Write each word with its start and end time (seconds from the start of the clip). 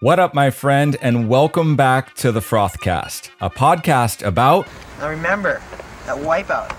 What 0.00 0.20
up, 0.20 0.32
my 0.32 0.50
friend, 0.50 0.96
and 1.02 1.28
welcome 1.28 1.74
back 1.74 2.14
to 2.18 2.30
the 2.30 2.38
Frothcast, 2.38 3.30
a 3.40 3.50
podcast 3.50 4.24
about. 4.24 4.68
Now 5.00 5.08
remember, 5.08 5.60
that 6.06 6.16
wipeout. 6.18 6.72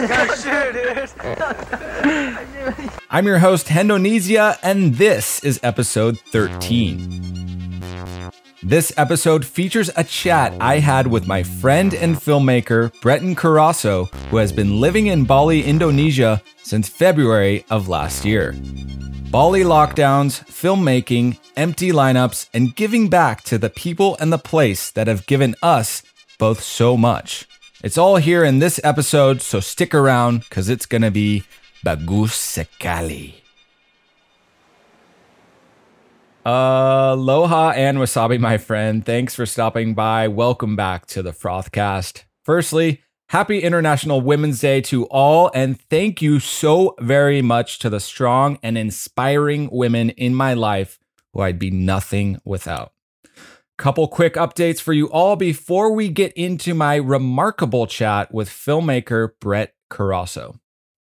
I'm 3.10 3.26
your 3.26 3.40
host, 3.40 3.68
Hendonesia, 3.68 4.56
and 4.62 4.94
this 4.94 5.44
is 5.44 5.60
episode 5.62 6.18
13. 6.18 7.82
This 8.62 8.94
episode 8.96 9.44
features 9.44 9.90
a 9.96 10.04
chat 10.04 10.54
I 10.62 10.78
had 10.78 11.08
with 11.08 11.26
my 11.26 11.42
friend 11.42 11.92
and 11.92 12.16
filmmaker, 12.16 12.98
Breton 13.02 13.36
Carasso, 13.36 14.10
who 14.30 14.38
has 14.38 14.50
been 14.50 14.80
living 14.80 15.08
in 15.08 15.26
Bali, 15.26 15.62
Indonesia 15.62 16.40
since 16.62 16.88
February 16.88 17.66
of 17.68 17.86
last 17.86 18.24
year. 18.24 18.54
Bali 19.30 19.62
lockdowns, 19.62 20.42
filmmaking, 20.50 21.38
empty 21.56 21.92
lineups, 21.92 22.48
and 22.52 22.74
giving 22.74 23.08
back 23.08 23.44
to 23.44 23.58
the 23.58 23.70
people 23.70 24.16
and 24.18 24.32
the 24.32 24.38
place 24.38 24.90
that 24.90 25.06
have 25.06 25.24
given 25.26 25.54
us 25.62 26.02
both 26.36 26.60
so 26.60 26.96
much. 26.96 27.46
It's 27.80 27.96
all 27.96 28.16
here 28.16 28.42
in 28.42 28.58
this 28.58 28.80
episode, 28.82 29.40
so 29.40 29.60
stick 29.60 29.94
around 29.94 30.40
because 30.40 30.68
it's 30.68 30.84
going 30.84 31.02
to 31.02 31.12
be 31.12 31.44
bagus 31.84 32.34
sekali. 32.34 33.44
Aloha 36.44 37.70
and 37.76 37.98
wasabi, 37.98 38.40
my 38.40 38.58
friend. 38.58 39.06
Thanks 39.06 39.36
for 39.36 39.46
stopping 39.46 39.94
by. 39.94 40.26
Welcome 40.26 40.74
back 40.74 41.06
to 41.06 41.22
the 41.22 41.30
Frothcast. 41.30 42.24
Firstly, 42.42 43.04
happy 43.30 43.60
International 43.60 44.20
Women's 44.20 44.58
Day 44.58 44.80
to 44.80 45.04
all, 45.04 45.52
and 45.54 45.80
thank 45.80 46.20
you 46.20 46.40
so 46.40 46.96
very 46.98 47.40
much 47.40 47.78
to 47.78 47.88
the 47.88 48.00
strong 48.00 48.58
and 48.60 48.76
inspiring 48.76 49.68
women 49.70 50.10
in 50.10 50.34
my 50.34 50.52
life 50.52 50.98
who 51.32 51.40
I'd 51.40 51.58
be 51.58 51.70
nothing 51.70 52.40
without. 52.44 52.92
Couple 53.78 54.08
quick 54.08 54.34
updates 54.34 54.80
for 54.80 54.92
you 54.92 55.08
all 55.10 55.36
before 55.36 55.92
we 55.92 56.08
get 56.08 56.32
into 56.32 56.74
my 56.74 56.96
remarkable 56.96 57.86
chat 57.86 58.34
with 58.34 58.50
filmmaker 58.50 59.30
Bret 59.40 59.74
Carasso. 59.88 60.58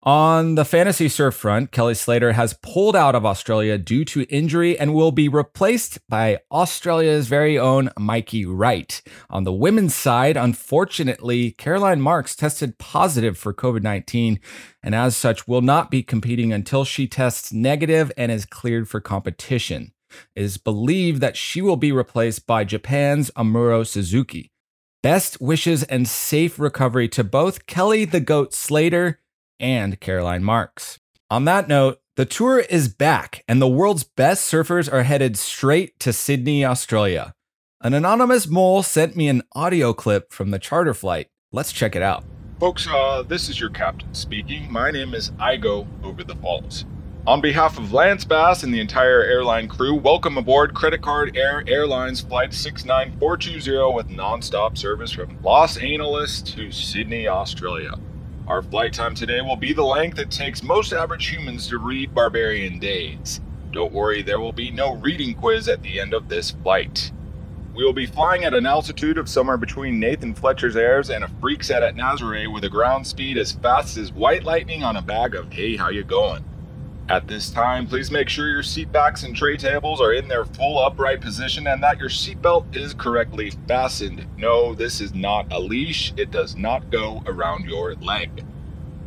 On 0.05 0.55
the 0.55 0.65
fantasy 0.65 1.07
surf 1.07 1.33
front, 1.33 1.71
Kelly 1.71 1.93
Slater 1.93 2.33
has 2.33 2.57
pulled 2.61 2.93
out 2.93 3.15
of 3.15 3.25
Australia 3.25 3.77
due 3.77 4.03
to 4.03 4.23
injury 4.23 4.77
and 4.77 4.93
will 4.93 5.13
be 5.13 5.29
replaced 5.29 5.97
by 6.09 6.39
Australia's 6.51 7.29
very 7.29 7.57
own 7.57 7.89
Mikey 7.97 8.45
Wright. 8.45 9.01
On 9.29 9.45
the 9.45 9.53
women's 9.53 9.95
side, 9.95 10.35
unfortunately, 10.35 11.51
Caroline 11.51 12.01
Marks 12.01 12.35
tested 12.35 12.77
positive 12.77 13.37
for 13.37 13.53
COVID 13.53 13.81
19 13.81 14.41
and 14.83 14.93
as 14.93 15.15
such 15.15 15.47
will 15.47 15.61
not 15.61 15.89
be 15.89 16.03
competing 16.03 16.51
until 16.51 16.83
she 16.83 17.07
tests 17.07 17.53
negative 17.53 18.11
and 18.17 18.29
is 18.29 18.45
cleared 18.45 18.89
for 18.89 18.99
competition. 18.99 19.93
It 20.35 20.43
is 20.43 20.57
believed 20.57 21.21
that 21.21 21.37
she 21.37 21.61
will 21.61 21.77
be 21.77 21.93
replaced 21.93 22.45
by 22.45 22.65
Japan's 22.65 23.31
Amuro 23.37 23.83
Tsuzuki. 23.83 24.49
Best 25.01 25.39
wishes 25.39 25.83
and 25.83 26.07
safe 26.07 26.59
recovery 26.59 27.07
to 27.09 27.23
both 27.23 27.67
Kelly 27.67 28.03
the 28.03 28.19
Goat 28.19 28.53
Slater 28.53 29.19
and 29.63 29.99
Caroline 30.01 30.43
Marks. 30.43 30.99
On 31.31 31.45
that 31.45 31.69
note, 31.69 32.01
the 32.17 32.25
tour 32.25 32.59
is 32.59 32.89
back, 32.89 33.43
and 33.47 33.61
the 33.61 33.67
world's 33.67 34.03
best 34.03 34.51
surfers 34.51 34.91
are 34.91 35.03
headed 35.03 35.37
straight 35.37 35.97
to 36.01 36.11
Sydney, 36.13 36.63
Australia. 36.63 37.33
An 37.81 37.93
anonymous 37.93 38.47
mole 38.47 38.83
sent 38.83 39.15
me 39.15 39.29
an 39.29 39.41
audio 39.55 39.93
clip 39.93 40.31
from 40.31 40.51
the 40.51 40.59
charter 40.59 40.93
flight. 40.93 41.29
Let's 41.51 41.71
check 41.71 41.95
it 41.95 42.01
out. 42.01 42.23
Folks, 42.59 42.87
uh, 42.87 43.23
this 43.23 43.49
is 43.49 43.59
your 43.59 43.69
captain 43.69 44.13
speaking. 44.13 44.71
My 44.71 44.91
name 44.91 45.13
is 45.13 45.31
Igo 45.31 45.87
Over 46.03 46.23
the 46.23 46.35
Falls. 46.35 46.85
On 47.25 47.39
behalf 47.39 47.77
of 47.77 47.93
Lance 47.93 48.25
Bass 48.25 48.63
and 48.63 48.73
the 48.73 48.81
entire 48.81 49.23
airline 49.23 49.69
crew, 49.69 49.95
welcome 49.95 50.37
aboard 50.37 50.73
Credit 50.73 51.01
Card 51.01 51.37
Air 51.37 51.63
Airlines 51.67 52.19
Flight 52.19 52.53
69420 52.53 53.95
with 53.95 54.09
nonstop 54.09 54.77
service 54.77 55.11
from 55.11 55.41
Los 55.41 55.77
Angeles 55.77 56.41
to 56.41 56.69
Sydney, 56.69 57.29
Australia. 57.29 57.93
Our 58.45 58.61
flight 58.61 58.91
time 58.91 59.15
today 59.15 59.39
will 59.39 59.55
be 59.55 59.71
the 59.71 59.85
length 59.85 60.19
it 60.19 60.29
takes 60.29 60.61
most 60.61 60.91
average 60.91 61.29
humans 61.29 61.65
to 61.69 61.77
read 61.77 62.13
Barbarian 62.13 62.77
Days. 62.77 63.39
Don't 63.71 63.93
worry, 63.93 64.21
there 64.21 64.39
will 64.41 64.51
be 64.51 64.69
no 64.69 64.95
reading 64.95 65.33
quiz 65.33 65.69
at 65.69 65.81
the 65.81 65.97
end 65.97 66.13
of 66.13 66.27
this 66.27 66.51
flight. 66.51 67.13
We 67.73 67.85
will 67.85 67.93
be 67.93 68.05
flying 68.05 68.43
at 68.43 68.53
an 68.53 68.65
altitude 68.65 69.17
of 69.17 69.29
somewhere 69.29 69.55
between 69.55 69.97
Nathan 69.97 70.35
Fletcher's 70.35 70.75
Airs 70.75 71.09
and 71.09 71.23
a 71.23 71.31
freak 71.39 71.63
set 71.63 71.83
at 71.83 71.95
Nazare 71.95 72.51
with 72.53 72.65
a 72.65 72.69
ground 72.69 73.07
speed 73.07 73.37
as 73.37 73.53
fast 73.53 73.95
as 73.95 74.11
white 74.11 74.43
lightning 74.43 74.83
on 74.83 74.97
a 74.97 75.01
bag 75.01 75.35
of 75.35 75.49
hey, 75.49 75.77
how 75.77 75.87
you 75.87 76.03
going? 76.03 76.43
At 77.09 77.27
this 77.27 77.49
time, 77.49 77.85
please 77.85 78.11
make 78.11 78.29
sure 78.29 78.47
your 78.47 78.63
seat 78.63 78.89
backs 78.89 79.23
and 79.23 79.35
tray 79.35 79.57
tables 79.57 79.99
are 79.99 80.13
in 80.13 80.29
their 80.29 80.45
full 80.45 80.79
upright 80.79 81.19
position 81.19 81.67
and 81.67 81.83
that 81.83 81.99
your 81.99 82.07
seatbelt 82.07 82.75
is 82.75 82.93
correctly 82.93 83.51
fastened. 83.67 84.25
No, 84.37 84.73
this 84.73 85.01
is 85.01 85.13
not 85.13 85.51
a 85.51 85.59
leash, 85.59 86.13
it 86.15 86.31
does 86.31 86.55
not 86.55 86.89
go 86.89 87.21
around 87.25 87.65
your 87.65 87.95
leg. 87.95 88.45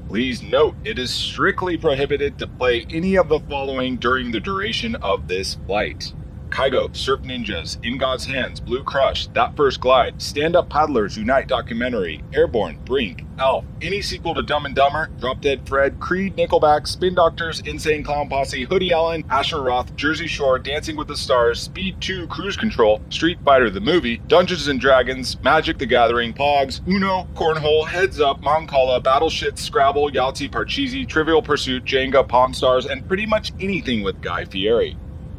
Please 0.08 0.42
note, 0.42 0.76
it 0.84 0.98
is 0.98 1.10
strictly 1.10 1.78
prohibited 1.78 2.38
to 2.38 2.46
play 2.46 2.86
any 2.90 3.16
of 3.16 3.30
the 3.30 3.40
following 3.40 3.96
during 3.96 4.30
the 4.30 4.40
duration 4.40 4.94
of 4.96 5.26
this 5.26 5.56
flight. 5.66 6.12
Kygo, 6.50 6.94
Surf 6.96 7.20
Ninjas, 7.22 7.84
In 7.84 7.98
God's 7.98 8.24
Hands, 8.24 8.58
Blue 8.60 8.82
Crush, 8.82 9.26
That 9.28 9.56
First 9.56 9.80
Glide, 9.80 10.20
Stand 10.20 10.56
Up 10.56 10.68
Paddlers 10.68 11.16
Unite 11.16 11.48
documentary, 11.48 12.22
Airborne, 12.32 12.78
Brink, 12.84 13.24
Elf, 13.38 13.64
any 13.82 14.00
sequel 14.00 14.34
to 14.34 14.42
Dumb 14.42 14.64
and 14.64 14.74
Dumber, 14.74 15.10
Drop 15.20 15.40
Dead 15.40 15.66
Fred, 15.68 16.00
Creed, 16.00 16.36
Nickelback, 16.36 16.86
Spin 16.86 17.14
Doctors, 17.14 17.60
Insane 17.60 18.02
Clown 18.02 18.28
Posse, 18.28 18.64
Hoodie 18.64 18.92
Allen, 18.92 19.24
Asher 19.28 19.60
Roth, 19.60 19.94
Jersey 19.96 20.26
Shore, 20.26 20.58
Dancing 20.58 20.96
with 20.96 21.08
the 21.08 21.16
Stars, 21.16 21.60
Speed 21.60 22.00
2, 22.00 22.26
Cruise 22.28 22.56
Control, 22.56 23.02
Street 23.10 23.38
Fighter 23.44 23.68
the 23.68 23.80
movie, 23.80 24.18
Dungeons 24.26 24.68
and 24.68 24.80
Dragons, 24.80 25.40
Magic 25.42 25.78
the 25.78 25.86
Gathering, 25.86 26.32
Pogs, 26.32 26.80
Uno, 26.88 27.26
Cornhole, 27.34 27.86
Heads 27.86 28.20
Up, 28.20 28.40
Mancala, 28.40 29.02
Battleship, 29.02 29.58
Scrabble, 29.58 30.10
Yahtzee, 30.10 30.50
Parcheesi, 30.50 31.06
Trivial 31.06 31.42
Pursuit, 31.42 31.84
Jenga, 31.84 32.26
Pawn 32.26 32.54
Stars, 32.54 32.86
and 32.86 33.06
pretty 33.06 33.26
much 33.26 33.52
anything 33.60 34.02
with 34.02 34.20
Guy 34.22 34.44
Fieri. 34.44 34.96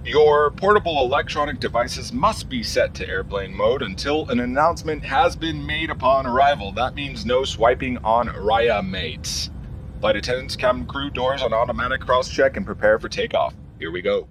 Your 0.07 0.51
portable 0.51 1.03
electronic 1.03 1.59
devices 1.59 2.13
must 2.13 2.47
be 2.47 2.63
set 2.63 2.94
to 2.94 3.09
airplane 3.09 3.53
mode 3.53 3.81
until 3.81 4.29
an 4.29 4.40
announcement 4.40 5.03
has 5.03 5.35
been 5.35 5.66
made 5.66 5.90
upon 5.90 6.25
arrival. 6.25 6.72
That 6.72 6.95
means 6.95 7.25
no 7.25 7.44
swiping 7.44 7.97
on 8.06 8.29
Raya 8.29 8.88
mates. 8.88 9.51
Flight 10.00 10.16
attendants, 10.16 10.56
cabin 10.56 10.85
crew, 10.85 11.09
doors 11.09 11.41
on 11.41 11.51
automatic 11.51 12.00
cross 12.00 12.29
check 12.29 12.56
and 12.56 12.66
prepare 12.66 12.97
for 13.00 13.09
takeoff. 13.09 13.53
Here 13.79 13.91
we 13.91 14.01
go. 14.01 14.29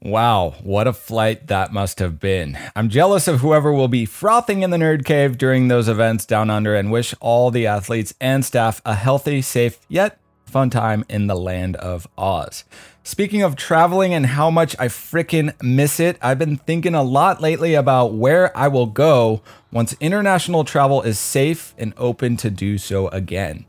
Wow, 0.00 0.56
what 0.60 0.88
a 0.88 0.92
flight 0.92 1.46
that 1.46 1.72
must 1.72 2.00
have 2.00 2.18
been. 2.18 2.58
I'm 2.74 2.88
jealous 2.88 3.28
of 3.28 3.42
whoever 3.42 3.72
will 3.72 3.86
be 3.86 4.06
frothing 4.06 4.64
in 4.64 4.70
the 4.70 4.76
nerd 4.76 5.04
cave 5.04 5.38
during 5.38 5.68
those 5.68 5.88
events 5.88 6.26
down 6.26 6.50
under 6.50 6.74
and 6.74 6.90
wish 6.90 7.14
all 7.20 7.52
the 7.52 7.68
athletes 7.68 8.12
and 8.20 8.44
staff 8.44 8.82
a 8.84 8.96
healthy, 8.96 9.40
safe, 9.40 9.78
yet 9.88 10.18
fun 10.46 10.68
time 10.68 11.04
in 11.08 11.28
the 11.28 11.36
land 11.36 11.76
of 11.76 12.06
Oz. 12.18 12.64
Speaking 13.04 13.42
of 13.42 13.56
traveling 13.56 14.14
and 14.14 14.24
how 14.24 14.48
much 14.48 14.76
I 14.78 14.86
frickin' 14.86 15.60
miss 15.60 15.98
it, 15.98 16.16
I've 16.22 16.38
been 16.38 16.56
thinking 16.56 16.94
a 16.94 17.02
lot 17.02 17.40
lately 17.40 17.74
about 17.74 18.14
where 18.14 18.56
I 18.56 18.68
will 18.68 18.86
go 18.86 19.42
once 19.72 19.96
international 19.98 20.62
travel 20.62 21.02
is 21.02 21.18
safe 21.18 21.74
and 21.76 21.92
open 21.96 22.36
to 22.36 22.48
do 22.48 22.78
so 22.78 23.08
again. 23.08 23.66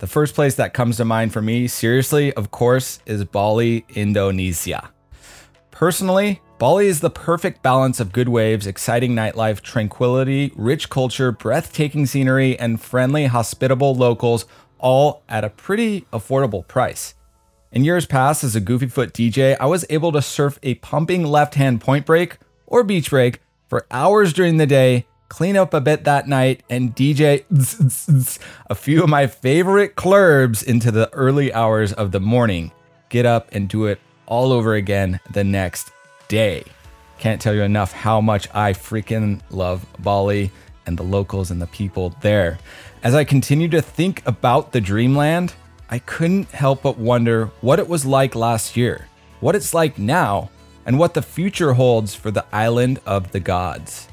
The 0.00 0.08
first 0.08 0.34
place 0.34 0.56
that 0.56 0.74
comes 0.74 0.96
to 0.96 1.04
mind 1.04 1.32
for 1.32 1.40
me, 1.40 1.68
seriously, 1.68 2.32
of 2.32 2.50
course, 2.50 2.98
is 3.06 3.24
Bali, 3.24 3.84
Indonesia. 3.90 4.90
Personally, 5.70 6.42
Bali 6.58 6.88
is 6.88 6.98
the 6.98 7.08
perfect 7.08 7.62
balance 7.62 8.00
of 8.00 8.12
good 8.12 8.28
waves, 8.28 8.66
exciting 8.66 9.14
nightlife, 9.14 9.60
tranquility, 9.60 10.50
rich 10.56 10.90
culture, 10.90 11.30
breathtaking 11.30 12.04
scenery, 12.06 12.58
and 12.58 12.80
friendly, 12.80 13.26
hospitable 13.26 13.94
locals, 13.94 14.44
all 14.80 15.22
at 15.28 15.44
a 15.44 15.50
pretty 15.50 16.00
affordable 16.12 16.66
price. 16.66 17.14
In 17.72 17.84
years 17.84 18.04
past, 18.04 18.44
as 18.44 18.54
a 18.54 18.60
Goofyfoot 18.60 19.12
DJ, 19.12 19.56
I 19.58 19.64
was 19.64 19.86
able 19.88 20.12
to 20.12 20.20
surf 20.20 20.58
a 20.62 20.74
pumping 20.74 21.24
left 21.24 21.54
hand 21.54 21.80
point 21.80 22.04
break 22.04 22.36
or 22.66 22.84
beach 22.84 23.08
break 23.08 23.40
for 23.66 23.86
hours 23.90 24.34
during 24.34 24.58
the 24.58 24.66
day, 24.66 25.06
clean 25.30 25.56
up 25.56 25.72
a 25.72 25.80
bit 25.80 26.04
that 26.04 26.28
night, 26.28 26.62
and 26.68 26.94
DJ 26.94 27.46
a 28.66 28.74
few 28.74 29.02
of 29.02 29.08
my 29.08 29.26
favorite 29.26 29.96
clurbs 29.96 30.62
into 30.62 30.90
the 30.90 31.08
early 31.14 31.50
hours 31.54 31.94
of 31.94 32.12
the 32.12 32.20
morning. 32.20 32.72
Get 33.08 33.24
up 33.24 33.48
and 33.52 33.70
do 33.70 33.86
it 33.86 34.00
all 34.26 34.52
over 34.52 34.74
again 34.74 35.18
the 35.30 35.42
next 35.42 35.92
day. 36.28 36.64
Can't 37.18 37.40
tell 37.40 37.54
you 37.54 37.62
enough 37.62 37.92
how 37.92 38.20
much 38.20 38.48
I 38.52 38.74
freaking 38.74 39.40
love 39.48 39.86
Bali 39.98 40.50
and 40.84 40.98
the 40.98 41.04
locals 41.04 41.50
and 41.50 41.62
the 41.62 41.66
people 41.68 42.14
there. 42.20 42.58
As 43.02 43.14
I 43.14 43.24
continue 43.24 43.68
to 43.68 43.80
think 43.80 44.22
about 44.26 44.72
the 44.72 44.80
dreamland, 44.82 45.54
I 45.92 45.98
couldn't 45.98 46.48
help 46.52 46.84
but 46.84 46.96
wonder 46.96 47.50
what 47.60 47.78
it 47.78 47.86
was 47.86 48.06
like 48.06 48.34
last 48.34 48.78
year, 48.78 49.08
what 49.40 49.54
it's 49.54 49.74
like 49.74 49.98
now, 49.98 50.48
and 50.86 50.98
what 50.98 51.12
the 51.12 51.20
future 51.20 51.74
holds 51.74 52.14
for 52.14 52.30
the 52.30 52.46
island 52.50 52.98
of 53.04 53.32
the 53.32 53.40
gods. 53.40 54.08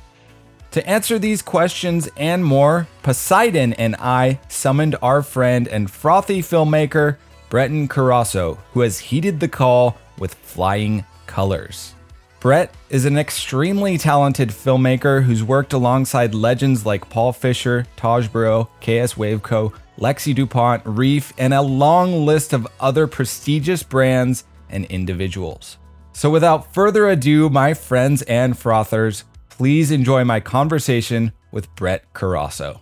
To 0.72 0.86
answer 0.86 1.18
these 1.18 1.42
questions 1.42 2.10
and 2.18 2.44
more, 2.44 2.90
Poseidon 3.02 3.72
and 3.76 3.96
I 3.98 4.42
summoned 4.50 4.98
our 5.02 5.22
friend 5.22 5.70
and 5.70 5.90
frothy 5.90 6.42
filmmaker, 6.42 7.16
Breton 7.48 7.88
Carasso, 7.88 8.58
who 8.74 8.82
has 8.82 9.00
heeded 9.00 9.40
the 9.40 9.48
call 9.48 9.98
with 10.18 10.34
flying 10.34 11.06
colors. 11.28 11.96
Bret 12.40 12.74
is 12.90 13.04
an 13.04 13.18
extremely 13.18 13.98
talented 13.98 14.48
filmmaker 14.50 15.24
who's 15.24 15.44
worked 15.44 15.74
alongside 15.74 16.34
legends 16.34 16.86
like 16.86 17.10
Paul 17.10 17.34
Fisher, 17.34 17.86
Taj 17.98 18.30
Burrow, 18.30 18.70
KS 18.80 19.18
Wave 19.18 19.44
Co, 19.44 19.74
Lexi 19.98 20.34
DuPont, 20.34 20.82
Reef, 20.86 21.34
and 21.38 21.54
a 21.54 21.62
long 21.62 22.26
list 22.26 22.54
of 22.54 22.66
other 22.80 23.08
prestigious 23.08 23.84
brands 23.84 24.46
and 24.70 24.86
individuals. 24.86 25.78
So, 26.14 26.30
without 26.30 26.74
further 26.74 27.10
ado, 27.10 27.50
my 27.50 27.74
friends 27.74 28.22
and 28.22 28.58
frothers, 28.58 29.26
please 29.50 29.92
enjoy 29.92 30.24
my 30.24 30.40
conversation 30.40 31.34
with 31.52 31.74
Bret 31.76 32.14
Carasso. 32.14 32.80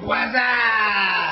What's 0.00 0.34
up? 0.34 1.23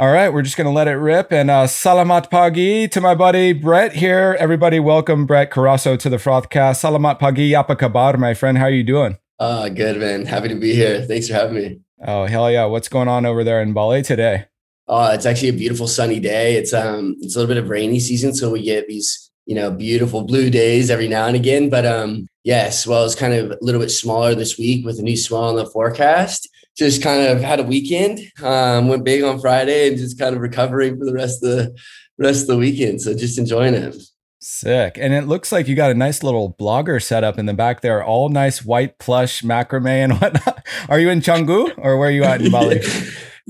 All 0.00 0.12
right, 0.12 0.32
we're 0.32 0.42
just 0.42 0.56
gonna 0.56 0.70
let 0.70 0.86
it 0.86 0.94
rip. 0.94 1.32
And 1.32 1.50
uh, 1.50 1.66
salamat 1.66 2.30
pagi 2.30 2.86
to 2.86 3.00
my 3.00 3.16
buddy 3.16 3.52
Bret 3.52 3.94
here. 3.94 4.36
Everybody, 4.38 4.78
welcome 4.78 5.26
Bret 5.26 5.50
Carasso 5.50 5.98
to 5.98 6.08
the 6.08 6.18
Frothcast. 6.18 6.78
Salamat 6.78 7.18
pagi, 7.18 7.52
apa 7.56 7.74
kabar, 7.74 8.16
my 8.16 8.32
friend? 8.32 8.58
How 8.58 8.66
are 8.66 8.70
you 8.70 8.84
doing? 8.84 9.18
Uh, 9.40 9.68
good 9.68 9.98
man. 9.98 10.24
Happy 10.24 10.46
to 10.46 10.54
be 10.54 10.72
here. 10.72 11.02
Thanks 11.02 11.26
for 11.26 11.34
having 11.34 11.56
me. 11.56 11.80
Oh 12.06 12.26
hell 12.26 12.48
yeah! 12.48 12.66
What's 12.66 12.88
going 12.88 13.08
on 13.08 13.26
over 13.26 13.42
there 13.42 13.60
in 13.60 13.72
Bali 13.72 14.02
today? 14.02 14.46
Oh, 14.86 15.10
it's 15.10 15.26
actually 15.26 15.48
a 15.48 15.58
beautiful 15.58 15.88
sunny 15.88 16.20
day. 16.20 16.54
It's 16.54 16.72
um, 16.72 17.16
it's 17.18 17.34
a 17.34 17.40
little 17.42 17.52
bit 17.52 17.60
of 17.60 17.68
rainy 17.68 17.98
season, 17.98 18.36
so 18.36 18.54
we 18.54 18.62
get 18.62 18.86
these 18.86 19.32
you 19.46 19.56
know 19.56 19.72
beautiful 19.72 20.22
blue 20.22 20.48
days 20.48 20.94
every 20.94 21.08
now 21.08 21.26
and 21.26 21.34
again. 21.34 21.70
But 21.70 21.86
um, 21.86 22.28
yes, 22.44 22.86
well, 22.86 23.04
it's 23.04 23.18
kind 23.18 23.34
of 23.34 23.50
a 23.50 23.58
little 23.60 23.80
bit 23.80 23.90
smaller 23.90 24.36
this 24.36 24.56
week 24.56 24.86
with 24.86 25.00
a 25.00 25.02
new 25.02 25.16
swell 25.16 25.50
in 25.50 25.56
the 25.56 25.66
forecast. 25.66 26.46
Just 26.78 27.02
kind 27.02 27.26
of 27.26 27.40
had 27.40 27.60
a 27.60 27.64
weekend. 27.64 28.20
Um, 28.42 28.88
went 28.88 29.04
big 29.04 29.24
on 29.24 29.40
Friday 29.40 29.88
and 29.88 29.98
just 29.98 30.18
kind 30.18 30.34
of 30.34 30.40
recovering 30.40 30.96
for 30.96 31.04
the 31.04 31.12
rest 31.12 31.42
of 31.42 31.50
the 31.50 31.76
rest 32.18 32.42
of 32.42 32.46
the 32.48 32.56
weekend. 32.56 33.02
So 33.02 33.14
just 33.14 33.38
enjoying 33.38 33.74
it. 33.74 33.96
Sick. 34.40 34.96
And 34.98 35.12
it 35.12 35.26
looks 35.26 35.50
like 35.50 35.66
you 35.66 35.74
got 35.74 35.90
a 35.90 35.94
nice 35.94 36.22
little 36.22 36.54
blogger 36.58 37.02
setup 37.02 37.38
in 37.38 37.46
the 37.46 37.54
back 37.54 37.80
there, 37.80 38.04
all 38.04 38.28
nice 38.28 38.64
white 38.64 38.98
plush 38.98 39.42
macrame 39.42 39.86
and 39.88 40.12
whatnot. 40.20 40.64
Are 40.88 41.00
you 41.00 41.10
in 41.10 41.20
Canggu 41.20 41.74
or 41.76 41.98
where 41.98 42.08
are 42.08 42.12
you 42.12 42.24
at 42.24 42.40
in 42.40 42.52
Bali? 42.52 42.80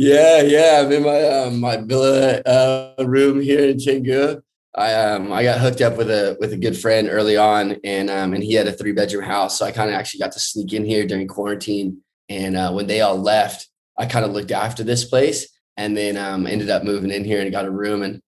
Yeah, 0.00 0.42
yeah. 0.42 0.80
I'm 0.80 0.92
in 0.92 1.02
my 1.02 1.22
um, 1.24 1.58
my 1.58 1.76
villa 1.78 2.40
uh, 2.42 3.04
room 3.04 3.40
here 3.40 3.68
in 3.68 3.78
Canggu. 3.78 4.40
I 4.76 4.94
um 4.94 5.32
I 5.32 5.42
got 5.42 5.58
hooked 5.58 5.80
up 5.80 5.96
with 5.96 6.08
a 6.08 6.36
with 6.38 6.52
a 6.52 6.56
good 6.56 6.78
friend 6.78 7.08
early 7.10 7.36
on, 7.36 7.78
and 7.82 8.08
um 8.08 8.32
and 8.32 8.44
he 8.44 8.54
had 8.54 8.68
a 8.68 8.72
three 8.72 8.92
bedroom 8.92 9.24
house, 9.24 9.58
so 9.58 9.66
I 9.66 9.72
kind 9.72 9.90
of 9.90 9.96
actually 9.96 10.20
got 10.20 10.30
to 10.32 10.38
sneak 10.38 10.72
in 10.72 10.84
here 10.84 11.04
during 11.04 11.26
quarantine. 11.26 12.00
And 12.28 12.56
uh, 12.56 12.72
when 12.72 12.86
they 12.86 13.00
all 13.00 13.16
left, 13.16 13.68
I 13.96 14.06
kind 14.06 14.24
of 14.24 14.32
looked 14.32 14.50
after 14.50 14.84
this 14.84 15.04
place, 15.04 15.48
and 15.76 15.96
then 15.96 16.16
um 16.16 16.46
ended 16.46 16.70
up 16.70 16.84
moving 16.84 17.10
in 17.10 17.24
here 17.24 17.40
and 17.40 17.50
got 17.50 17.64
a 17.64 17.70
room. 17.70 18.02
And 18.02 18.22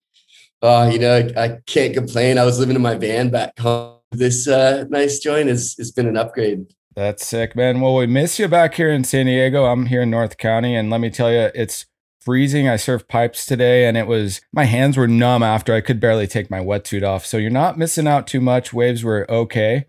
oh, 0.61 0.89
you 0.89 0.99
know, 0.99 1.29
I 1.37 1.59
can't 1.65 1.93
complain. 1.93 2.37
I 2.37 2.45
was 2.45 2.59
living 2.59 2.75
in 2.75 2.81
my 2.81 2.95
van 2.95 3.29
back 3.29 3.57
home. 3.59 3.97
This 4.11 4.47
uh, 4.47 4.85
nice 4.89 5.19
joint 5.19 5.47
has 5.47 5.75
has 5.77 5.91
been 5.91 6.07
an 6.07 6.17
upgrade. 6.17 6.65
That's 6.95 7.25
sick, 7.25 7.55
man. 7.55 7.79
Well, 7.79 7.95
we 7.95 8.05
miss 8.05 8.37
you 8.37 8.49
back 8.49 8.73
here 8.73 8.91
in 8.91 9.05
San 9.05 9.25
Diego. 9.25 9.65
I'm 9.65 9.85
here 9.85 10.01
in 10.01 10.09
North 10.09 10.37
County, 10.37 10.75
and 10.75 10.89
let 10.89 10.99
me 10.99 11.09
tell 11.09 11.31
you, 11.31 11.49
it's 11.55 11.85
freezing. 12.19 12.67
I 12.67 12.75
surfed 12.75 13.07
pipes 13.07 13.45
today, 13.45 13.85
and 13.87 13.95
it 13.95 14.07
was 14.07 14.41
my 14.51 14.65
hands 14.65 14.97
were 14.97 15.07
numb 15.07 15.41
after 15.41 15.73
I 15.73 15.79
could 15.79 16.01
barely 16.01 16.27
take 16.27 16.51
my 16.51 16.59
wetsuit 16.59 17.07
off. 17.07 17.25
So 17.25 17.37
you're 17.37 17.49
not 17.49 17.77
missing 17.77 18.07
out 18.07 18.27
too 18.27 18.41
much. 18.41 18.73
Waves 18.73 19.05
were 19.05 19.25
okay, 19.31 19.85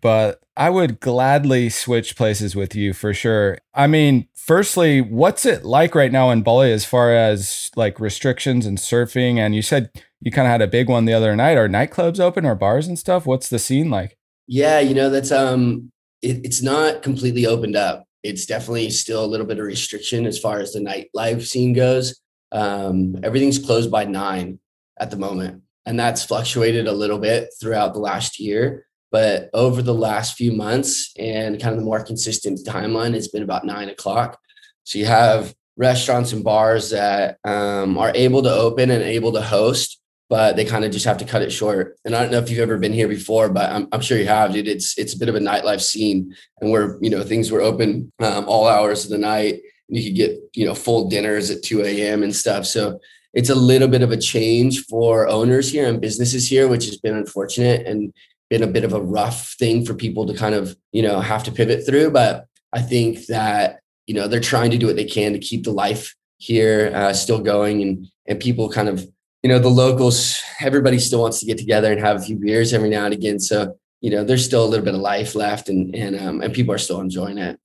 but 0.00 0.40
I 0.56 0.70
would 0.70 1.00
gladly 1.00 1.68
switch 1.68 2.16
places 2.16 2.54
with 2.54 2.74
you 2.74 2.92
for 2.92 3.12
sure. 3.14 3.58
I 3.74 3.86
mean, 3.86 4.28
firstly, 4.34 5.00
what's 5.00 5.44
it 5.46 5.64
like 5.64 5.94
right 5.94 6.12
now 6.12 6.30
in 6.30 6.42
Bali 6.42 6.72
as 6.72 6.84
far 6.84 7.14
as 7.14 7.70
like 7.76 8.00
restrictions 8.00 8.66
and 8.66 8.78
surfing? 8.78 9.38
And 9.38 9.54
you 9.54 9.62
said 9.62 9.90
you 10.20 10.30
kind 10.30 10.46
of 10.46 10.52
had 10.52 10.62
a 10.62 10.66
big 10.66 10.88
one 10.88 11.04
the 11.04 11.12
other 11.12 11.34
night. 11.36 11.56
Are 11.56 11.68
nightclubs 11.68 12.20
open 12.20 12.44
or 12.44 12.54
bars 12.54 12.86
and 12.86 12.98
stuff? 12.98 13.26
What's 13.26 13.48
the 13.48 13.58
scene 13.58 13.90
like? 13.90 14.16
Yeah, 14.46 14.80
you 14.80 14.94
know, 14.94 15.10
that's 15.10 15.32
um 15.32 15.90
it, 16.22 16.44
it's 16.44 16.62
not 16.62 17.02
completely 17.02 17.46
opened 17.46 17.76
up. 17.76 18.04
It's 18.22 18.46
definitely 18.46 18.90
still 18.90 19.24
a 19.24 19.26
little 19.26 19.46
bit 19.46 19.58
of 19.58 19.66
restriction 19.66 20.24
as 20.26 20.38
far 20.38 20.60
as 20.60 20.72
the 20.72 20.80
nightlife 20.80 21.42
scene 21.46 21.74
goes. 21.74 22.18
Um, 22.52 23.18
everything's 23.22 23.58
closed 23.58 23.90
by 23.90 24.04
nine 24.04 24.60
at 24.98 25.10
the 25.10 25.18
moment, 25.18 25.62
and 25.84 25.98
that's 25.98 26.24
fluctuated 26.24 26.86
a 26.86 26.92
little 26.92 27.18
bit 27.18 27.50
throughout 27.60 27.92
the 27.92 28.00
last 28.00 28.40
year. 28.40 28.86
But 29.14 29.48
over 29.54 29.80
the 29.80 29.94
last 29.94 30.36
few 30.36 30.50
months 30.50 31.12
and 31.16 31.60
kind 31.60 31.72
of 31.72 31.78
the 31.78 31.84
more 31.84 32.02
consistent 32.02 32.66
timeline, 32.66 33.14
it's 33.14 33.28
been 33.28 33.44
about 33.44 33.64
nine 33.64 33.88
o'clock. 33.88 34.40
So 34.82 34.98
you 34.98 35.06
have 35.06 35.54
restaurants 35.76 36.32
and 36.32 36.42
bars 36.42 36.90
that 36.90 37.38
um, 37.44 37.96
are 37.96 38.10
able 38.16 38.42
to 38.42 38.52
open 38.52 38.90
and 38.90 39.04
able 39.04 39.30
to 39.34 39.40
host, 39.40 40.00
but 40.28 40.56
they 40.56 40.64
kind 40.64 40.84
of 40.84 40.90
just 40.90 41.04
have 41.04 41.18
to 41.18 41.24
cut 41.24 41.42
it 41.42 41.52
short. 41.52 41.96
And 42.04 42.16
I 42.16 42.22
don't 42.22 42.32
know 42.32 42.38
if 42.38 42.50
you've 42.50 42.58
ever 42.58 42.76
been 42.76 42.92
here 42.92 43.06
before, 43.06 43.48
but 43.50 43.70
I'm, 43.70 43.86
I'm 43.92 44.00
sure 44.00 44.18
you 44.18 44.26
have, 44.26 44.52
dude. 44.52 44.66
It's 44.66 44.98
it's 44.98 45.14
a 45.14 45.18
bit 45.18 45.28
of 45.28 45.36
a 45.36 45.38
nightlife 45.38 45.82
scene, 45.82 46.34
and 46.60 46.72
where 46.72 46.98
you 47.00 47.10
know 47.10 47.22
things 47.22 47.52
were 47.52 47.60
open 47.60 48.10
um, 48.18 48.46
all 48.48 48.66
hours 48.66 49.04
of 49.04 49.10
the 49.10 49.18
night, 49.18 49.60
and 49.88 49.96
you 49.96 50.02
could 50.02 50.16
get 50.16 50.40
you 50.54 50.66
know 50.66 50.74
full 50.74 51.08
dinners 51.08 51.52
at 51.52 51.62
2 51.62 51.84
a.m. 51.84 52.24
and 52.24 52.34
stuff. 52.34 52.66
So 52.66 52.98
it's 53.32 53.50
a 53.50 53.54
little 53.54 53.88
bit 53.88 54.02
of 54.02 54.10
a 54.10 54.16
change 54.16 54.86
for 54.86 55.28
owners 55.28 55.70
here 55.70 55.86
and 55.86 56.00
businesses 56.00 56.48
here, 56.48 56.66
which 56.66 56.86
has 56.86 56.96
been 56.98 57.16
unfortunate 57.16 57.86
and 57.86 58.12
been 58.50 58.62
a 58.62 58.68
bit 58.68 58.84
of 58.84 58.92
a 58.92 59.00
rough 59.00 59.54
thing 59.54 59.84
for 59.84 59.94
people 59.94 60.26
to 60.26 60.34
kind 60.34 60.54
of 60.54 60.76
you 60.92 61.02
know 61.02 61.20
have 61.20 61.44
to 61.44 61.52
pivot 61.52 61.86
through. 61.86 62.10
But 62.10 62.46
I 62.72 62.82
think 62.82 63.26
that 63.26 63.80
you 64.06 64.14
know 64.14 64.28
they're 64.28 64.40
trying 64.40 64.70
to 64.70 64.78
do 64.78 64.86
what 64.86 64.96
they 64.96 65.04
can 65.04 65.32
to 65.32 65.38
keep 65.38 65.64
the 65.64 65.72
life 65.72 66.14
here 66.38 66.92
uh, 66.94 67.12
still 67.12 67.40
going 67.40 67.82
and 67.82 68.06
and 68.26 68.40
people 68.40 68.68
kind 68.70 68.88
of 68.88 69.06
you 69.44 69.50
know, 69.50 69.58
the 69.58 69.68
locals, 69.68 70.42
everybody 70.60 70.98
still 70.98 71.20
wants 71.20 71.38
to 71.38 71.46
get 71.46 71.58
together 71.58 71.92
and 71.92 72.00
have 72.00 72.16
a 72.16 72.20
few 72.20 72.34
beers 72.34 72.72
every 72.72 72.88
now 72.88 73.04
and 73.04 73.12
again. 73.12 73.38
So, 73.38 73.76
you 74.00 74.10
know, 74.10 74.24
there's 74.24 74.42
still 74.42 74.64
a 74.64 74.66
little 74.66 74.84
bit 74.84 74.94
of 74.94 75.02
life 75.02 75.34
left 75.34 75.68
and, 75.68 75.94
and, 75.94 76.18
um, 76.18 76.40
and 76.40 76.52
people 76.54 76.74
are 76.74 76.78
still 76.78 76.98
enjoying 76.98 77.36
it. 77.36 77.60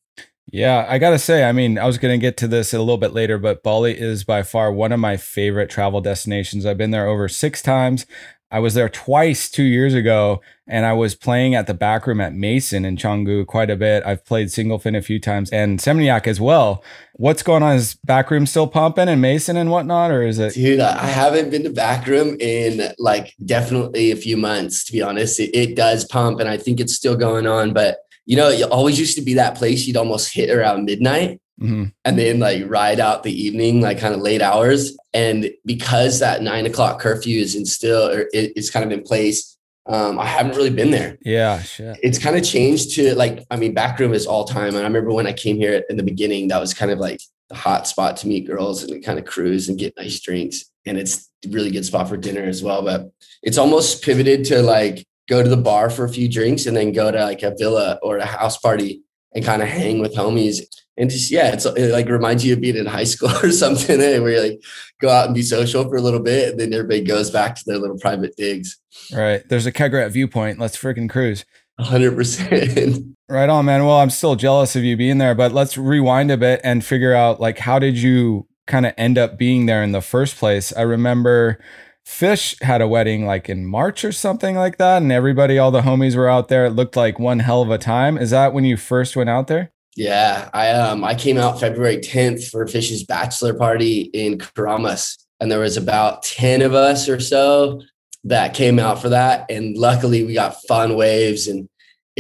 Yeah, 0.52 0.86
I 0.90 0.98
got 0.98 1.12
to 1.12 1.20
say, 1.20 1.46
I 1.46 1.54
mean, 1.54 1.78
I 1.78 1.86
was 1.86 1.98
to 1.98 2.18
get 2.18 2.36
to 2.38 2.50
this 2.50 2.74
a 2.74 2.80
little 2.80 2.98
bit 2.98 3.14
later, 3.14 3.38
but 3.38 3.64
Bali 3.64 3.98
is 3.98 4.26
by 4.26 4.44
far 4.44 4.74
one 4.74 4.92
of 4.92 5.00
my 5.00 5.16
favorite 5.16 5.70
travel 5.70 6.02
destinations. 6.02 6.66
I've 6.66 6.78
been 6.78 6.92
there 6.92 7.08
over 7.08 7.30
six 7.30 7.62
times. 7.62 8.06
I 8.52 8.60
was 8.60 8.74
there 8.74 8.90
twice 8.90 9.50
two 9.50 9.64
years 9.64 9.94
ago, 9.94 10.42
and 10.68 10.86
I 10.86 10.94
was 10.94 11.14
playing 11.14 11.54
at 11.54 11.68
the 11.68 11.74
back 11.74 12.08
room 12.08 12.20
at 12.20 12.34
Mason 12.34 12.84
in 12.84 12.98
Canggu 12.98 13.46
quite 13.46 13.70
a 13.70 13.76
bit. 13.76 14.04
I've 14.06 14.26
played 14.26 14.48
Singlefin 14.48 14.98
a 14.98 15.02
few 15.02 15.20
times 15.20 15.52
and 15.52 15.80
Seminyak 15.80 16.26
as 16.26 16.42
well. 16.42 16.84
What's 17.14 17.44
going 17.44 17.62
on? 17.62 17.76
Is 17.76 17.96
back 17.96 18.32
room 18.32 18.46
still 18.46 18.68
pumping 18.68 19.08
and 19.08 19.22
Mason 19.22 19.56
and 19.56 19.70
whatnot, 19.70 20.10
or 20.10 20.24
is 20.24 20.40
it? 20.40 20.54
Dude, 20.54 20.80
I 20.80 21.06
haven't 21.06 21.52
been 21.52 21.64
to 21.64 21.70
back 21.70 22.08
room 22.08 22.38
in 22.40 22.92
like 22.98 23.36
definitely 23.46 24.12
a 24.12 24.16
few 24.16 24.38
months. 24.38 24.84
To 24.86 24.92
be 24.92 25.02
honest, 25.02 25.40
it, 25.40 25.56
it 25.56 25.76
does 25.76 26.06
pump, 26.06 26.40
and 26.40 26.50
I 26.50 26.58
think 26.58 26.80
it's 26.80 26.96
still 26.96 27.16
going 27.16 27.46
on. 27.46 27.74
But 27.74 27.98
you 28.26 28.36
know, 28.36 28.50
it 28.50 28.64
always 28.72 29.00
used 29.00 29.16
to 29.18 29.24
be 29.24 29.36
that 29.36 29.56
place 29.56 29.86
you'd 29.86 29.98
almost 29.98 30.34
hit 30.34 30.50
around 30.50 30.86
midnight. 30.86 31.42
Mm-hmm. 31.60 31.86
and 32.06 32.18
then 32.18 32.40
like 32.40 32.64
ride 32.70 33.02
out 33.02 33.24
the 33.24 33.34
evening, 33.34 33.82
like 33.82 34.00
kind 34.00 34.16
of 34.16 34.22
late 34.22 34.42
hours. 34.42 34.98
And 35.14 35.52
because 35.66 36.20
that 36.20 36.42
nine 36.42 36.66
o'clock 36.66 37.02
curfew 37.02 37.42
is 37.42 37.54
in 37.54 37.66
still 37.66 38.10
or 38.10 38.30
is 38.34 38.70
kind 38.70 38.86
of 38.86 38.98
in 38.98 39.04
place, 39.04 39.58
um, 39.86 40.20
I 40.20 40.26
haven't 40.26 40.56
really 40.56 40.70
been 40.70 40.92
there. 40.92 41.18
Yeah, 41.22 41.62
shit. 41.62 41.98
It's 42.04 42.20
kind 42.20 42.38
of 42.38 42.44
changed 42.44 42.96
to 42.96 43.16
like, 43.16 43.44
I 43.50 43.58
mean, 43.58 43.74
backroom 43.74 44.14
is 44.14 44.26
all 44.26 44.46
time. 44.46 44.70
And 44.70 44.78
I 44.78 44.84
remember 44.84 45.12
when 45.12 45.28
I 45.28 45.34
came 45.34 45.58
here 45.58 45.84
in 45.90 45.98
the 45.98 46.04
beginning, 46.04 46.48
that 46.48 46.62
was 46.62 46.74
kind 46.74 46.92
of 46.92 47.00
like 47.00 47.22
the 47.50 47.56
hot 47.56 47.88
spot 47.88 48.16
to 48.18 48.28
meet 48.28 48.48
girls 48.48 48.84
and 48.84 49.04
kind 49.04 49.18
of 49.18 49.26
cruise 49.26 49.68
and 49.68 49.80
get 49.80 49.98
nice 49.98 50.20
drinks. 50.20 50.66
And 50.86 50.98
it's 50.98 51.30
a 51.46 51.50
really 51.50 51.72
good 51.72 51.86
spot 51.86 52.08
for 52.08 52.18
dinner 52.18 52.44
as 52.44 52.62
well. 52.64 52.84
But 52.84 53.12
it's 53.42 53.58
almost 53.58 54.04
pivoted 54.04 54.46
to 54.46 54.62
like 54.62 55.06
go 55.28 55.42
to 55.42 55.50
the 55.50 55.58
bar 55.58 55.90
for 55.90 56.06
a 56.06 56.10
few 56.10 56.30
drinks 56.30 56.68
and 56.68 56.78
then 56.78 56.92
go 56.92 57.12
to 57.12 57.24
like 57.24 57.44
a 57.44 57.56
villa 57.58 58.00
or 58.04 58.18
a 58.18 58.26
house 58.26 58.58
party 58.58 59.02
and 59.34 59.44
kind 59.44 59.62
of 59.62 59.68
hang 59.68 60.00
with 60.00 60.16
homies 60.16 60.62
and 61.00 61.10
just 61.10 61.32
yeah, 61.32 61.54
it's 61.54 61.66
it 61.66 61.92
like 61.92 62.10
reminds 62.10 62.46
you 62.46 62.54
of 62.54 62.62
being 62.62 62.76
in 62.76 62.86
high 62.86 63.06
school 63.06 63.32
or 63.44 63.52
something, 63.52 64.00
eh? 64.02 64.20
where 64.20 64.32
you 64.32 64.42
like 64.42 64.62
go 65.02 65.10
out 65.10 65.26
and 65.26 65.34
be 65.36 65.42
social 65.42 65.84
for 65.88 65.96
a 65.96 66.02
little 66.02 66.20
bit, 66.20 66.52
and 66.52 66.60
then 66.60 66.74
everybody 66.74 67.02
goes 67.02 67.32
back 67.32 67.56
to 67.56 67.64
their 67.66 67.78
little 67.78 67.98
private 67.98 68.36
digs. 68.36 68.78
Right. 69.14 69.48
There's 69.48 69.66
a 69.66 69.72
kegger 69.72 70.08
viewpoint. 70.12 70.60
Let's 70.60 70.78
freaking 70.78 71.10
cruise. 71.10 71.46
hundred 71.80 72.16
percent. 72.16 73.06
Right 73.32 73.48
on, 73.48 73.66
man. 73.66 73.86
Well, 73.86 74.00
I'm 74.00 74.10
still 74.10 74.36
jealous 74.36 74.76
of 74.76 74.84
you 74.84 74.98
being 74.98 75.20
there, 75.20 75.36
but 75.36 75.52
let's 75.52 75.78
rewind 75.78 76.32
a 76.32 76.38
bit 76.38 76.62
and 76.64 76.84
figure 76.84 77.14
out 77.14 77.40
like 77.40 77.60
how 77.60 77.78
did 77.78 77.96
you 77.96 78.48
kind 78.66 78.88
of 78.88 78.94
end 78.98 79.20
up 79.20 79.38
being 79.38 79.68
there 79.68 79.84
in 79.84 79.92
the 79.92 80.02
first 80.02 80.36
place? 80.36 80.74
I 80.76 80.82
remember 80.82 81.60
Fish 82.04 82.56
had 82.62 82.82
a 82.82 82.88
wedding 82.88 83.28
like 83.28 83.48
in 83.48 83.68
March 83.68 84.04
or 84.04 84.12
something 84.12 84.56
like 84.56 84.78
that, 84.78 85.04
and 85.04 85.12
everybody, 85.12 85.60
all 85.60 85.70
the 85.70 85.82
homies 85.82 86.16
were 86.16 86.28
out 86.28 86.48
there. 86.48 86.66
It 86.66 86.72
looked 86.72 86.96
like 86.96 87.20
one 87.20 87.38
hell 87.38 87.62
of 87.62 87.70
a 87.70 87.78
time. 87.78 88.18
Is 88.18 88.32
that 88.32 88.52
when 88.52 88.66
you 88.66 88.78
first 88.78 89.16
went 89.16 89.30
out 89.30 89.46
there? 89.46 89.72
Yeah, 89.96 90.50
I 90.54 90.72
um 90.72 91.04
I 91.04 91.16
came 91.16 91.38
out 91.38 91.60
February 91.60 91.98
10th 91.98 92.50
for 92.50 92.66
Fish's 92.68 93.04
bachelor 93.04 93.54
party 93.54 94.02
in 94.14 94.38
Keramas, 94.38 95.18
and 95.40 95.52
there 95.52 95.60
was 95.60 95.78
about 95.78 96.24
10 96.24 96.62
of 96.62 96.74
us 96.74 97.08
or 97.10 97.20
so 97.20 97.82
that 98.26 98.54
came 98.54 98.80
out 98.80 99.02
for 99.02 99.10
that. 99.10 99.50
And 99.50 99.78
luckily 99.78 100.24
we 100.24 100.34
got 100.34 100.62
fun 100.64 100.96
waves 100.96 101.48
and 101.48 101.69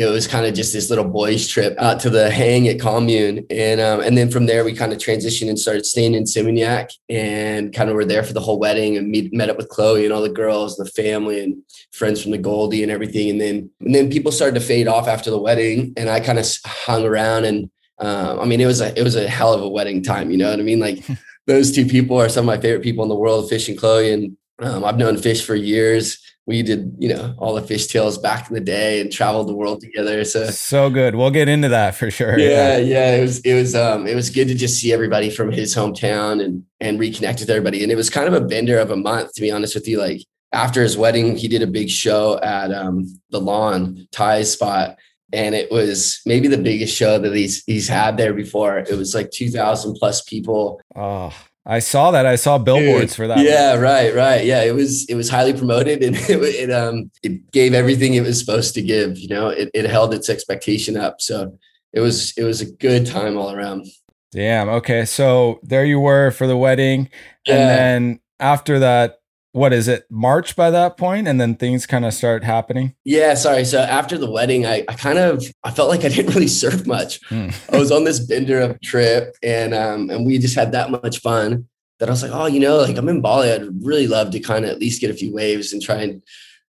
it 0.08 0.12
was 0.12 0.27
kind 0.27 0.46
of 0.46 0.53
just 0.53 0.72
this 0.72 0.89
little 0.89 1.06
boys 1.06 1.48
trip 1.48 1.75
out 1.77 2.00
to 2.01 2.10
the 2.10 2.29
hang 2.29 2.68
at 2.68 2.77
Komune. 2.77 3.46
And 3.50 3.82
um, 3.82 4.00
and 4.01 4.18
then 4.18 4.32
from 4.32 4.46
there 4.46 4.63
we 4.63 4.74
kind 4.74 4.94
of 4.94 5.00
transitioned 5.00 5.50
and 5.50 5.60
started 5.60 5.86
staying 5.86 6.13
in 6.13 6.24
Seminyak 6.24 6.91
and 7.10 7.74
kind 7.74 7.89
of 7.89 7.96
were 7.96 8.06
there 8.06 8.24
for 8.24 8.34
the 8.34 8.39
whole 8.39 8.60
wedding 8.60 8.98
and 8.98 9.10
meet, 9.10 9.34
met 9.34 9.50
up 9.50 9.58
with 9.58 9.70
Chloe 9.70 10.06
and 10.06 10.13
all 10.13 10.22
the 10.22 10.29
girls 10.29 10.77
the 10.77 10.86
family 10.86 11.44
and 11.44 11.62
friends 11.91 12.22
from 12.22 12.32
the 12.32 12.38
Goldie 12.38 12.84
and 12.84 12.91
everything. 12.91 13.29
And 13.29 13.41
then 13.41 13.70
and 13.82 13.94
then 13.94 14.10
people 14.10 14.32
started 14.32 14.60
to 14.60 14.65
fade 14.65 14.88
off 14.88 15.08
after 15.08 15.29
the 15.29 15.39
wedding 15.39 15.94
and 15.98 16.10
I 16.10 16.20
kind 16.20 16.39
of 16.39 16.48
hung 16.65 17.03
around 17.03 17.46
and 17.46 17.70
um, 18.00 18.39
I 18.39 18.46
mean 18.46 18.62
it 18.62 18.68
was 18.68 18.82
a 18.82 18.98
it 18.98 19.03
was 19.03 19.15
a 19.15 19.27
hell 19.27 19.53
of 19.53 19.62
a 19.62 19.70
wedding 19.70 20.01
time 20.01 20.32
you 20.32 20.38
know 20.38 20.50
what 20.50 20.60
I 20.60 20.63
mean? 20.63 20.79
Like 20.79 21.03
those 21.48 21.72
two 21.72 21.86
people 21.86 22.20
are 22.20 22.29
some 22.29 22.48
of 22.48 22.56
my 22.56 22.62
favorite 22.62 22.84
people 22.84 23.03
in 23.03 23.10
the 23.10 23.15
world 23.15 23.50
Fish 23.50 23.68
and 23.68 23.77
Chloe. 23.77 24.13
And 24.13 24.38
um, 24.60 24.86
I've 24.86 24.98
known 24.98 25.18
Fish 25.18 25.46
for 25.46 25.56
years 25.56 26.20
we 26.50 26.63
did, 26.63 26.96
you 26.98 27.08
know, 27.08 27.36
all 27.38 27.53
the 27.53 27.62
fish 27.62 27.86
tales 27.86 28.18
back 28.18 28.50
in 28.50 28.56
the 28.56 28.60
day 28.60 29.00
and 29.00 29.12
traveled 29.12 29.48
the 29.48 29.53
world 29.53 29.82
together. 29.82 30.24
So 30.25 30.48
so 30.48 30.89
good. 30.89 31.13
We'll 31.13 31.29
get 31.29 31.48
into 31.48 31.70
that 31.70 31.94
for 31.94 32.10
sure. 32.10 32.39
Yeah, 32.39 32.77
yeah. 32.77 33.15
It 33.18 33.22
was 33.22 33.39
it 33.41 33.53
was 33.53 33.75
um 33.75 34.08
it 34.08 34.15
was 34.15 34.32
good 34.32 34.48
to 34.48 34.56
just 34.56 34.82
see 34.82 34.91
everybody 34.91 35.29
from 35.29 35.51
his 35.51 35.75
hometown 35.75 36.44
and 36.44 36.63
and 36.79 37.00
reconnect 37.00 37.41
with 37.41 37.51
everybody. 37.51 37.84
And 37.84 37.91
it 37.91 37.96
was 37.96 38.10
kind 38.10 38.27
of 38.27 38.34
a 38.34 38.44
bender 38.44 38.79
of 38.79 38.89
a 38.89 38.96
month, 38.96 39.34
to 39.36 39.41
be 39.41 39.51
honest 39.51 39.75
with 39.75 39.88
you. 39.88 40.00
Like 40.00 40.22
after 40.51 40.82
his 40.82 40.98
wedding, 40.98 41.38
he 41.38 41.48
did 41.48 41.62
a 41.62 41.68
big 41.68 41.88
show 41.88 42.39
at 42.41 42.74
um 42.74 43.06
the 43.29 43.39
lawn, 43.39 44.08
Ty's 44.12 44.51
spot. 44.51 44.98
And 45.32 45.53
it 45.53 45.70
was 45.70 46.20
maybe 46.25 46.48
the 46.48 46.58
biggest 46.58 46.96
show 46.96 47.20
that 47.20 47.36
he's 47.36 47.63
he's 47.65 47.88
had 47.88 48.18
there 48.18 48.34
before. 48.34 48.79
It 48.79 48.98
was 48.98 49.13
like 49.13 49.29
2000 49.29 49.94
plus 50.00 50.24
people. 50.24 50.82
Oh 50.96 51.32
I 51.66 51.80
saw 51.80 52.12
that. 52.12 52.25
I 52.25 52.36
saw 52.36 52.58
billboards 52.58 53.12
Dude, 53.12 53.16
for 53.16 53.28
that. 53.28 53.39
Yeah, 53.39 53.74
one. 53.74 53.82
right, 53.82 54.16
right. 54.16 54.46
Yeah, 54.46 54.63
it 54.63 54.74
was 54.74 55.06
it 55.10 55.16
was 55.16 55.30
highly 55.30 55.54
promoted 55.54 56.04
and 56.04 56.16
it, 56.16 56.30
it 56.30 56.72
um 56.72 57.12
it 57.24 57.51
gave 57.51 57.74
everything 57.74 58.13
it 58.13 58.22
was 58.22 58.39
supposed 58.39 58.74
to 58.75 58.82
give. 58.82 59.18
You 59.18 59.28
know, 59.30 59.50
it 59.50 59.70
it 59.74 59.86
held 59.86 60.13
its 60.13 60.30
expectation 60.30 60.98
up. 60.98 61.22
So 61.22 61.58
it 61.94 62.00
was 62.00 62.34
it 62.38 62.44
was 62.44 62.62
a 62.62 62.72
good 62.72 63.06
time 63.06 63.38
all 63.38 63.51
around. 63.51 63.88
Damn. 64.32 64.70
Okay, 64.70 65.06
so 65.06 65.60
there 65.63 65.86
you 65.86 66.00
were 66.00 66.32
for 66.32 66.46
the 66.46 66.58
wedding, 66.58 67.10
yeah. 67.48 67.56
and 67.56 67.70
then 67.70 68.20
after 68.39 68.80
that, 68.80 69.18
what 69.51 69.74
is 69.74 69.88
it 69.88 70.06
march 70.10 70.56
by 70.56 70.70
that 70.70 70.98
point 70.98 71.27
and 71.27 71.41
then 71.41 71.56
things 71.56 71.86
kind 71.86 72.06
of 72.06 72.13
start 72.13 72.44
happening? 72.44 72.96
Yeah 73.03 73.34
sorry 73.34 73.65
so 73.65 73.79
after 73.79 74.18
the 74.18 74.29
wedding 74.29 74.65
i, 74.65 74.84
I 74.88 74.94
kind 74.94 75.18
of 75.18 75.44
i 75.63 75.72
felt 75.72 75.89
like 75.89 76.06
i 76.06 76.10
didn't 76.10 76.34
really 76.34 76.48
surf 76.48 76.86
much. 76.86 77.20
Hmm. 77.29 77.50
i 77.72 77.77
was 77.77 77.91
on 77.91 78.03
this 78.03 78.20
bender 78.20 78.60
of 78.60 78.79
trip 78.82 79.36
and 79.41 79.74
um 79.74 80.10
and 80.10 80.25
we 80.25 80.38
just 80.38 80.56
had 80.56 80.72
that 80.74 80.91
much 80.91 81.20
fun 81.20 81.68
that 82.00 82.10
i 82.10 82.12
was 82.12 82.24
like 82.24 82.32
oh 82.34 82.46
you 82.46 82.60
know 82.60 82.77
like 82.77 82.98
i'm 82.98 83.10
in 83.10 83.22
bali 83.22 83.51
i'd 83.51 83.84
really 83.84 84.08
love 84.08 84.32
to 84.32 84.39
kind 84.39 84.65
of 84.65 84.72
at 84.72 84.79
least 84.79 85.01
get 85.01 85.12
a 85.12 85.15
few 85.15 85.34
waves 85.34 85.74
and 85.74 85.82
try 85.82 85.96
and 85.96 86.22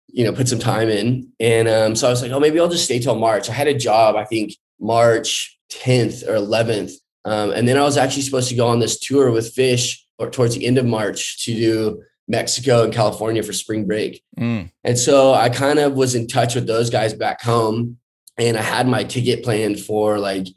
you 0.08 0.24
know 0.24 0.32
put 0.32 0.48
some 0.48 0.58
time 0.58 0.88
in. 0.88 1.30
And 1.40 1.68
um 1.68 1.96
so 1.96 2.06
i 2.06 2.10
was 2.10 2.22
like 2.22 2.32
oh 2.32 2.40
maybe 2.40 2.60
i'll 2.60 2.68
just 2.68 2.84
stay 2.84 2.98
till 2.98 3.16
march. 3.16 3.48
I 3.48 3.52
had 3.52 3.68
a 3.68 3.74
job 3.76 4.16
i 4.16 4.24
think 4.24 4.52
march 4.80 5.58
10th 5.72 6.26
or 6.28 6.34
11th 6.34 6.92
um, 7.24 7.50
and 7.50 7.66
then 7.66 7.76
i 7.76 7.82
was 7.82 7.96
actually 7.96 8.22
supposed 8.22 8.48
to 8.50 8.54
go 8.54 8.68
on 8.68 8.78
this 8.78 8.98
tour 8.98 9.30
with 9.30 9.52
fish 9.54 10.06
or 10.18 10.30
towards 10.30 10.54
the 10.54 10.66
end 10.66 10.78
of 10.78 10.86
march 10.86 11.44
to 11.44 11.54
do 11.54 12.02
Mexico 12.28 12.82
and 12.82 12.92
California 12.92 13.42
for 13.42 13.52
spring 13.52 13.86
break. 13.86 14.22
Mm. 14.38 14.70
And 14.84 14.98
so 14.98 15.32
I 15.32 15.48
kind 15.48 15.78
of 15.78 15.94
was 15.94 16.14
in 16.14 16.26
touch 16.26 16.54
with 16.54 16.66
those 16.66 16.90
guys 16.90 17.14
back 17.14 17.40
home 17.40 17.98
and 18.38 18.56
I 18.56 18.62
had 18.62 18.88
my 18.88 19.04
ticket 19.04 19.44
planned 19.44 19.80
for 19.80 20.18
like 20.18 20.48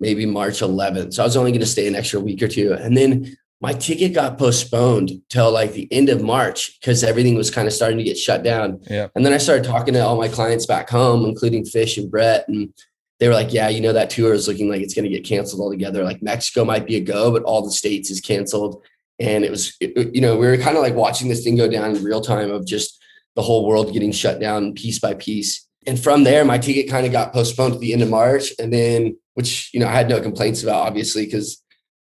maybe 0.00 0.26
March 0.26 0.60
11th. 0.60 1.14
So 1.14 1.22
I 1.22 1.26
was 1.26 1.36
only 1.36 1.50
going 1.50 1.60
to 1.60 1.66
stay 1.66 1.86
an 1.86 1.94
extra 1.94 2.20
week 2.20 2.42
or 2.42 2.48
two. 2.48 2.72
And 2.74 2.96
then 2.96 3.36
my 3.60 3.72
ticket 3.72 4.14
got 4.14 4.38
postponed 4.38 5.10
till 5.28 5.50
like 5.50 5.72
the 5.72 5.90
end 5.92 6.08
of 6.08 6.22
March 6.22 6.78
because 6.80 7.02
everything 7.02 7.34
was 7.34 7.50
kind 7.50 7.66
of 7.66 7.72
starting 7.72 7.98
to 7.98 8.04
get 8.04 8.18
shut 8.18 8.42
down. 8.42 8.80
Yeah. 8.88 9.08
And 9.14 9.24
then 9.24 9.32
I 9.32 9.38
started 9.38 9.64
talking 9.64 9.94
to 9.94 10.00
all 10.00 10.16
my 10.16 10.28
clients 10.28 10.66
back 10.66 10.90
home, 10.90 11.24
including 11.24 11.64
Fish 11.64 11.96
and 11.96 12.10
Brett. 12.10 12.46
And 12.48 12.72
they 13.18 13.28
were 13.28 13.34
like, 13.34 13.52
yeah, 13.52 13.68
you 13.68 13.80
know, 13.80 13.94
that 13.94 14.10
tour 14.10 14.34
is 14.34 14.46
looking 14.46 14.68
like 14.68 14.82
it's 14.82 14.94
going 14.94 15.08
to 15.08 15.14
get 15.14 15.24
canceled 15.24 15.62
altogether. 15.62 16.04
Like 16.04 16.22
Mexico 16.22 16.64
might 16.64 16.86
be 16.86 16.96
a 16.96 17.00
go, 17.00 17.32
but 17.32 17.42
all 17.44 17.62
the 17.62 17.72
states 17.72 18.10
is 18.10 18.20
canceled 18.20 18.82
and 19.18 19.44
it 19.44 19.50
was 19.50 19.76
it, 19.80 20.14
you 20.14 20.20
know 20.20 20.36
we 20.36 20.46
were 20.46 20.56
kind 20.56 20.76
of 20.76 20.82
like 20.82 20.94
watching 20.94 21.28
this 21.28 21.42
thing 21.42 21.56
go 21.56 21.68
down 21.68 21.94
in 21.94 22.04
real 22.04 22.20
time 22.20 22.50
of 22.50 22.66
just 22.66 23.02
the 23.34 23.42
whole 23.42 23.66
world 23.66 23.92
getting 23.92 24.12
shut 24.12 24.40
down 24.40 24.72
piece 24.72 24.98
by 24.98 25.14
piece. 25.14 25.66
And 25.86 26.00
from 26.00 26.24
there 26.24 26.44
my 26.44 26.58
ticket 26.58 26.90
kind 26.90 27.06
of 27.06 27.12
got 27.12 27.32
postponed 27.32 27.74
to 27.74 27.78
the 27.78 27.92
end 27.92 28.02
of 28.02 28.08
march. 28.08 28.52
And 28.58 28.72
then 28.72 29.16
which 29.34 29.70
you 29.72 29.80
know 29.80 29.86
i 29.86 29.92
had 29.92 30.08
no 30.08 30.20
complaints 30.20 30.62
about 30.62 30.86
obviously 30.86 31.26
because 31.26 31.62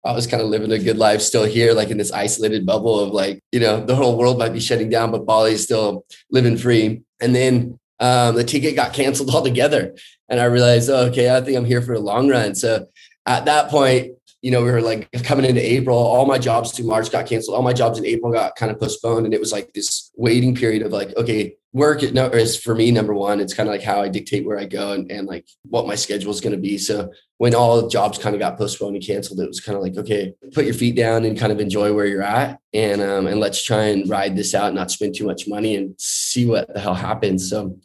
i 0.05 0.12
was 0.12 0.27
kind 0.27 0.41
of 0.41 0.50
living 0.50 0.71
a 0.71 0.77
good 0.77 0.97
life 0.97 1.21
still 1.21 1.43
here 1.43 1.74
like 1.74 1.89
in 1.89 1.97
this 1.97 2.12
isolated 2.12 2.65
bubble 2.65 3.00
of 3.00 3.09
like 3.09 3.39
you 3.51 3.59
know 3.59 3.83
the 3.83 3.95
whole 3.95 4.17
world 4.17 4.38
might 4.38 4.53
be 4.53 4.59
shutting 4.59 4.89
down 4.89 5.12
but 5.12 5.25
bali's 5.25 5.63
still 5.63 6.05
living 6.31 6.57
free. 6.57 7.01
And 7.19 7.35
then 7.35 7.79
um, 8.00 8.35
the 8.35 8.43
ticket 8.43 8.75
got 8.75 8.93
canceled 8.93 9.29
altogether. 9.35 9.95
And 10.29 10.39
i 10.39 10.45
realized 10.45 10.89
oh, 10.89 11.07
okay 11.07 11.35
i 11.35 11.41
think 11.41 11.57
i'm 11.57 11.65
here 11.65 11.81
for 11.81 11.95
the 11.95 12.01
long 12.01 12.29
run. 12.29 12.55
So 12.55 12.88
at 13.25 13.45
that 13.45 13.69
point 13.69 14.12
you 14.45 14.51
know, 14.51 14.63
we 14.63 14.69
were 14.69 14.79
like 14.79 15.09
coming 15.23 15.43
into 15.43 15.59
April, 15.59 15.97
all 15.97 16.27
my 16.27 16.37
jobs 16.37 16.71
through 16.71 16.85
March 16.85 17.11
got 17.11 17.25
canceled. 17.25 17.57
All 17.57 17.63
my 17.63 17.73
jobs 17.73 17.97
in 17.97 18.05
April 18.05 18.31
got 18.31 18.55
kind 18.55 18.71
of 18.71 18.79
postponed. 18.79 19.25
And 19.25 19.33
it 19.33 19.39
was 19.39 19.51
like 19.51 19.73
this 19.73 20.11
waiting 20.17 20.53
period 20.53 20.83
of 20.83 20.91
like, 20.91 21.17
okay, 21.17 21.55
work 21.73 22.03
is 22.03 22.55
for 22.55 22.75
me, 22.75 22.91
number 22.91 23.15
one, 23.15 23.39
it's 23.39 23.55
kind 23.55 23.67
of 23.67 23.73
like 23.73 23.81
how 23.81 24.03
I 24.03 24.07
dictate 24.07 24.45
where 24.45 24.59
I 24.59 24.65
go 24.65 24.91
and, 24.91 25.11
and 25.11 25.25
like 25.25 25.47
what 25.63 25.87
my 25.87 25.95
schedule 25.95 26.29
is 26.29 26.41
going 26.41 26.55
to 26.55 26.61
be. 26.61 26.77
So 26.77 27.11
when 27.39 27.55
all 27.55 27.87
jobs 27.87 28.19
kind 28.19 28.35
of 28.35 28.39
got 28.39 28.55
postponed 28.55 28.95
and 28.95 29.03
canceled, 29.03 29.39
it 29.39 29.47
was 29.47 29.61
kind 29.61 29.75
of 29.75 29.81
like, 29.81 29.97
okay, 29.97 30.35
put 30.53 30.65
your 30.65 30.75
feet 30.75 30.95
down 30.95 31.25
and 31.25 31.39
kind 31.39 31.51
of 31.51 31.59
enjoy 31.59 31.91
where 31.91 32.05
you're 32.05 32.21
at. 32.21 32.59
And, 32.71 33.01
um, 33.01 33.25
and 33.25 33.39
let's 33.39 33.63
try 33.63 33.85
and 33.85 34.07
ride 34.07 34.37
this 34.37 34.53
out, 34.53 34.75
not 34.75 34.91
spend 34.91 35.15
too 35.15 35.25
much 35.25 35.47
money 35.47 35.75
and 35.75 35.95
see 35.97 36.45
what 36.45 36.71
the 36.71 36.79
hell 36.79 36.93
happens. 36.93 37.49
So 37.49 37.79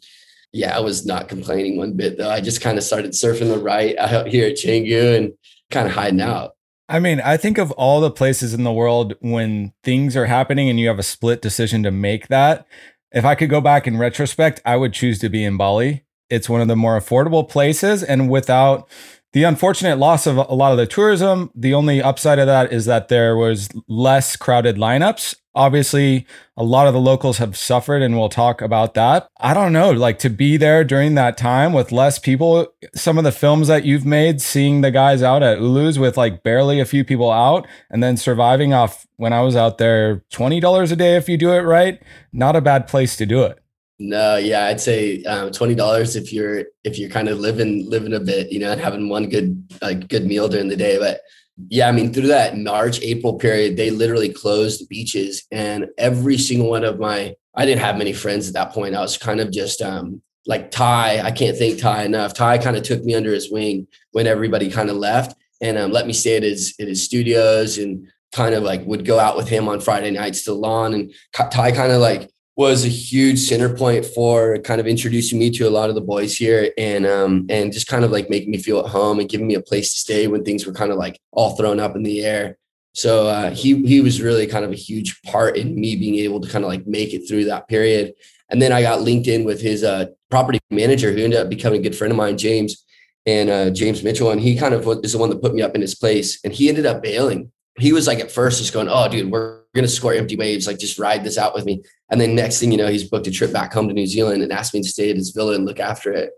yeah, 0.53 0.77
I 0.77 0.81
was 0.81 1.07
not 1.07 1.27
complaining 1.27 1.77
one 1.77 1.93
bit 1.93 2.19
though. 2.19 2.29
I 2.29 2.39
just 2.39 2.61
kind 2.61 2.77
of 2.77 2.83
started 2.83 3.13
surfing 3.13 3.51
the 3.51 3.57
right 3.57 3.97
out 3.97 4.27
here 4.27 4.47
at 4.47 4.57
Canggu 4.57 5.17
and 5.17 5.33
kind 5.71 5.87
of 5.87 5.93
hiding 5.93 6.21
out. 6.21 6.55
I 6.87 6.99
mean, 6.99 7.21
I 7.21 7.37
think 7.37 7.57
of 7.57 7.71
all 7.71 8.01
the 8.01 8.11
places 8.11 8.53
in 8.53 8.63
the 8.63 8.73
world 8.73 9.13
when 9.21 9.73
things 9.83 10.17
are 10.17 10.25
happening 10.25 10.69
and 10.69 10.79
you 10.79 10.89
have 10.89 10.99
a 10.99 11.03
split 11.03 11.41
decision 11.41 11.83
to 11.83 11.91
make 11.91 12.27
that. 12.27 12.67
If 13.13 13.23
I 13.23 13.35
could 13.35 13.49
go 13.49 13.61
back 13.61 13.87
in 13.87 13.97
retrospect, 13.97 14.61
I 14.65 14.75
would 14.75 14.93
choose 14.93 15.17
to 15.19 15.29
be 15.29 15.43
in 15.43 15.55
Bali. 15.57 16.03
It's 16.29 16.49
one 16.49 16.61
of 16.61 16.67
the 16.67 16.75
more 16.75 16.99
affordable 16.99 17.47
places 17.47 18.03
and 18.03 18.29
without 18.29 18.89
the 19.33 19.43
unfortunate 19.43 19.97
loss 19.97 20.27
of 20.27 20.37
a 20.37 20.53
lot 20.53 20.71
of 20.71 20.77
the 20.77 20.85
tourism, 20.85 21.51
the 21.55 21.73
only 21.73 22.01
upside 22.01 22.39
of 22.39 22.47
that 22.47 22.73
is 22.73 22.85
that 22.85 23.07
there 23.07 23.37
was 23.37 23.69
less 23.87 24.35
crowded 24.35 24.75
lineups. 24.75 25.35
Obviously, 25.53 26.25
a 26.55 26.63
lot 26.63 26.87
of 26.87 26.93
the 26.93 26.99
locals 26.99 27.37
have 27.37 27.57
suffered, 27.57 28.01
and 28.01 28.17
we'll 28.17 28.29
talk 28.29 28.61
about 28.61 28.93
that. 28.93 29.27
I 29.39 29.53
don't 29.53 29.73
know, 29.73 29.91
like 29.91 30.19
to 30.19 30.29
be 30.29 30.55
there 30.57 30.83
during 30.83 31.15
that 31.15 31.37
time 31.37 31.73
with 31.73 31.91
less 31.91 32.19
people. 32.19 32.67
Some 32.95 33.17
of 33.17 33.23
the 33.23 33.31
films 33.31 33.67
that 33.67 33.85
you've 33.85 34.05
made, 34.05 34.41
seeing 34.41 34.81
the 34.81 34.91
guys 34.91 35.23
out 35.23 35.43
at 35.43 35.59
Ulus 35.59 35.97
with 35.97 36.17
like 36.17 36.43
barely 36.43 36.79
a 36.79 36.85
few 36.85 37.03
people 37.03 37.31
out, 37.31 37.67
and 37.89 38.01
then 38.01 38.17
surviving 38.17 38.73
off 38.73 39.07
when 39.15 39.33
I 39.33 39.41
was 39.41 39.55
out 39.55 39.77
there, 39.77 40.23
$20 40.31 40.91
a 40.91 40.95
day 40.95 41.15
if 41.15 41.29
you 41.29 41.37
do 41.37 41.51
it 41.51 41.61
right, 41.61 42.01
not 42.33 42.55
a 42.55 42.61
bad 42.61 42.87
place 42.87 43.15
to 43.17 43.25
do 43.25 43.43
it. 43.43 43.60
No, 44.03 44.37
yeah, 44.37 44.65
I'd 44.65 44.81
say 44.81 45.23
um, 45.25 45.51
twenty 45.51 45.75
dollars 45.75 46.15
if 46.15 46.33
you're 46.33 46.65
if 46.83 46.97
you're 46.97 47.09
kind 47.09 47.29
of 47.29 47.39
living 47.39 47.87
living 47.87 48.15
a 48.15 48.19
bit, 48.19 48.51
you 48.51 48.57
know, 48.57 48.71
and 48.71 48.81
having 48.81 49.09
one 49.09 49.29
good 49.29 49.63
like 49.79 50.07
good 50.07 50.25
meal 50.25 50.47
during 50.47 50.69
the 50.69 50.75
day. 50.75 50.97
But 50.97 51.21
yeah, 51.69 51.87
I 51.87 51.91
mean, 51.91 52.11
through 52.11 52.27
that 52.27 52.57
March 52.57 52.99
April 53.01 53.35
period, 53.35 53.77
they 53.77 53.91
literally 53.91 54.29
closed 54.29 54.81
the 54.81 54.87
beaches, 54.87 55.45
and 55.51 55.85
every 55.99 56.39
single 56.39 56.67
one 56.67 56.83
of 56.83 56.99
my 56.99 57.35
I 57.53 57.67
didn't 57.67 57.81
have 57.81 57.95
many 57.95 58.11
friends 58.11 58.47
at 58.47 58.55
that 58.55 58.71
point. 58.71 58.95
I 58.95 59.01
was 59.01 59.19
kind 59.19 59.39
of 59.39 59.51
just 59.51 59.83
um, 59.83 60.23
like 60.47 60.71
Ty. 60.71 61.19
I 61.19 61.29
can't 61.29 61.55
thank 61.55 61.79
Ty 61.79 62.05
enough. 62.05 62.33
Ty 62.33 62.57
kind 62.57 62.75
of 62.75 62.81
took 62.81 63.03
me 63.03 63.13
under 63.13 63.31
his 63.31 63.51
wing 63.51 63.87
when 64.13 64.25
everybody 64.25 64.71
kind 64.71 64.89
of 64.89 64.95
left, 64.95 65.35
and 65.61 65.77
um, 65.77 65.91
let 65.91 66.07
me 66.07 66.13
stay 66.13 66.37
at 66.37 66.43
his 66.43 66.73
at 66.79 66.87
his 66.87 67.03
studios 67.03 67.77
and 67.77 68.07
kind 68.31 68.55
of 68.55 68.63
like 68.63 68.83
would 68.87 69.05
go 69.05 69.19
out 69.19 69.37
with 69.37 69.47
him 69.47 69.67
on 69.67 69.79
Friday 69.79 70.09
nights 70.09 70.43
to 70.45 70.51
the 70.51 70.57
lawn 70.57 70.95
and 70.95 71.13
Ty 71.33 71.71
kind 71.73 71.91
of 71.91 72.01
like 72.01 72.30
was 72.55 72.83
a 72.83 72.89
huge 72.89 73.39
center 73.39 73.73
point 73.73 74.05
for 74.05 74.57
kind 74.59 74.81
of 74.81 74.87
introducing 74.87 75.39
me 75.39 75.49
to 75.49 75.67
a 75.67 75.69
lot 75.69 75.89
of 75.89 75.95
the 75.95 76.01
boys 76.01 76.35
here 76.35 76.71
and 76.77 77.05
um 77.05 77.45
and 77.49 77.71
just 77.71 77.87
kind 77.87 78.03
of 78.03 78.11
like 78.11 78.29
making 78.29 78.51
me 78.51 78.57
feel 78.57 78.79
at 78.79 78.91
home 78.91 79.19
and 79.19 79.29
giving 79.29 79.47
me 79.47 79.55
a 79.55 79.61
place 79.61 79.93
to 79.93 79.99
stay 79.99 80.27
when 80.27 80.43
things 80.43 80.65
were 80.65 80.73
kind 80.73 80.91
of 80.91 80.97
like 80.97 81.17
all 81.31 81.55
thrown 81.55 81.79
up 81.79 81.95
in 81.95 82.03
the 82.03 82.23
air. 82.23 82.57
So 82.93 83.27
uh, 83.27 83.51
he 83.51 83.85
he 83.87 84.01
was 84.01 84.21
really 84.21 84.47
kind 84.47 84.65
of 84.65 84.71
a 84.71 84.75
huge 84.75 85.21
part 85.23 85.55
in 85.55 85.79
me 85.79 85.95
being 85.95 86.15
able 86.15 86.41
to 86.41 86.49
kind 86.49 86.65
of 86.65 86.69
like 86.69 86.85
make 86.85 87.13
it 87.13 87.25
through 87.27 87.45
that 87.45 87.69
period. 87.69 88.13
And 88.49 88.61
then 88.61 88.73
I 88.73 88.81
got 88.81 89.01
linked 89.01 89.29
in 89.29 89.45
with 89.45 89.61
his 89.61 89.81
uh, 89.81 90.07
property 90.29 90.59
manager, 90.69 91.11
who 91.11 91.23
ended 91.23 91.39
up 91.39 91.49
becoming 91.49 91.79
a 91.79 91.83
good 91.83 91.95
friend 91.95 92.11
of 92.11 92.17
mine, 92.17 92.37
James 92.37 92.85
and 93.25 93.49
uh, 93.49 93.69
James 93.69 94.03
Mitchell, 94.03 94.31
and 94.31 94.41
he 94.41 94.57
kind 94.57 94.73
of 94.73 94.87
is 95.05 95.13
the 95.13 95.17
one 95.17 95.29
that 95.29 95.41
put 95.41 95.53
me 95.53 95.61
up 95.61 95.75
in 95.75 95.81
his 95.81 95.95
place. 95.95 96.39
And 96.43 96.51
he 96.51 96.69
ended 96.69 96.85
up 96.85 97.03
bailing. 97.03 97.51
He 97.79 97.93
was 97.93 98.07
like 98.07 98.19
at 98.19 98.31
first 98.31 98.59
just 98.59 98.73
going, 98.73 98.89
"Oh, 98.89 99.07
dude, 99.07 99.31
we're 99.31 99.61
to 99.75 99.87
score 99.87 100.13
empty 100.13 100.35
waves. 100.35 100.67
Like, 100.67 100.79
just 100.79 100.99
ride 100.99 101.23
this 101.23 101.37
out 101.37 101.53
with 101.55 101.65
me. 101.65 101.81
And 102.09 102.19
then 102.19 102.35
next 102.35 102.59
thing 102.59 102.71
you 102.71 102.77
know, 102.77 102.87
he's 102.87 103.09
booked 103.09 103.27
a 103.27 103.31
trip 103.31 103.53
back 103.53 103.71
home 103.71 103.87
to 103.87 103.93
New 103.93 104.07
Zealand 104.07 104.43
and 104.43 104.51
asked 104.51 104.73
me 104.73 104.81
to 104.81 104.87
stay 104.87 105.09
at 105.09 105.15
his 105.15 105.29
villa 105.29 105.55
and 105.55 105.65
look 105.65 105.79
after 105.79 106.11
it. 106.11 106.31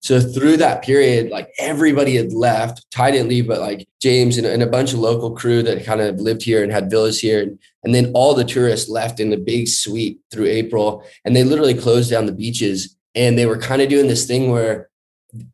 So 0.00 0.20
through 0.20 0.58
that 0.58 0.82
period, 0.82 1.30
like 1.30 1.50
everybody 1.58 2.16
had 2.16 2.32
left. 2.32 2.88
Ty 2.92 3.10
didn't 3.10 3.28
leave, 3.28 3.48
but 3.48 3.60
like 3.60 3.88
James 4.00 4.38
and, 4.38 4.46
and, 4.46 4.62
a 4.62 4.66
bunch 4.66 4.92
of 4.92 5.00
local 5.00 5.34
crew 5.34 5.62
that 5.64 5.84
kind 5.84 6.00
of 6.00 6.20
lived 6.20 6.42
here 6.42 6.62
and 6.62 6.70
had 6.70 6.90
villas 6.90 7.18
here. 7.18 7.42
And, 7.42 7.58
and 7.82 7.94
then 7.94 8.12
all 8.14 8.34
the 8.34 8.44
tourists 8.44 8.88
left 8.88 9.18
in 9.18 9.30
the 9.30 9.36
big 9.36 9.66
suite 9.66 10.20
through 10.30 10.46
April. 10.46 11.02
And 11.24 11.34
they 11.34 11.42
literally 11.42 11.74
closed 11.74 12.10
down 12.10 12.26
the 12.26 12.32
beaches. 12.32 12.94
And 13.14 13.36
they 13.36 13.46
were 13.46 13.58
kind 13.58 13.82
of 13.82 13.88
doing 13.88 14.06
this 14.06 14.26
thing 14.26 14.50
where 14.50 14.90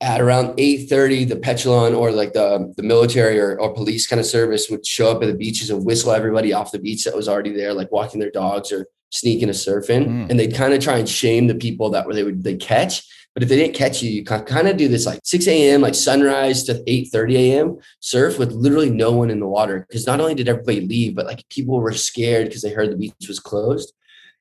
at 0.01 0.21
around 0.21 0.57
8.30 0.57 1.29
the 1.29 1.37
pecalang 1.37 1.97
or 1.97 2.11
like 2.13 2.33
the, 2.33 2.73
the 2.77 2.83
military 2.83 3.39
or, 3.39 3.59
or 3.59 3.73
police 3.75 4.07
kind 4.07 4.21
of 4.21 4.27
service 4.27 4.69
would 4.71 4.87
show 4.87 5.11
up 5.11 5.23
at 5.23 5.27
the 5.27 5.35
beaches 5.35 5.71
and 5.71 5.85
whistle 5.85 6.13
everybody 6.13 6.53
off 6.53 6.73
the 6.73 6.79
beach 6.79 7.05
that 7.05 7.17
was 7.17 7.29
already 7.29 7.53
there 7.53 7.73
like 7.75 7.91
walking 7.93 8.21
their 8.21 8.31
dogs 8.31 8.73
or 8.73 8.87
sneaking 9.11 9.49
a 9.49 9.55
surf 9.55 9.91
in. 9.91 10.05
Mm. 10.05 10.31
and 10.31 10.41
they'd 10.41 10.55
kind 10.55 10.73
of 10.73 10.83
try 10.83 10.99
and 10.99 11.09
shame 11.09 11.47
the 11.47 11.55
people 11.55 11.91
that 11.91 12.07
were 12.07 12.15
they 12.15 12.25
would 12.25 12.43
they 12.43 12.57
catch. 12.57 13.05
But 13.35 13.43
if 13.43 13.49
they 13.49 13.57
didn't 13.57 13.75
catch 13.75 14.03
you 14.03 14.11
you 14.11 14.25
kind 14.25 14.69
of 14.69 14.77
do 14.77 14.89
this 14.89 15.07
like 15.07 15.21
6 15.25 15.47
a.m 15.47 15.81
like 15.81 15.95
sunrise 15.95 16.65
to 16.65 16.75
8.30 16.85 17.35
a.m 17.35 17.79
surf 18.01 18.39
with 18.39 18.53
literally 18.53 18.91
no 18.91 19.13
one 19.13 19.31
in 19.31 19.41
the 19.41 19.49
water. 19.49 19.87
Because 19.89 20.07
not 20.07 20.21
only 20.21 20.35
did 20.35 20.49
everybody 20.49 20.81
leave 20.81 21.15
but 21.15 21.27
like 21.27 21.49
people 21.49 21.81
were 21.81 21.93
scared 21.93 22.49
because 22.49 22.63
they 22.63 22.73
heard 22.73 22.91
the 22.91 22.97
beach 22.97 23.29
was 23.29 23.41
closed. 23.41 23.93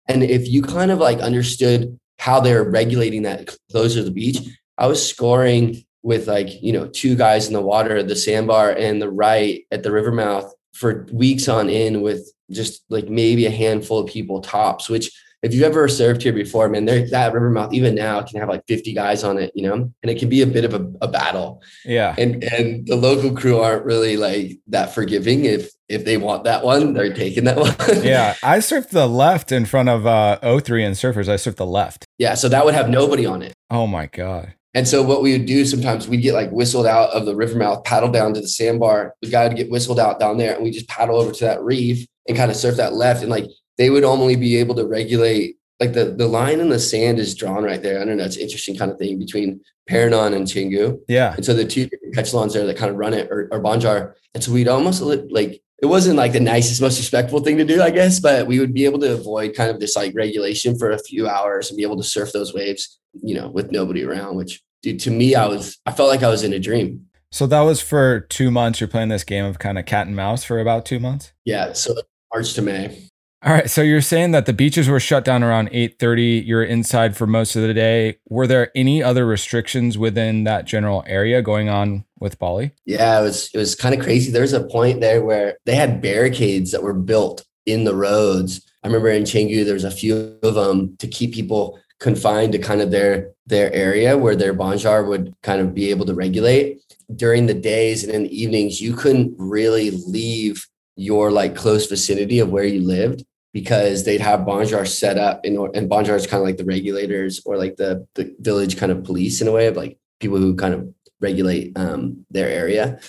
And 0.07 0.23
if 0.23 0.47
you 0.47 0.61
kind 0.61 0.91
of 0.91 0.99
like 0.99 1.19
understood 1.19 1.97
how 2.21 2.39
they're 2.39 2.63
regulating 2.63 3.23
that 3.23 3.49
closure 3.71 3.99
of 3.99 4.05
the 4.05 4.11
beach 4.11 4.37
I 4.81 4.87
was 4.87 5.07
scoring 5.07 5.85
with 6.01 6.27
like, 6.27 6.61
you 6.63 6.73
know, 6.73 6.87
two 6.87 7.15
guys 7.15 7.45
in 7.45 7.53
the 7.53 7.61
water, 7.61 8.01
the 8.01 8.15
sandbar 8.15 8.71
and 8.71 8.99
the 8.99 9.11
right 9.11 9.63
at 9.71 9.83
the 9.83 9.91
river 9.91 10.11
mouth 10.11 10.51
for 10.73 11.05
weeks 11.13 11.47
on 11.47 11.69
end 11.69 12.01
with 12.01 12.27
just 12.49 12.83
like 12.89 13.07
maybe 13.07 13.45
a 13.45 13.51
handful 13.51 13.99
of 13.99 14.07
people 14.09 14.41
tops, 14.41 14.89
which 14.89 15.11
if 15.43 15.53
you've 15.53 15.63
ever 15.63 15.87
served 15.87 16.23
here 16.23 16.33
before, 16.33 16.67
man, 16.67 16.85
there 16.85 17.07
that 17.09 17.33
river 17.33 17.51
mouth 17.51 17.73
even 17.73 17.93
now 17.93 18.23
can 18.23 18.39
have 18.39 18.49
like 18.49 18.63
50 18.67 18.93
guys 18.93 19.23
on 19.23 19.37
it, 19.37 19.51
you 19.53 19.67
know, 19.67 19.73
and 19.73 20.09
it 20.09 20.17
can 20.17 20.29
be 20.29 20.41
a 20.41 20.47
bit 20.47 20.65
of 20.65 20.73
a, 20.73 20.91
a 21.01 21.07
battle. 21.07 21.61
Yeah. 21.85 22.15
And 22.17 22.43
and 22.43 22.87
the 22.87 22.95
local 22.95 23.35
crew 23.35 23.59
aren't 23.59 23.85
really 23.85 24.17
like 24.17 24.59
that 24.67 24.95
forgiving. 24.95 25.45
If 25.45 25.71
if 25.89 26.05
they 26.05 26.17
want 26.17 26.43
that 26.45 26.63
one, 26.63 26.93
they're 26.93 27.13
taking 27.13 27.43
that 27.43 27.57
one. 27.57 27.75
Yeah. 28.03 28.35
I 28.41 28.59
surfed 28.59 28.89
the 28.89 29.07
left 29.07 29.51
in 29.51 29.65
front 29.65 29.89
of 29.89 30.07
uh, 30.07 30.39
O3 30.41 30.85
and 30.85 30.95
surfers. 30.95 31.27
I 31.27 31.35
surfed 31.35 31.57
the 31.57 31.65
left. 31.67 32.05
yeah. 32.17 32.33
So 32.33 32.49
that 32.49 32.65
would 32.65 32.73
have 32.73 32.89
nobody 32.89 33.27
on 33.27 33.43
it. 33.43 33.53
Oh 33.69 33.85
my 33.85 34.07
God. 34.07 34.55
And 34.73 34.87
so 34.87 35.03
what 35.03 35.21
we 35.21 35.33
would 35.33 35.45
do 35.45 35.65
sometimes 35.65 36.07
we'd 36.07 36.21
get 36.21 36.33
like 36.33 36.49
whistled 36.51 36.85
out 36.85 37.09
of 37.11 37.25
the 37.25 37.35
river 37.35 37.57
mouth, 37.57 37.83
paddle 37.83 38.09
down 38.09 38.33
to 38.33 38.41
the 38.41 38.47
sandbar. 38.47 39.15
The 39.21 39.29
guy 39.29 39.47
would 39.47 39.57
get 39.57 39.69
whistled 39.69 39.99
out 39.99 40.19
down 40.19 40.37
there 40.37 40.55
and 40.55 40.63
we 40.63 40.71
just 40.71 40.87
paddle 40.87 41.19
over 41.19 41.31
to 41.31 41.45
that 41.45 41.61
reef 41.61 42.07
and 42.27 42.37
kind 42.37 42.49
of 42.49 42.57
surf 42.57 42.77
that 42.77 42.93
left. 42.93 43.21
And 43.21 43.29
like 43.29 43.45
they 43.77 43.89
would 43.89 44.03
only 44.03 44.35
be 44.35 44.57
able 44.57 44.75
to 44.75 44.85
regulate 44.85 45.57
like 45.81 45.93
the, 45.93 46.05
the 46.05 46.27
line 46.27 46.59
in 46.59 46.69
the 46.69 46.79
sand 46.79 47.17
is 47.19 47.33
drawn 47.33 47.63
right 47.63 47.81
there. 47.81 47.99
I 47.99 48.05
don't 48.05 48.17
know. 48.17 48.23
It's 48.23 48.35
an 48.35 48.43
interesting 48.43 48.77
kind 48.77 48.91
of 48.91 48.99
thing 48.99 49.17
between 49.17 49.59
Pererenan 49.89 50.35
and 50.35 50.45
Canggu. 50.45 50.99
Yeah. 51.07 51.33
And 51.35 51.43
so 51.43 51.55
the 51.55 51.65
two 51.65 51.89
Ketchalons 52.15 52.53
there 52.53 52.67
that 52.67 52.77
kind 52.77 52.91
of 52.91 52.97
run 52.97 53.15
it 53.15 53.29
or, 53.31 53.49
or 53.51 53.59
Banjar. 53.59 54.13
And 54.35 54.43
so 54.43 54.51
we'd 54.51 54.67
almost 54.67 55.01
like 55.01 55.61
it 55.81 55.87
wasn't 55.87 56.17
like 56.17 56.33
the 56.33 56.39
nicest, 56.39 56.81
most 56.81 56.99
respectful 56.99 57.39
thing 57.39 57.57
to 57.57 57.65
do, 57.65 57.81
I 57.81 57.89
guess, 57.89 58.19
but 58.19 58.45
we 58.45 58.59
would 58.59 58.73
be 58.73 58.85
able 58.85 58.99
to 58.99 59.13
avoid 59.13 59.55
kind 59.55 59.71
of 59.71 59.79
this 59.79 59.95
like 59.95 60.13
regulation 60.15 60.77
for 60.77 60.91
a 60.91 60.99
few 60.99 61.27
hours 61.27 61.69
and 61.69 61.77
be 61.77 61.83
able 61.83 61.97
to 61.97 62.03
surf 62.03 62.31
those 62.31 62.53
waves, 62.53 62.99
you 63.23 63.33
know, 63.33 63.49
with 63.49 63.71
nobody 63.71 64.03
around, 64.03 64.35
which 64.35 64.61
dude, 64.83 64.99
to 65.01 65.11
me, 65.11 65.35
I 65.35 65.47
was 65.47 65.79
I 65.85 65.91
felt 65.91 66.09
like 66.09 66.23
I 66.23 66.29
was 66.29 66.43
in 66.43 66.53
a 66.53 66.59
dream. 66.59 67.07
So 67.31 67.47
that 67.47 67.61
was 67.61 67.81
for 67.81 68.21
two 68.21 68.51
months. 68.51 68.79
You're 68.79 68.89
playing 68.89 69.09
this 69.09 69.23
game 69.23 69.45
of 69.45 69.57
kind 69.57 69.79
of 69.79 69.85
cat 69.85 70.05
and 70.05 70.15
mouse 70.15 70.43
for 70.43 70.59
about 70.59 70.85
two 70.85 70.99
months. 70.99 71.31
Yeah. 71.45 71.73
So 71.73 71.95
March 72.33 72.53
to 72.53 72.61
May. 72.61 73.07
All 73.43 73.51
right. 73.51 73.67
So 73.67 73.81
you're 73.81 74.01
saying 74.01 74.31
that 74.31 74.45
the 74.45 74.53
beaches 74.53 74.87
were 74.87 74.99
shut 74.99 75.25
down 75.25 75.41
around 75.41 75.69
8:30. 75.71 76.45
You're 76.45 76.63
inside 76.63 77.17
for 77.17 77.25
most 77.25 77.55
of 77.55 77.63
the 77.63 77.73
day. 77.73 78.17
Were 78.29 78.45
there 78.45 78.69
any 78.75 79.01
other 79.01 79.25
restrictions 79.25 79.97
within 79.97 80.43
that 80.43 80.65
general 80.65 81.03
area 81.07 81.41
going 81.41 81.67
on 81.67 82.05
with 82.19 82.37
Bali? 82.37 82.71
Yeah, 82.85 83.19
it 83.19 83.23
was 83.23 83.49
it 83.51 83.57
was 83.57 83.73
kind 83.73 83.95
of 83.95 84.01
crazy. 84.01 84.31
There 84.31 84.43
was 84.43 84.53
a 84.53 84.63
point 84.65 85.01
there 85.01 85.23
where 85.23 85.57
they 85.65 85.73
had 85.73 86.03
barricades 86.03 86.69
that 86.71 86.83
were 86.83 86.93
built 86.93 87.43
in 87.65 87.83
the 87.83 87.95
roads. 87.95 88.61
I 88.83 88.87
remember 88.87 89.09
in 89.09 89.23
Canggu, 89.23 89.65
there 89.65 89.73
was 89.73 89.85
a 89.85 89.91
few 89.91 90.37
of 90.43 90.53
them 90.53 90.95
to 90.97 91.07
keep 91.07 91.33
people 91.33 91.79
confined 91.99 92.51
to 92.51 92.59
kind 92.59 92.81
of 92.81 92.91
their 92.91 93.31
their 93.47 93.73
area 93.73 94.19
where 94.19 94.35
their 94.35 94.53
banjar 94.53 95.07
would 95.07 95.33
kind 95.41 95.61
of 95.61 95.73
be 95.73 95.89
able 95.89 96.05
to 96.05 96.13
regulate. 96.13 96.79
During 97.15 97.47
the 97.47 97.55
days 97.55 98.03
and 98.03 98.13
in 98.13 98.23
the 98.23 98.41
evenings, 98.43 98.79
you 98.79 98.93
couldn't 98.93 99.33
really 99.39 99.89
leave 100.05 100.67
your 100.95 101.31
like 101.31 101.55
close 101.55 101.87
vicinity 101.87 102.37
of 102.37 102.51
where 102.51 102.65
you 102.65 102.81
lived 102.81 103.25
because 103.53 104.05
they'd 104.05 104.21
have 104.21 104.41
banjar 104.41 104.87
set 104.87 105.17
up 105.17 105.45
in 105.45 105.57
and 105.73 105.89
banjar 105.89 106.15
is 106.15 106.27
kind 106.27 106.41
of 106.41 106.47
like 106.47 106.57
the 106.57 106.65
regulators 106.65 107.41
or 107.45 107.57
like 107.57 107.75
the 107.75 108.07
the 108.15 108.33
village 108.39 108.77
kind 108.77 108.91
of 108.91 109.03
police 109.03 109.41
in 109.41 109.47
a 109.47 109.51
way 109.51 109.67
of 109.67 109.75
like 109.75 109.97
people 110.19 110.37
who 110.37 110.55
kind 110.55 110.73
of 110.73 110.93
regulate 111.19 111.77
um, 111.77 112.25
their 112.29 112.49
area. 112.49 112.99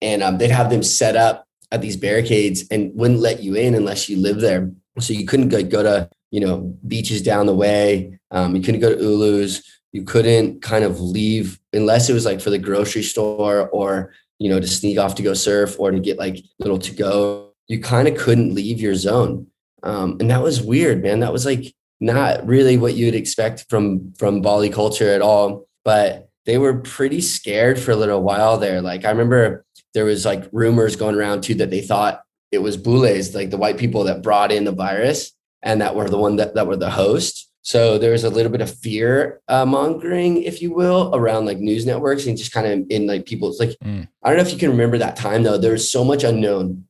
And 0.00 0.22
um, 0.22 0.38
they'd 0.38 0.50
have 0.50 0.70
them 0.70 0.82
set 0.82 1.16
up 1.16 1.44
at 1.70 1.82
these 1.82 1.96
barricades 1.96 2.64
and 2.70 2.94
wouldn't 2.94 3.20
let 3.20 3.42
you 3.42 3.54
in 3.54 3.74
unless 3.74 4.08
you 4.08 4.16
lived 4.16 4.40
there. 4.40 4.70
So 5.00 5.12
you 5.12 5.26
couldn't 5.26 5.48
go, 5.48 5.62
go 5.62 5.82
to 5.82 6.08
you 6.30 6.40
know 6.40 6.76
beaches 6.86 7.22
down 7.22 7.46
the 7.46 7.54
way. 7.54 8.18
Um, 8.30 8.54
you 8.54 8.62
couldn't 8.62 8.80
go 8.80 8.94
to 8.94 9.02
ulus. 9.02 9.62
You 9.92 10.02
couldn't 10.02 10.60
kind 10.60 10.84
of 10.84 11.00
leave 11.00 11.58
unless 11.72 12.10
it 12.10 12.12
was 12.12 12.26
like 12.26 12.40
for 12.40 12.50
the 12.50 12.58
grocery 12.58 13.02
store 13.02 13.68
or 13.70 14.12
you 14.38 14.50
know 14.50 14.60
to 14.60 14.66
sneak 14.66 14.98
off 14.98 15.14
to 15.16 15.22
go 15.22 15.34
surf 15.34 15.78
or 15.78 15.90
to 15.90 16.00
get 16.00 16.18
like 16.18 16.38
little 16.58 16.78
to 16.78 16.94
go. 16.94 17.52
You 17.68 17.80
kind 17.80 18.08
of 18.08 18.16
couldn't 18.16 18.54
leave 18.54 18.80
your 18.80 18.94
zone 18.94 19.46
um, 19.82 20.16
and 20.20 20.30
that 20.30 20.42
was 20.42 20.62
weird 20.62 21.02
man 21.02 21.20
that 21.20 21.32
was 21.32 21.46
like 21.46 21.74
not 22.00 22.46
really 22.46 22.76
what 22.76 22.94
you'd 22.94 23.14
expect 23.14 23.66
from 23.68 24.12
from 24.14 24.40
bali 24.40 24.70
culture 24.70 25.10
at 25.10 25.22
all 25.22 25.66
but 25.84 26.28
they 26.46 26.58
were 26.58 26.80
pretty 26.80 27.20
scared 27.20 27.78
for 27.78 27.90
a 27.90 27.96
little 27.96 28.22
while 28.22 28.58
there 28.58 28.80
like 28.80 29.04
i 29.04 29.10
remember 29.10 29.64
there 29.94 30.04
was 30.04 30.24
like 30.24 30.48
rumors 30.52 30.96
going 30.96 31.16
around 31.16 31.42
too 31.42 31.54
that 31.54 31.70
they 31.70 31.80
thought 31.80 32.22
it 32.52 32.58
was 32.58 32.76
bules 32.76 33.34
like 33.34 33.50
the 33.50 33.56
white 33.56 33.78
people 33.78 34.04
that 34.04 34.22
brought 34.22 34.52
in 34.52 34.64
the 34.64 34.72
virus 34.72 35.32
and 35.62 35.80
that 35.80 35.96
were 35.96 36.08
the 36.08 36.18
one 36.18 36.36
that, 36.36 36.54
that 36.54 36.66
were 36.66 36.76
the 36.76 36.90
host 36.90 37.48
so 37.68 37.98
there 37.98 38.12
was 38.12 38.24
a 38.24 38.30
little 38.30 38.50
bit 38.50 38.62
of 38.62 38.74
fear 38.78 39.42
uh, 39.48 39.66
mongering, 39.66 40.42
if 40.42 40.62
you 40.62 40.72
will, 40.72 41.14
around 41.14 41.44
like 41.44 41.58
news 41.58 41.84
networks 41.84 42.24
and 42.26 42.38
just 42.38 42.50
kind 42.50 42.66
of 42.66 42.86
in 42.88 43.06
like 43.06 43.26
people's 43.26 43.60
like, 43.60 43.76
Mm. 43.84 44.08
I 44.22 44.30
don't 44.30 44.38
know 44.38 44.42
if 44.44 44.52
you 44.54 44.58
can 44.58 44.70
remember 44.70 44.96
that 44.96 45.16
time 45.16 45.42
though. 45.42 45.58
There 45.58 45.72
was 45.72 45.92
so 45.92 46.02
much 46.02 46.24
unknown 46.24 46.87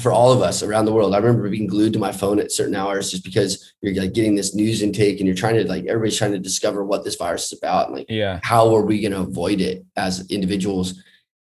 for 0.00 0.12
all 0.12 0.30
of 0.30 0.42
us 0.42 0.62
around 0.62 0.84
the 0.84 0.92
world. 0.92 1.14
I 1.14 1.18
remember 1.18 1.48
being 1.48 1.66
glued 1.66 1.94
to 1.94 1.98
my 1.98 2.12
phone 2.12 2.38
at 2.38 2.52
certain 2.52 2.74
hours 2.74 3.10
just 3.10 3.24
because 3.24 3.72
you're 3.80 3.94
like 3.94 4.12
getting 4.12 4.34
this 4.34 4.54
news 4.54 4.82
intake 4.82 5.18
and 5.18 5.26
you're 5.26 5.34
trying 5.36 5.54
to 5.54 5.66
like 5.66 5.86
everybody's 5.86 6.18
trying 6.18 6.32
to 6.32 6.38
discover 6.38 6.84
what 6.84 7.02
this 7.04 7.16
virus 7.16 7.50
is 7.50 7.58
about 7.58 7.88
and 7.88 7.96
like 7.96 8.06
Yeah. 8.10 8.38
how 8.42 8.74
are 8.74 8.82
we 8.82 9.00
going 9.00 9.12
to 9.12 9.20
avoid 9.20 9.60
it 9.60 9.84
as 9.96 10.26
individuals 10.30 11.02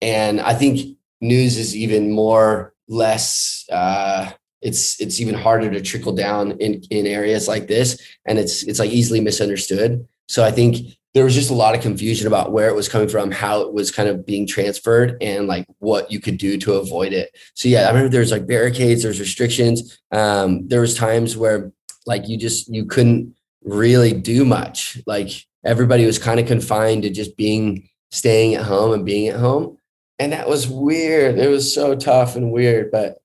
and 0.02 0.42
i 0.42 0.54
think 0.56 0.98
news 1.22 1.58
is 1.58 1.76
even 1.76 2.12
more 2.12 2.74
less 2.88 3.64
uh 3.72 4.32
it's 4.62 5.00
it's 5.00 5.22
even 5.22 5.36
harder 5.36 5.70
to 5.70 5.80
trickle 5.82 6.14
down 6.14 6.52
in 6.54 6.82
in 6.90 7.06
areas 7.06 7.48
like 7.48 7.68
this 7.68 8.02
and 8.26 8.40
it's 8.40 8.64
it's 8.64 8.80
like 8.80 8.90
easily 8.90 9.22
misunderstood 9.22 10.08
so 10.28 10.44
i 10.44 10.50
think 10.50 10.78
there 11.14 11.26
was 11.26 11.36
just 11.36 11.52
a 11.52 11.56
lot 11.56 11.76
of 11.76 11.82
confusion 11.82 12.28
about 12.28 12.52
where 12.52 12.70
it 12.70 12.76
was 12.76 12.88
coming 12.88 13.10
from 13.10 13.32
how 13.32 13.62
it 13.62 13.74
was 13.74 13.92
kind 13.92 14.08
of 14.08 14.26
being 14.26 14.48
transferred 14.48 15.18
and 15.22 15.48
like 15.48 15.66
what 15.80 16.12
you 16.12 16.20
could 16.20 16.38
do 16.38 16.58
to 16.58 16.76
avoid 16.76 17.12
it. 17.14 17.36
So 17.54 17.68
yeah 17.68 17.82
i 17.82 17.88
remember 17.88 18.10
there's 18.10 18.32
like 18.32 18.48
barricades 18.48 19.04
there's 19.04 19.20
restrictions. 19.20 20.00
Um 20.12 20.68
there 20.68 20.82
was 20.82 20.96
times 20.96 21.36
where 21.36 21.72
like 22.06 22.28
you 22.28 22.38
just 22.38 22.74
you 22.74 22.86
couldn't 22.86 23.36
really 23.64 24.14
do 24.14 24.46
much. 24.46 25.02
Like 25.06 25.30
everybody 25.64 26.06
was 26.06 26.18
kind 26.18 26.40
of 26.40 26.48
confined 26.48 27.04
to 27.04 27.10
just 27.10 27.38
being 27.38 27.90
staying 28.12 28.56
at 28.56 28.66
home 28.66 28.94
and 28.94 29.06
being 29.06 29.28
at 29.28 29.40
home. 29.40 29.78
And 30.18 30.34
that 30.34 30.48
was 30.48 30.68
weird. 30.68 31.38
It 31.38 31.50
was 31.50 31.74
so 31.74 31.96
tough 31.96 32.36
and 32.36 32.52
weird. 32.52 32.92
But 32.92 33.18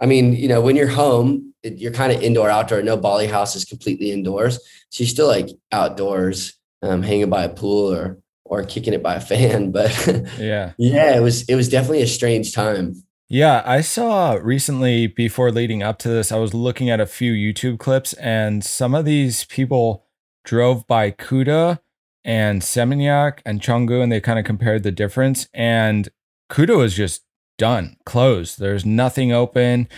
i 0.00 0.06
mean 0.06 0.32
you 0.32 0.48
know 0.48 0.60
when 0.60 0.76
you're 0.76 0.86
home 0.86 1.52
it, 1.62 1.78
you're 1.78 1.92
kind 1.92 2.12
of 2.12 2.22
indoor 2.22 2.48
outdoor. 2.48 2.82
No 2.82 2.96
bali 2.96 3.26
house 3.26 3.56
is 3.56 3.64
completely 3.64 4.12
indoors. 4.12 4.58
So 4.90 5.02
you're 5.02 5.08
still 5.08 5.26
like 5.26 5.48
outdoors 5.72 6.57
um, 6.82 7.02
hanging 7.02 7.30
by 7.30 7.44
a 7.44 7.48
pool 7.48 7.92
or 7.92 8.18
or 8.44 8.62
kicking 8.64 8.94
it 8.94 9.02
by 9.02 9.16
a 9.16 9.20
fan 9.20 9.70
but 9.78 9.90
Yeah. 10.38 10.72
yeah 10.78 11.16
it 11.16 11.20
was 11.20 11.42
it 11.48 11.54
was 11.54 11.68
definitely 11.68 12.02
a 12.02 12.06
strange 12.06 12.54
time 12.54 12.94
Yeah, 13.28 13.62
I 13.66 13.82
saw 13.82 14.38
recently 14.40 15.06
before 15.06 15.50
leading 15.52 15.82
up 15.82 15.98
to 15.98 16.08
this, 16.08 16.32
I 16.32 16.38
was 16.38 16.54
looking 16.54 16.88
at 16.88 16.98
a 17.00 17.06
few 17.06 17.32
YouTube 17.34 17.78
clips 17.78 18.14
and 18.14 18.64
some 18.64 18.94
of 18.94 19.04
these 19.04 19.44
people 19.44 20.06
drove 20.46 20.86
by 20.86 21.10
Kuta 21.10 21.78
and 22.24 22.62
Seminyak 22.62 23.40
and 23.44 23.60
Canggu 23.60 24.02
and 24.02 24.10
they 24.10 24.20
kind 24.22 24.38
of 24.38 24.46
compared 24.46 24.82
the 24.82 24.90
difference 24.92 25.46
and 25.52 26.08
Kuta 26.50 26.76
was 26.78 26.94
just 26.94 27.22
done, 27.58 27.96
closed. 28.06 28.58
There's 28.60 28.86
nothing 28.86 29.30
open 29.30 29.88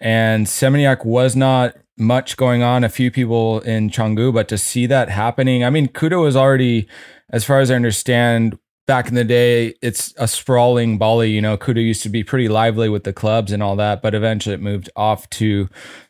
and 0.00 0.46
Seminyak 0.46 1.04
was 1.04 1.36
not 1.36 1.76
much 2.00 2.36
going 2.36 2.62
on, 2.62 2.82
a 2.82 2.88
few 2.88 3.10
people 3.10 3.60
in 3.60 3.90
Canggu, 3.90 4.32
but 4.32 4.48
to 4.48 4.58
see 4.58 4.86
that 4.86 5.10
happening, 5.10 5.62
I 5.62 5.70
mean 5.70 5.88
Kuta 5.88 6.26
is 6.26 6.36
already 6.36 6.88
as 7.30 7.44
far 7.44 7.60
as 7.60 7.70
I 7.70 7.76
understand 7.76 8.58
back 8.90 9.06
in 9.06 9.14
the 9.14 9.22
day, 9.22 9.74
it's 9.82 10.12
a 10.16 10.26
sprawling 10.26 10.98
Bali. 10.98 11.30
You 11.30 11.40
know, 11.40 11.56
Kuta 11.56 11.80
used 11.80 12.02
to 12.02 12.08
be 12.08 12.24
pretty 12.24 12.48
lively 12.48 12.88
with 12.88 13.04
the 13.04 13.12
clubs 13.12 13.52
and 13.52 13.62
all 13.62 13.76
that, 13.76 14.02
but 14.02 14.16
eventually 14.16 14.56
it 14.56 14.60
moved 14.60 14.90
off 14.96 15.30
to 15.30 15.68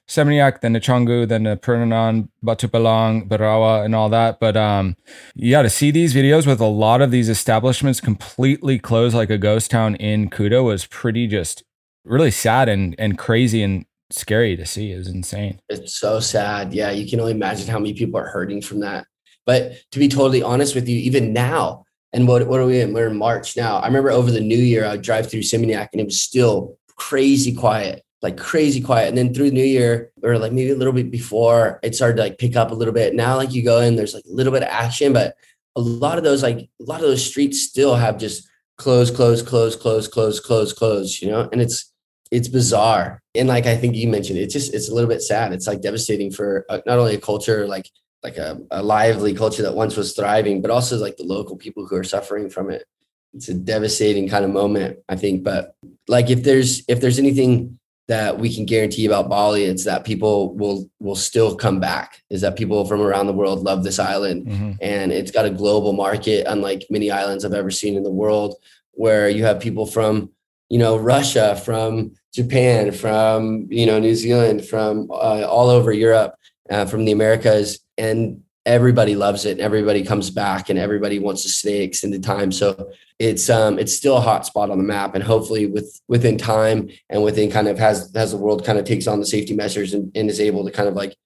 Seminyak, 0.09 0.63
then 0.63 0.73
to 0.73 0.81
Canggu, 0.81 1.29
then 1.29 1.45
to 1.45 1.57
Pererenan, 1.57 2.31
Batu 2.43 2.69
Bolong, 2.69 3.29
Berawa, 3.29 3.85
and 3.85 3.95
all 3.95 4.09
that. 4.09 4.41
But 4.41 4.57
um, 4.57 4.97
yeah, 5.35 5.61
to 5.61 5.69
see 5.69 5.91
these 5.91 6.15
videos 6.15 6.47
with 6.47 6.59
a 6.59 6.67
lot 6.67 7.03
of 7.03 7.11
these 7.11 7.29
establishments 7.29 8.01
completely 8.01 8.79
closed 8.79 9.15
like 9.15 9.29
a 9.29 9.37
ghost 9.37 9.71
town 9.71 9.95
in 9.97 10.31
Kuta 10.31 10.65
was 10.65 10.87
pretty 10.87 11.27
just 11.27 11.63
really 12.07 12.31
sad 12.31 12.67
and 12.69 12.95
and 12.99 13.19
crazy 13.19 13.63
and 13.63 13.85
scary 14.17 14.57
to 14.57 14.67
see. 14.67 14.93
It 14.93 14.99
was 14.99 15.09
insane. 15.09 15.61
It's 15.69 15.95
so 15.95 16.21
sad. 16.21 16.73
Yeah, 16.73 16.91
you 16.91 17.09
can 17.09 17.21
only 17.21 17.33
imagine 17.33 17.69
how 17.69 17.79
many 17.79 17.95
people 17.95 18.19
are 18.21 18.29
hurting 18.29 18.63
from 18.63 18.81
that. 18.81 19.07
But 19.47 19.73
to 19.93 19.99
be 19.99 20.09
totally 20.09 20.43
honest 20.43 20.75
with 20.75 20.89
you, 20.89 20.97
even 20.99 21.33
now, 21.33 21.85
And 22.13 22.27
what, 22.27 22.47
what 22.49 22.61
are 22.61 22.67
we 22.67 22.81
in? 22.81 22.93
We're 22.93 23.09
in 23.09 23.17
March 23.17 23.57
now. 23.57 23.79
I 23.79 23.87
remember 23.87 24.11
over 24.11 24.31
the 24.31 24.41
new 24.41 24.59
year, 24.59 24.85
I 24.85 24.93
would 24.93 25.03
drive 25.03 25.31
through 25.31 25.41
Seminyak 25.41 25.89
and 25.93 26.01
it 26.01 26.07
was 26.07 26.21
still 26.21 26.77
crazy 26.97 27.55
quiet, 27.55 28.03
like 28.21 28.37
crazy 28.37 28.81
quiet. 28.81 29.09
And 29.09 29.17
then 29.17 29.33
through 29.33 29.51
the 29.51 29.57
new 29.57 29.65
year, 29.65 30.11
or 30.23 30.39
like 30.39 30.53
maybe 30.53 30.71
a 30.71 30.77
little 30.77 30.93
bit 30.93 31.11
before, 31.11 31.79
it 31.83 31.95
started 31.95 32.17
to 32.17 32.23
like 32.23 32.39
pick 32.39 32.57
up 32.57 32.73
a 32.73 32.75
little 32.75 32.95
bit. 32.95 33.15
Now, 33.15 33.37
like 33.37 33.53
you 33.53 33.63
go 33.63 33.81
in, 33.81 33.97
there's 33.97 34.15
like 34.15 34.25
a 34.25 34.33
little 34.33 34.53
bit 34.53 34.63
of 34.63 34.69
action, 34.69 35.13
but 35.13 35.37
a 35.77 35.81
lot 35.81 36.19
of 36.19 36.25
those, 36.25 36.43
like 36.43 36.59
a 36.59 36.85
lot 36.85 37.01
of 37.01 37.07
those 37.07 37.25
streets 37.25 37.63
still 37.63 37.95
have 37.95 38.19
just 38.19 38.49
close, 38.77 39.11
close, 39.11 39.41
close, 39.41 39.77
close, 39.77 40.09
close, 40.09 40.41
close, 40.41 40.73
close, 40.73 41.23
you 41.23 41.29
know? 41.29 41.49
And 41.53 41.61
it's, 41.61 41.93
it's 42.31 42.49
bizarre. 42.49 43.21
And 43.35 43.49
like 43.49 43.67
I 43.67 43.77
think 43.77 43.97
you 43.97 44.09
mentioned, 44.09 44.39
it's 44.39 44.53
just, 44.53 44.75
it's 44.75 44.89
a 44.89 44.95
little 44.95 45.09
bit 45.09 45.23
sad. 45.23 45.53
It's 45.53 45.67
like 45.67 45.83
devastating 45.83 46.31
for 46.31 46.65
uh, 46.69 46.81
not 46.87 46.99
only 46.99 47.15
a 47.15 47.21
culture, 47.21 47.67
like 47.67 47.91
like 48.23 48.37
a, 48.37 48.61
a 48.71 48.83
lively 48.83 49.35
culture 49.35 49.63
that 49.63 49.75
once 49.75 49.97
was 49.97 50.15
thriving, 50.15 50.61
but 50.61 50.71
also 50.71 50.99
like 50.99 51.17
the 51.17 51.25
local 51.25 51.57
people 51.57 51.87
who 51.87 51.97
are 51.97 52.05
suffering 52.05 52.51
from 52.51 52.71
it. 52.71 52.85
It's 53.33 53.49
a 53.49 53.55
devastating 53.55 54.29
kind 54.29 54.45
of 54.45 54.51
moment, 54.51 54.99
I 55.09 55.17
think. 55.17 55.43
But 55.43 55.75
like 56.09 56.31
if 56.31 56.43
there's 56.43 56.83
if 56.89 57.01
there's 57.01 57.19
anything 57.19 57.79
that 58.09 58.39
we 58.39 58.53
can 58.53 58.67
guarantee 58.67 59.07
about 59.07 59.29
Bali, 59.29 59.65
it's 59.65 59.85
that 59.85 60.05
people 60.05 60.55
will 60.57 60.91
will 60.99 61.15
still 61.15 61.55
come 61.55 61.81
back. 61.81 62.23
Is 62.29 62.41
that 62.41 62.57
people 62.57 62.85
from 62.85 63.01
around 63.01 63.29
the 63.29 63.33
world 63.33 63.63
love 63.63 63.85
this 63.85 63.99
island, 63.99 64.47
mm-hmm. 64.47 64.73
and 64.81 65.13
it's 65.13 65.31
got 65.31 65.47
a 65.47 65.51
global 65.51 65.93
market, 65.93 66.47
unlike 66.47 66.87
many 66.91 67.11
islands 67.11 67.45
I've 67.45 67.55
ever 67.55 67.71
seen 67.71 67.97
in 67.97 68.03
the 68.03 68.11
world, 68.11 68.57
where 68.93 69.29
you 69.31 69.45
have 69.45 69.61
people 69.61 69.87
from 69.87 70.31
you 70.69 70.79
know 70.79 70.97
Russia, 70.97 71.55
from 71.65 72.13
Japan, 72.33 72.93
from 72.93 73.67
you 73.71 73.87
know 73.87 73.99
New 73.99 74.15
Zealand, 74.15 74.67
from 74.67 75.11
uh, 75.11 75.47
all 75.49 75.69
over 75.69 75.93
Europe, 75.93 76.35
uh, 76.71 76.85
from 76.87 77.05
the 77.05 77.13
Americas, 77.13 77.81
and 77.99 78.43
everybody 78.67 79.17
loves 79.17 79.47
it 79.47 79.53
and 79.53 79.61
everybody 79.61 80.05
comes 80.05 80.31
back 80.31 80.69
and 80.69 80.79
everybody 80.79 81.19
wants 81.19 81.43
to 81.43 81.49
stay 81.49 81.83
extended 81.83 82.23
time. 82.23 82.53
So 82.53 82.91
it's 83.19 83.49
um 83.49 83.79
it's 83.79 83.95
still 83.95 84.17
a 84.17 84.21
hot 84.21 84.47
spot 84.47 84.71
on 84.71 84.79
the 84.79 84.85
map 84.85 85.15
and 85.15 85.25
hopefully 85.25 85.67
with 85.67 86.01
within 86.09 86.37
time 86.37 86.89
and 87.09 87.23
within 87.23 87.51
kind 87.51 87.69
of 87.69 87.79
has 87.79 88.15
as 88.15 88.33
the 88.33 88.37
world 88.37 88.65
kind 88.65 88.79
of 88.79 88.85
takes 88.85 89.07
on 89.07 89.21
the 89.21 89.27
safety 89.27 89.55
measures 89.55 89.95
and, 89.95 90.13
and 90.15 90.29
is 90.29 90.41
able 90.41 90.65
to 90.65 90.71
kind 90.71 90.89
of 90.89 90.95
like 90.95 91.17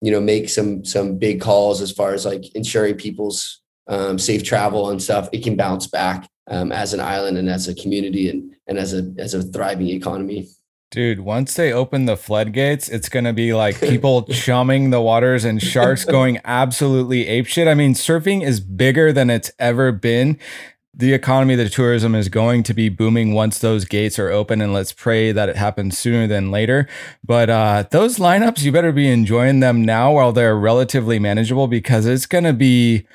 you 0.00 0.12
know 0.12 0.20
make 0.20 0.48
some 0.48 0.84
some 0.84 1.18
big 1.18 1.40
calls 1.40 1.80
as 1.80 1.90
far 1.90 2.14
as 2.14 2.24
like 2.24 2.54
ensuring 2.54 2.94
people's 2.94 3.60
um, 3.88 4.18
safe 4.18 4.42
travel 4.42 4.90
and 4.90 5.02
stuff 5.02 5.28
it 5.32 5.42
can 5.42 5.56
bounce 5.56 5.86
back 5.86 6.28
um, 6.48 6.72
as 6.72 6.92
an 6.92 7.00
island 7.00 7.36
and 7.36 7.48
as 7.48 7.68
a 7.68 7.74
community 7.74 8.28
and 8.28 8.54
and 8.66 8.78
as 8.78 8.92
a 8.94 9.12
as 9.18 9.34
a 9.34 9.42
thriving 9.42 9.88
economy 9.88 10.48
Dude, 10.92 11.20
once 11.20 11.54
they 11.54 11.72
open 11.72 12.06
the 12.06 12.16
floodgates, 12.16 12.88
it's 12.88 13.08
gonna 13.08 13.32
be 13.32 13.52
like 13.52 13.80
people 13.80 14.22
chumming 14.22 14.90
the 14.90 15.00
waters 15.00 15.44
and 15.44 15.60
sharks 15.60 16.04
going 16.06 16.40
absolutely 16.44 17.26
apeshit. 17.26 17.68
I 17.68 17.74
mean, 17.74 17.94
surfing 17.94 18.42
is 18.42 18.60
bigger 18.60 19.12
than 19.12 19.28
it's 19.28 19.50
ever 19.58 19.90
been. 19.90 20.38
The 20.94 21.12
economy, 21.12 21.56
the 21.56 21.68
tourism 21.68 22.14
is 22.14 22.30
going 22.30 22.62
to 22.62 22.72
be 22.72 22.88
booming 22.88 23.34
once 23.34 23.58
those 23.58 23.84
gates 23.84 24.18
are 24.18 24.30
open, 24.30 24.62
and 24.62 24.72
let's 24.72 24.92
pray 24.92 25.32
that 25.32 25.50
it 25.50 25.56
happens 25.56 25.98
sooner 25.98 26.26
than 26.26 26.50
later. 26.50 26.88
But 27.22 27.50
uh, 27.50 27.84
those 27.90 28.16
lineups, 28.16 28.62
you 28.62 28.72
better 28.72 28.92
be 28.92 29.10
enjoying 29.10 29.60
them 29.60 29.84
now 29.84 30.12
while 30.12 30.32
they're 30.32 30.56
relatively 30.56 31.18
manageable 31.18 31.66
because 31.66 32.06
it's 32.06 32.26
gonna 32.26 32.54
be 32.54 33.06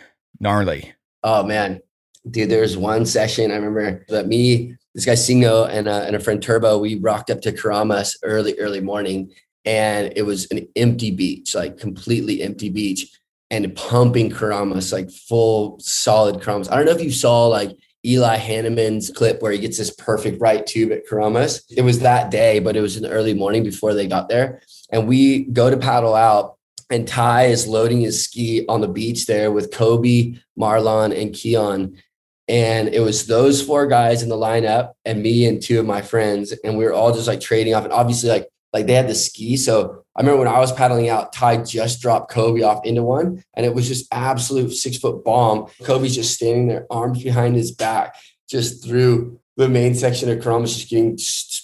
gnarly. 0.42 0.94
Oh 1.24 1.44
man, 1.44 1.82
dude, 2.30 2.50
there's 2.50 2.76
one 2.76 3.06
session 3.06 3.52
I 3.52 3.56
remember 3.56 4.04
that 4.10 4.28
me 4.28 4.76
this 4.94 5.06
guy 5.06 5.14
Singo 5.14 5.70
and, 5.70 5.88
uh, 5.88 6.04
and 6.06 6.16
a 6.16 6.20
friend 6.20 6.42
Turbo, 6.42 6.78
we 6.78 6.96
rocked 6.96 7.30
up 7.30 7.42
to 7.42 7.52
Keramas 7.54 8.18
early, 8.24 8.60
early 8.60 8.82
morning, 8.82 9.32
and 9.64 10.12
it 10.16 10.24
was 10.24 10.52
an 10.52 10.68
empty 10.76 11.12
beach, 11.12 11.56
like 11.56 11.78
completely 11.78 12.42
empty 12.42 12.70
beach, 12.70 13.08
and 13.50 13.74
pumping 13.76 14.30
Keramas, 14.30 14.92
like 14.92 15.10
full 15.10 15.80
solid 15.80 16.42
Keramas. 16.42 16.70
I 16.72 16.76
don't 16.76 16.86
know 16.86 16.92
if 16.92 17.02
you 17.02 17.12
saw 17.12 17.48
like 17.48 17.78
Eli 18.06 18.38
Hanneman's 18.38 19.12
clip 19.12 19.42
where 19.42 19.52
he 19.52 19.60
gets 19.60 19.78
this 19.78 19.94
perfect 19.94 20.42
right 20.42 20.66
tube 20.66 20.92
at 20.92 21.08
Keramas. 21.08 21.62
It 21.70 21.84
was 21.84 22.00
that 22.00 22.32
day, 22.32 22.60
but 22.60 22.76
it 22.76 22.82
was 22.82 22.98
in 22.98 23.04
the 23.04 23.12
early 23.12 23.34
morning 23.34 23.64
before 23.64 23.94
they 23.94 24.08
got 24.08 24.28
there. 24.28 24.62
And 24.92 25.08
we 25.08 25.44
go 25.46 25.70
to 25.70 25.78
paddle 25.78 26.16
out, 26.16 26.58
and 26.92 27.08
Ty 27.08 27.46
is 27.46 27.68
loading 27.68 28.02
his 28.02 28.24
ski 28.24 28.66
on 28.68 28.82
the 28.82 28.88
beach 28.88 29.26
there 29.26 29.52
with 29.52 29.72
Kobe, 29.72 30.36
Marlon, 30.58 31.20
and 31.20 31.34
Keon 31.34 31.98
and 32.52 32.90
it 32.90 33.00
was 33.00 33.28
those 33.28 33.62
four 33.62 33.88
guys 33.88 34.24
in 34.24 34.28
the 34.28 34.36
lineup 34.36 34.92
and 35.06 35.24
me 35.24 35.48
and 35.48 35.62
two 35.62 35.80
of 35.80 35.86
my 35.86 36.02
friends. 36.02 36.52
And 36.66 36.78
we 36.78 36.84
were 36.84 36.92
all 36.92 37.14
just 37.14 37.28
like 37.28 37.40
trading 37.40 37.74
off. 37.74 37.86
And 37.86 37.94
obviously, 37.94 38.30
like, 38.30 38.50
like 38.74 38.88
they 38.88 38.94
had 38.94 39.08
the 39.08 39.16
ski. 39.16 39.56
So 39.56 40.04
I 40.18 40.20
remember 40.20 40.40
when 40.40 40.54
I 40.54 40.60
was 40.60 40.74
paddling 40.74 41.08
out, 41.08 41.32
Ty 41.32 41.64
just 41.64 42.02
dropped 42.02 42.30
Kobe 42.30 42.62
off 42.62 42.86
into 42.86 43.04
one, 43.04 43.42
and 43.54 43.66
it 43.66 43.74
was 43.74 43.88
just 43.88 44.14
absolute 44.14 44.72
six 44.72 44.98
foot 44.98 45.24
bomb. 45.24 45.68
Kobe's 45.84 46.14
just 46.14 46.34
standing 46.34 46.68
there, 46.68 46.88
arms 46.90 47.24
behind 47.24 47.56
his 47.56 47.72
back, 47.72 48.16
just 48.50 48.84
through 48.84 49.40
the 49.56 49.70
main 49.70 49.96
section 49.96 50.30
of 50.30 50.40
Keramas, 50.40 50.76
just 50.76 50.90
getting 50.90 51.18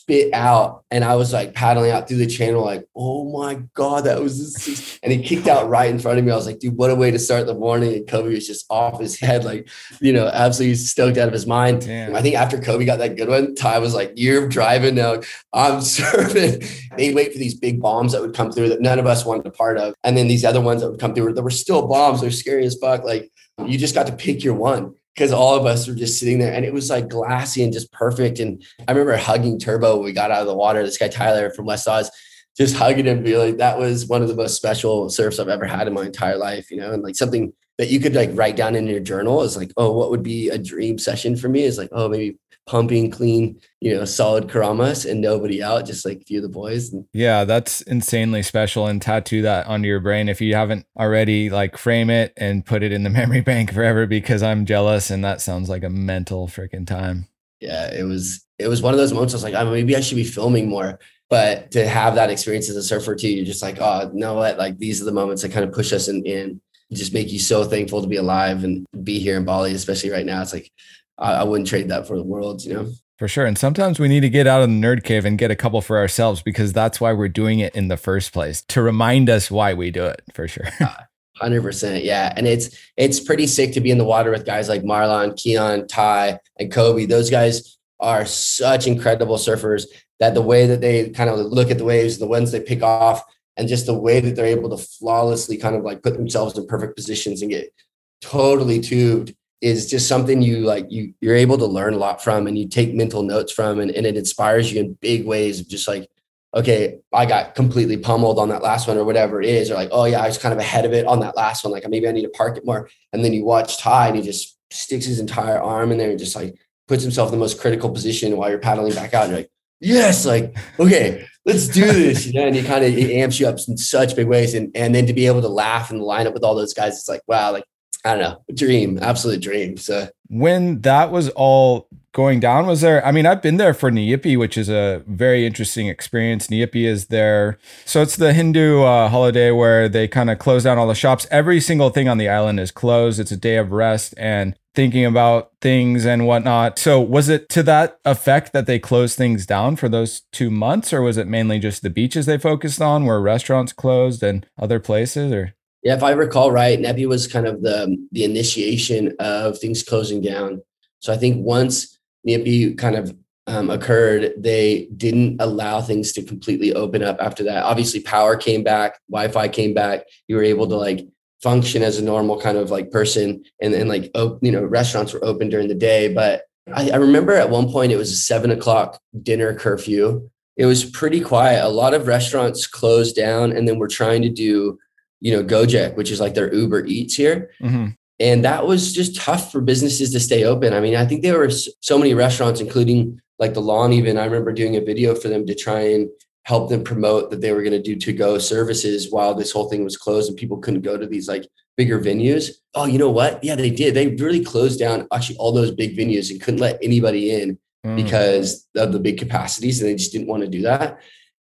spit 0.08 0.34
out. 0.34 0.86
And 0.90 1.04
I 1.04 1.16
was 1.16 1.34
like 1.34 1.54
paddling 1.54 1.92
out 1.92 2.08
through 2.08 2.18
the 2.18 2.28
channel, 2.28 2.64
like, 2.64 2.88
oh 2.96 3.30
my 3.38 3.56
God, 3.74 4.06
that 4.06 4.22
was 4.22 4.54
this. 4.54 5.00
And 5.04 5.12
he 5.12 5.22
kicked 5.22 5.48
out 5.48 5.68
right 5.68 5.90
in 5.90 6.00
front 6.00 6.18
of 6.18 6.24
me. 6.24 6.32
I 6.32 6.36
was 6.36 6.46
like, 6.46 6.60
dude, 6.60 6.78
what 6.78 6.90
a 6.90 6.96
way 6.96 7.12
to 7.12 7.20
start 7.20 7.46
the 7.46 7.54
morning. 7.54 7.94
And 7.94 8.08
Kobe 8.08 8.30
was 8.30 8.48
just 8.48 8.66
off 8.70 9.02
his 9.02 9.20
head, 9.20 9.44
like, 9.44 9.68
you 10.00 10.14
know, 10.14 10.28
absolutely 10.28 10.76
stoked 10.76 11.18
out 11.18 11.28
of 11.28 11.34
his 11.34 11.46
mind. 11.46 11.82
Damn. 11.82 12.16
I 12.16 12.22
think 12.22 12.36
after 12.36 12.58
Kobe 12.58 12.86
got 12.86 13.00
that 13.00 13.18
good 13.18 13.28
one, 13.28 13.54
Ty 13.54 13.80
was 13.80 13.94
like, 13.94 14.14
you're 14.16 14.48
driving 14.48 14.96
now. 14.96 15.22
I'm 15.52 15.82
serving. 15.82 16.64
They'd 16.96 17.16
wait 17.16 17.34
for 17.34 17.40
these 17.40 17.56
big 17.56 17.82
bombs 17.82 18.14
that 18.14 18.22
would 18.22 18.34
come 18.34 18.52
through 18.52 18.70
that 18.70 18.82
none 18.82 19.00
of 19.00 19.06
us 19.06 19.26
wanted 19.26 19.46
a 19.46 19.52
part 19.52 19.78
of. 19.78 19.94
And 20.06 20.16
then 20.16 20.30
these 20.30 20.46
other 20.46 20.62
ones 20.62 20.82
that 20.82 20.90
would 20.90 21.02
come 21.02 21.14
through 21.14 21.34
that 21.34 21.44
were 21.44 21.50
still 21.50 21.86
bombs. 21.86 22.22
They're 22.22 22.32
scary 22.32 22.66
as 22.66 22.78
fuck. 22.80 23.04
Like, 23.04 23.30
you 23.66 23.78
just 23.78 23.96
got 23.96 24.08
to 24.08 24.14
pick 24.14 24.44
your 24.44 24.54
one 24.54 24.94
because 25.18 25.32
all 25.32 25.56
of 25.56 25.66
us 25.66 25.88
were 25.88 25.96
just 25.96 26.20
sitting 26.20 26.38
there 26.38 26.54
and 26.54 26.64
it 26.64 26.72
was 26.72 26.92
like 26.92 27.08
glassy 27.08 27.64
and 27.64 27.74
just 27.74 27.92
perfect. 27.92 28.38
And 28.40 28.64
I 28.88 28.92
remember 28.92 29.18
hugging 29.18 29.58
Turbo 29.58 29.96
when 29.96 30.06
we 30.06 30.14
got 30.14 30.30
out 30.30 30.42
of 30.42 30.48
the 30.48 30.54
water. 30.54 30.84
This 30.84 31.00
guy 31.00 31.08
Tyler 31.08 31.50
from 31.50 31.66
West 31.66 31.88
Oz, 31.88 32.12
just 32.56 32.76
hugging 32.76 33.06
him, 33.06 33.24
be 33.24 33.36
like, 33.36 33.58
that 33.58 33.80
was 33.80 34.06
one 34.06 34.22
of 34.22 34.28
the 34.28 34.36
most 34.36 34.56
special 34.56 35.10
surfs 35.10 35.40
I've 35.40 35.48
ever 35.48 35.66
had 35.66 35.88
in 35.88 35.94
my 35.94 36.06
entire 36.06 36.38
life, 36.38 36.70
you 36.70 36.78
know, 36.78 36.94
and 36.94 37.02
like 37.02 37.16
something 37.16 37.52
that 37.80 37.90
you 37.90 38.00
could 38.00 38.14
like 38.14 38.30
write 38.34 38.56
down 38.56 38.76
in 38.76 38.86
your 38.86 39.00
journal 39.00 39.42
is 39.42 39.58
like, 39.58 39.72
oh, 39.76 39.92
what 39.92 40.12
would 40.12 40.22
be 40.22 40.50
a 40.50 40.58
dream 40.60 41.00
session 41.00 41.36
for 41.36 41.50
me? 41.50 41.64
Is 41.64 41.80
like, 41.80 41.90
oh, 41.94 42.08
maybe 42.08 42.38
pumping 42.68 43.10
clean, 43.10 43.60
you 43.80 43.96
know, 43.96 44.06
solid 44.06 44.48
Keramas 44.48 45.10
and 45.10 45.22
nobody 45.22 45.64
out, 45.64 45.86
just 45.86 46.06
like 46.06 46.22
a 46.22 46.26
few 46.26 46.40
of 46.40 46.44
the 46.44 46.50
boys. 46.50 46.94
Yeah, 47.14 47.46
that's 47.46 47.82
insanely 47.82 48.44
special 48.44 48.88
and 48.88 49.02
tattoo 49.02 49.42
that 49.42 49.66
onto 49.68 49.88
your 49.88 50.02
brain 50.02 50.30
if 50.30 50.42
you 50.42 50.54
haven't 50.54 50.86
already, 51.00 51.50
like 51.50 51.78
frame 51.78 52.10
it 52.10 52.34
and 52.38 52.66
put 52.66 52.84
it 52.84 52.92
in 52.92 53.04
the 53.04 53.10
memory 53.10 53.42
bank 53.42 53.74
forever 53.74 54.06
because 54.06 54.44
I'm 54.44 54.66
jealous 54.66 55.10
and 55.10 55.24
that 55.24 55.42
sounds 55.42 55.70
like 55.70 55.84
a 55.84 55.90
mental 55.90 56.48
freaking 56.48 56.86
time. 56.86 57.28
Yeah, 57.60 57.92
it 57.92 58.04
was 58.04 58.46
it 58.60 58.68
was 58.68 58.82
one 58.82 58.94
of 58.94 59.00
those 59.00 59.14
moments 59.14 59.34
I 59.34 59.38
was 59.38 59.44
like, 59.44 59.56
oh, 59.56 59.72
maybe 59.72 59.96
I 59.96 60.02
should 60.02 60.16
be 60.16 60.24
filming 60.24 60.70
more. 60.70 61.00
But 61.30 61.72
to 61.72 61.88
have 61.88 62.16
that 62.16 62.30
experience 62.30 62.70
as 62.70 62.76
a 62.76 62.84
surfer 62.84 63.16
too, 63.16 63.30
you're 63.30 63.46
just 63.46 63.62
like, 63.62 63.78
oh, 63.80 64.12
you 64.14 64.20
know 64.20 64.36
what? 64.36 64.58
Like 64.58 64.78
these 64.78 65.02
are 65.02 65.06
the 65.06 65.12
moments 65.12 65.42
that 65.42 65.52
kind 65.52 65.66
of 65.66 65.74
push 65.74 65.92
us 65.92 66.08
in, 66.08 66.26
in 66.26 66.62
just 66.94 67.14
make 67.14 67.32
you 67.32 67.40
so 67.40 67.64
thankful 67.66 68.02
to 68.02 68.08
be 68.08 68.16
alive 68.16 68.64
and 68.64 68.86
be 69.04 69.20
here 69.20 69.38
in 69.38 69.44
Bali, 69.44 69.74
especially 69.74 70.10
right 70.10 70.26
now. 70.26 70.42
It's 70.42 70.54
like 70.54 70.72
I, 71.18 71.34
I 71.34 71.44
wouldn't 71.44 71.68
trade 71.68 71.90
that 71.90 72.08
for 72.08 72.18
the 72.18 72.24
world, 72.24 72.64
you 72.64 72.74
know? 72.74 72.90
For 73.18 73.28
sure. 73.28 73.46
And 73.46 73.58
sometimes 73.58 74.00
we 74.00 74.08
need 74.08 74.20
to 74.20 74.30
get 74.30 74.46
out 74.46 74.62
of 74.62 74.70
the 74.70 74.76
nerd 74.76 75.04
cave 75.04 75.26
and 75.26 75.40
get 75.40 75.50
a 75.50 75.56
couple 75.56 75.82
for 75.82 75.98
ourselves 75.98 76.44
because 76.44 76.72
that's 76.72 77.02
why 77.02 77.14
we're 77.14 77.30
doing 77.30 77.60
it 77.60 77.76
in 77.76 77.88
the 77.88 77.98
first 77.98 78.32
place 78.32 78.62
to 78.64 78.82
remind 78.82 79.28
us 79.30 79.50
why 79.50 79.74
we 79.74 79.90
do 79.90 80.06
it 80.06 80.22
for 80.34 80.48
sure. 80.48 80.68
Ah, 80.80 81.06
hundred 81.36 81.62
percent, 81.62 82.04
yeah, 82.04 82.34
and 82.36 82.48
it's 82.48 82.76
it's 82.96 83.20
pretty 83.20 83.46
sick 83.48 83.72
to 83.74 83.82
be 83.82 83.92
in 83.92 83.98
the 83.98 84.04
water 84.04 84.32
with 84.32 84.46
guys 84.46 84.70
like 84.70 84.84
Marlon, 84.84 85.36
Keon, 85.36 85.88
Ty, 85.88 86.40
and 86.60 86.72
Kobe. 86.72 87.06
Those 87.06 87.30
guys 87.30 87.78
are 88.00 88.26
such 88.26 88.88
incredible 88.88 89.38
surfers 89.38 89.86
that 90.20 90.34
the 90.34 90.42
way 90.42 90.66
that 90.68 90.82
they 90.82 91.10
kind 91.10 91.30
of 91.30 91.40
look 91.40 91.70
at 91.70 91.78
the 91.78 91.86
waves, 91.86 92.18
the 92.18 92.28
ones 92.28 92.52
they 92.52 92.60
pick 92.60 92.82
off, 92.84 93.24
and 93.56 93.68
just 93.68 93.86
the 93.86 93.98
way 93.98 94.20
that 94.20 94.36
they're 94.36 94.46
able 94.46 94.76
to 94.76 94.84
flawlessly 94.84 95.58
kind 95.58 95.76
of 95.76 95.84
like 95.84 96.04
put 96.04 96.16
themselves 96.16 96.58
in 96.58 96.68
perfect 96.68 96.96
positions 96.96 97.42
and 97.42 97.52
get 97.52 97.74
totally 98.22 98.80
tubed 98.80 99.36
is 99.62 99.90
just 99.90 100.08
something 100.08 100.42
you 100.42 100.60
like 100.60 100.86
you 100.90 101.14
you're 101.20 101.36
able 101.36 101.58
to 101.58 101.66
learn 101.66 101.94
a 101.94 101.98
lot 101.98 102.24
from 102.24 102.48
and 102.48 102.58
you 102.58 102.68
take 102.68 102.94
mental 102.94 103.24
notes 103.24 103.52
from 103.52 103.80
and, 103.80 103.92
and 103.92 104.06
it 104.06 104.16
inspires 104.16 104.72
you 104.72 104.80
in 104.80 104.94
big 105.02 105.26
ways 105.26 105.60
of 105.60 105.68
just 105.68 105.88
like 105.88 106.08
okay 106.56 107.00
i 107.14 107.26
got 107.26 107.56
completely 107.56 107.98
pummeled 107.98 108.40
on 108.40 108.50
that 108.50 108.62
last 108.62 108.88
one 108.88 108.98
or 108.98 109.04
whatever 109.04 109.42
it 109.42 109.50
is 109.50 109.72
or 109.72 109.74
like 109.74 109.90
oh 109.92 110.06
yeah 110.06 110.22
i 110.22 110.28
was 110.28 110.38
kind 110.38 110.54
of 110.54 110.60
ahead 110.60 110.86
of 110.86 110.94
it 110.94 111.06
on 111.06 111.20
that 111.20 111.36
last 111.36 111.64
one. 111.64 111.74
Like 111.74 111.88
maybe 111.90 112.08
i 112.08 112.12
need 112.12 112.24
to 112.24 112.30
park 112.30 112.58
it 112.58 112.66
more. 112.66 112.90
And 113.14 113.24
then 113.24 113.34
you 113.34 113.44
watch 113.44 113.78
ty 113.78 114.08
and 114.08 114.16
he 114.16 114.22
just 114.22 114.58
sticks 114.72 115.06
his 115.06 115.20
entire 115.20 115.60
arm 115.60 115.92
in 115.92 115.98
there 115.98 116.10
and 116.10 116.20
just 116.20 116.36
like 116.36 116.56
puts 116.88 117.04
himself 117.04 117.30
in 117.30 117.32
the 117.32 117.40
most 117.40 117.60
critical 117.60 117.90
position 117.90 118.38
while 118.38 118.50
you're 118.50 118.60
paddling 118.60 118.94
back 118.94 119.14
out. 119.14 119.24
And 119.24 119.32
you're 119.32 119.40
like 119.42 119.52
yes 119.80 120.26
like 120.26 120.58
okay 120.80 121.28
let's 121.46 121.68
do 121.68 121.86
this 121.86 122.26
you 122.26 122.34
know 122.34 122.48
and 122.48 122.56
he 122.56 122.64
kind 122.64 122.84
of 122.84 122.92
amps 122.98 123.40
you 123.40 123.48
up 123.48 123.58
in 123.68 123.78
such 123.78 124.16
big 124.16 124.28
ways. 124.28 124.54
And 124.54 124.72
and 124.76 124.94
then 124.94 125.08
to 125.08 125.14
be 125.14 125.28
able 125.28 125.42
to 125.42 125.50
laugh 125.50 125.90
and 125.90 126.02
line 126.02 126.28
up 126.28 126.34
with 126.34 126.44
all 126.44 126.56
those 126.56 126.74
guys 126.74 126.94
it's 126.94 127.10
like 127.10 127.22
wow 127.28 127.52
like 127.52 127.66
I 128.08 128.16
don't 128.16 128.20
know, 128.20 128.54
dream, 128.54 129.00
absolute 129.02 129.42
dream. 129.42 129.76
So 129.76 130.08
when 130.30 130.82
that 130.82 131.12
was 131.12 131.28
all 131.30 131.90
going 132.14 132.40
down 132.40 132.66
was 132.66 132.82
there 132.82 133.06
i 133.06 133.12
mean 133.12 133.28
i've 133.28 133.44
been 133.44 133.58
there 133.58 133.76
for 133.76 133.92
Nyepi, 133.92 134.40
which 134.40 134.58
is 134.58 134.70
a 134.70 135.04
very 135.06 135.46
interesting 135.46 135.88
experience. 135.88 136.48
Nyepi 136.48 136.84
is 136.84 137.08
there. 137.08 137.60
So 137.86 138.02
it's 138.02 138.16
the 138.16 138.34
hindu 138.34 138.82
uh, 138.82 139.10
holiday 139.10 139.52
where 139.52 139.88
they 139.88 140.08
kind 140.08 140.32
of 140.32 140.40
close 140.40 140.64
down 140.64 140.80
all 140.80 140.88
the 140.88 140.96
shops. 140.96 141.28
Every 141.30 141.60
single 141.60 141.92
thing 141.92 142.10
on 142.10 142.18
the 142.18 142.28
island 142.28 142.60
is 142.60 142.72
closed. 142.72 143.20
It's 143.20 143.32
a 143.32 143.38
day 143.38 143.58
of 143.58 143.72
rest 143.72 144.16
and 144.18 144.56
thinking 144.74 145.06
about 145.06 145.52
things 145.62 146.06
and 146.06 146.26
whatnot. 146.26 146.80
So 146.80 147.00
was 147.00 147.30
it 147.30 147.50
to 147.50 147.62
that 147.64 148.00
effect 148.04 148.52
that 148.54 148.66
they 148.66 148.80
closed 148.80 149.16
things 149.16 149.46
down 149.46 149.76
for 149.76 149.88
those 149.88 150.22
two 150.32 150.50
months 150.50 150.92
or 150.94 151.04
was 151.04 151.18
it 151.18 151.28
mainly 151.28 151.60
just 151.60 151.84
the 151.84 151.90
beaches 151.90 152.26
they 152.26 152.40
focused 152.40 152.82
on 152.82 153.06
where 153.06 153.20
restaurants 153.20 153.74
closed 153.74 154.24
and 154.24 154.46
other 154.58 154.80
places 154.80 155.32
or 155.32 155.54
yeah, 155.88 155.96
if 155.96 156.04
I 156.04 156.12
recall 156.12 156.52
right, 156.52 156.78
Nyepi 156.78 157.08
was 157.08 157.28
kind 157.28 157.48
of 157.48 157.62
the 157.62 157.96
the 158.12 158.26
initiation 158.26 159.14
of 159.20 159.58
things 159.58 159.84
closing 159.84 160.20
down. 160.20 160.62
So 161.00 161.14
I 161.14 161.16
think 161.16 161.46
once 161.46 161.98
Nyepi 162.28 162.78
kind 162.78 162.98
of 162.98 163.16
um, 163.48 163.70
occurred, 163.70 164.34
they 164.36 164.90
didn't 164.98 165.38
allow 165.40 165.80
things 165.80 166.12
to 166.12 166.24
completely 166.24 166.74
open 166.74 167.04
up 167.04 167.16
after 167.22 167.42
that. 167.46 167.64
Obviously, 167.64 168.02
power 168.02 168.36
came 168.36 168.66
back, 168.66 169.00
Wi-Fi 169.10 169.48
came 169.48 169.74
back. 169.74 170.04
You 170.28 170.36
were 170.36 170.44
able 170.44 170.68
to 170.68 170.76
like 170.76 171.08
function 171.42 171.84
as 171.84 171.98
a 171.98 172.04
normal 172.04 172.38
kind 172.38 172.58
of 172.58 172.70
like 172.70 172.92
person, 172.92 173.46
and 173.62 173.74
then 173.74 173.88
like 173.88 174.12
op- 174.14 174.44
you 174.44 174.52
know 174.52 174.66
restaurants 174.66 175.14
were 175.14 175.24
open 175.24 175.48
during 175.48 175.70
the 175.70 175.74
day. 175.74 176.14
But 176.14 176.42
I, 176.76 176.90
I 176.90 176.98
remember 176.98 177.32
at 177.32 177.50
one 177.50 177.72
point 177.72 177.94
it 177.94 177.98
was 177.98 178.12
a 178.12 178.18
seven 178.18 178.52
o'clock 178.52 179.00
dinner 179.24 179.54
curfew. 179.58 180.30
It 180.58 180.66
was 180.66 180.84
pretty 180.84 181.22
quiet. 181.22 181.64
A 181.64 181.70
lot 181.70 181.94
of 181.94 182.08
restaurants 182.08 182.68
closed 182.68 183.16
down, 183.16 183.54
and 183.54 183.66
then 183.66 183.80
we're 183.80 183.88
trying 183.88 184.22
to 184.24 184.30
do 184.30 184.78
you 185.20 185.32
know 185.32 185.44
Gojek, 185.44 185.96
which 185.96 186.12
is 186.12 186.20
like 186.20 186.34
their 186.34 186.54
Uber 186.54 186.86
Eats 186.86 187.16
here. 187.16 187.52
Mm-hmm. 187.62 187.88
And 188.20 188.46
that 188.46 188.66
was 188.66 188.94
just 188.94 189.16
tough 189.16 189.52
for 189.52 189.62
businesses 189.62 190.12
to 190.12 190.20
stay 190.20 190.44
open. 190.44 190.74
I 190.74 190.80
mean, 190.80 190.96
I 190.96 191.06
think 191.06 191.22
there 191.22 191.38
were 191.38 191.52
so 191.52 191.98
many 192.00 192.16
restaurants, 192.16 192.60
including 192.60 193.22
like 193.38 193.54
the 193.54 193.62
lawn, 193.62 193.94
even. 193.94 194.18
I 194.18 194.26
remember 194.26 194.52
doing 194.52 194.76
a 194.76 194.82
video 194.82 195.14
for 195.14 195.28
them 195.28 195.46
to 195.46 195.54
try 195.54 195.82
and 195.82 196.10
help 196.44 196.70
them 196.70 196.84
promote 196.84 197.30
that 197.30 197.42
they 197.42 197.52
were 197.52 197.62
going 197.62 197.74
to 197.74 197.82
do 197.82 197.96
to 197.96 198.14
go 198.14 198.38
services 198.38 199.12
while 199.12 199.36
this 199.36 199.52
whole 199.52 199.70
thing 199.70 199.84
was 199.84 199.98
closed 199.98 200.30
and 200.30 200.38
people 200.38 200.58
couldn't 200.58 200.82
go 200.82 200.98
to 200.98 201.06
these 201.06 201.28
like 201.28 201.46
bigger 201.76 202.00
venues. 202.00 202.52
Oh, 202.74 202.86
you 202.86 202.98
know 202.98 203.10
what? 203.10 203.44
Yeah, 203.44 203.56
they 203.56 203.70
did. 203.70 203.94
They 203.94 204.16
really 204.16 204.44
closed 204.44 204.80
down 204.80 205.08
actually 205.14 205.38
all 205.38 205.52
those 205.52 205.72
big 205.72 205.96
venues 205.96 206.32
and 206.32 206.42
couldn't 206.42 206.62
let 206.62 206.80
anybody 206.82 207.32
in 207.32 207.60
mm. 207.86 207.96
because 207.96 208.68
of 208.76 208.94
the 208.94 209.00
big 209.00 209.18
capacities 209.18 209.82
and 209.82 209.90
they 209.90 209.96
just 209.96 210.12
didn't 210.12 210.28
want 210.28 210.42
to 210.42 210.50
do 210.50 210.62
that. 210.62 211.00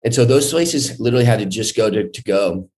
And 0.03 0.13
so 0.13 0.25
those 0.25 0.49
places 0.49 0.99
literally 0.99 1.25
had 1.25 1.39
to 1.39 1.45
just 1.45 1.75
go 1.75 1.89
to, 1.89 2.09
to 2.09 2.23
go. 2.23 2.69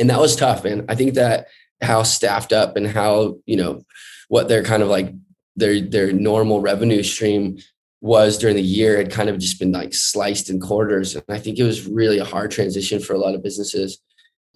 And 0.00 0.10
that 0.10 0.18
was 0.18 0.34
tough, 0.34 0.64
man. 0.64 0.84
I 0.88 0.94
think 0.94 1.14
that 1.14 1.48
how 1.82 2.02
staffed 2.02 2.52
up 2.52 2.76
and 2.76 2.86
how 2.86 3.36
you 3.46 3.56
know 3.56 3.82
what 4.28 4.48
their 4.48 4.64
kind 4.64 4.82
of 4.82 4.88
like 4.88 5.12
their 5.56 5.80
their 5.80 6.12
normal 6.12 6.60
revenue 6.60 7.02
stream 7.02 7.58
was 8.00 8.38
during 8.38 8.56
the 8.56 8.62
year 8.62 8.96
had 8.96 9.12
kind 9.12 9.28
of 9.28 9.38
just 9.38 9.58
been 9.58 9.72
like 9.72 9.92
sliced 9.92 10.48
in 10.48 10.58
quarters. 10.58 11.14
And 11.14 11.24
i 11.28 11.38
think 11.38 11.58
it 11.58 11.64
was 11.64 11.86
really 11.86 12.18
a 12.18 12.24
hard 12.24 12.50
transition 12.50 12.98
for 12.98 13.12
a 13.12 13.18
lot 13.18 13.34
of 13.34 13.42
businesses. 13.42 13.98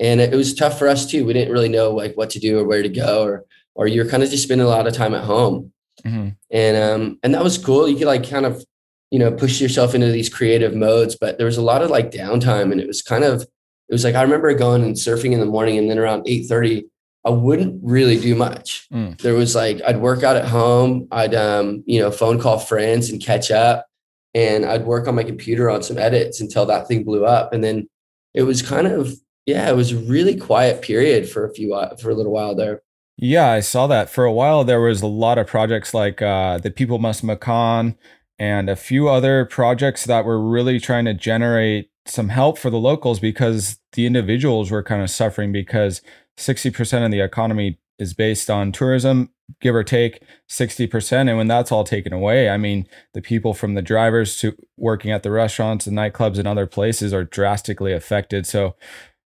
And 0.00 0.20
it 0.20 0.34
was 0.34 0.54
tough 0.54 0.78
for 0.78 0.88
us 0.88 1.06
too. 1.06 1.24
We 1.24 1.34
didn't 1.34 1.52
really 1.52 1.68
know 1.68 1.90
like 1.90 2.16
what 2.16 2.30
to 2.30 2.40
do 2.40 2.58
or 2.58 2.64
where 2.64 2.82
to 2.82 2.88
go 2.88 3.22
or 3.22 3.44
or 3.74 3.86
you're 3.86 4.08
kind 4.08 4.22
of 4.22 4.30
just 4.30 4.44
spending 4.44 4.66
a 4.66 4.70
lot 4.70 4.86
of 4.86 4.94
time 4.94 5.14
at 5.14 5.24
home. 5.24 5.70
Mm-hmm. 6.04 6.30
and 6.50 6.76
um 6.76 7.18
and 7.22 7.34
that 7.34 7.44
was 7.44 7.56
cool. 7.56 7.88
You 7.88 7.96
could 7.96 8.08
like 8.08 8.28
kind 8.28 8.46
of 8.46 8.64
you 9.10 9.18
know 9.18 9.30
push 9.30 9.60
yourself 9.60 9.94
into 9.94 10.10
these 10.10 10.28
creative 10.28 10.74
modes 10.74 11.14
but 11.14 11.38
there 11.38 11.46
was 11.46 11.56
a 11.56 11.62
lot 11.62 11.82
of 11.82 11.90
like 11.90 12.10
downtime 12.10 12.72
and 12.72 12.80
it 12.80 12.86
was 12.88 13.00
kind 13.00 13.22
of 13.22 13.46
it 13.88 13.92
was 13.92 14.04
like 14.04 14.14
i 14.14 14.22
remember 14.22 14.52
going 14.54 14.82
and 14.82 14.94
surfing 14.94 15.32
in 15.32 15.40
the 15.40 15.46
morning 15.46 15.78
and 15.78 15.90
then 15.90 15.98
around 15.98 16.22
eight 16.26 16.46
thirty, 16.46 16.84
I 17.24 17.30
wouldn't 17.30 17.80
really 17.82 18.20
do 18.20 18.34
much. 18.34 18.86
Mm. 18.92 19.18
There 19.20 19.34
was 19.34 19.54
like 19.54 19.80
I'd 19.86 20.00
work 20.00 20.22
out 20.22 20.36
at 20.36 20.46
home, 20.46 21.08
I'd 21.10 21.34
um, 21.34 21.82
you 21.86 21.98
know, 21.98 22.10
phone 22.10 22.38
call 22.38 22.58
friends 22.58 23.08
and 23.08 23.20
catch 23.20 23.50
up, 23.50 23.86
and 24.34 24.66
I'd 24.66 24.84
work 24.84 25.08
on 25.08 25.14
my 25.14 25.24
computer 25.24 25.70
on 25.70 25.82
some 25.82 25.98
edits 25.98 26.40
until 26.40 26.66
that 26.66 26.86
thing 26.86 27.02
blew 27.02 27.24
up. 27.24 27.52
And 27.52 27.64
then 27.64 27.88
it 28.34 28.42
was 28.42 28.60
kind 28.60 28.86
of 28.86 29.14
yeah, 29.46 29.68
it 29.70 29.76
was 29.76 29.92
a 29.92 29.98
really 29.98 30.36
quiet 30.36 30.82
period 30.82 31.28
for 31.28 31.46
a 31.46 31.52
few 31.54 31.78
for 32.00 32.10
a 32.10 32.14
little 32.14 32.32
while 32.32 32.54
there. 32.54 32.82
Yeah, 33.16 33.50
I 33.50 33.60
saw 33.60 33.86
that. 33.86 34.10
For 34.10 34.24
a 34.24 34.32
while 34.32 34.64
there 34.64 34.80
was 34.80 35.00
a 35.00 35.06
lot 35.06 35.38
of 35.38 35.46
projects 35.46 35.94
like 35.94 36.20
uh 36.20 36.58
the 36.58 36.70
People 36.70 36.98
Must 36.98 37.24
Makan 37.24 37.96
and 38.38 38.68
a 38.68 38.76
few 38.76 39.08
other 39.08 39.46
projects 39.46 40.04
that 40.04 40.26
were 40.26 40.40
really 40.40 40.78
trying 40.78 41.06
to 41.06 41.14
generate 41.14 41.90
some 42.06 42.28
help 42.28 42.58
for 42.58 42.70
the 42.70 42.78
locals 42.78 43.18
because 43.18 43.78
the 43.92 44.06
individuals 44.06 44.70
were 44.70 44.82
kind 44.82 45.02
of 45.02 45.10
suffering 45.10 45.52
because 45.52 46.02
60% 46.38 47.04
of 47.04 47.10
the 47.10 47.20
economy 47.20 47.78
is 47.98 48.12
based 48.12 48.50
on 48.50 48.72
tourism, 48.72 49.30
give 49.60 49.74
or 49.74 49.84
take 49.84 50.22
60%. 50.50 51.28
And 51.28 51.36
when 51.36 51.46
that's 51.46 51.72
all 51.72 51.84
taken 51.84 52.12
away, 52.12 52.50
I 52.50 52.56
mean, 52.56 52.86
the 53.14 53.22
people 53.22 53.54
from 53.54 53.74
the 53.74 53.82
drivers 53.82 54.36
to 54.38 54.56
working 54.76 55.10
at 55.10 55.22
the 55.22 55.30
restaurants 55.30 55.86
and 55.86 55.96
nightclubs 55.96 56.38
and 56.38 56.48
other 56.48 56.66
places 56.66 57.14
are 57.14 57.24
drastically 57.24 57.92
affected. 57.92 58.46
So 58.46 58.74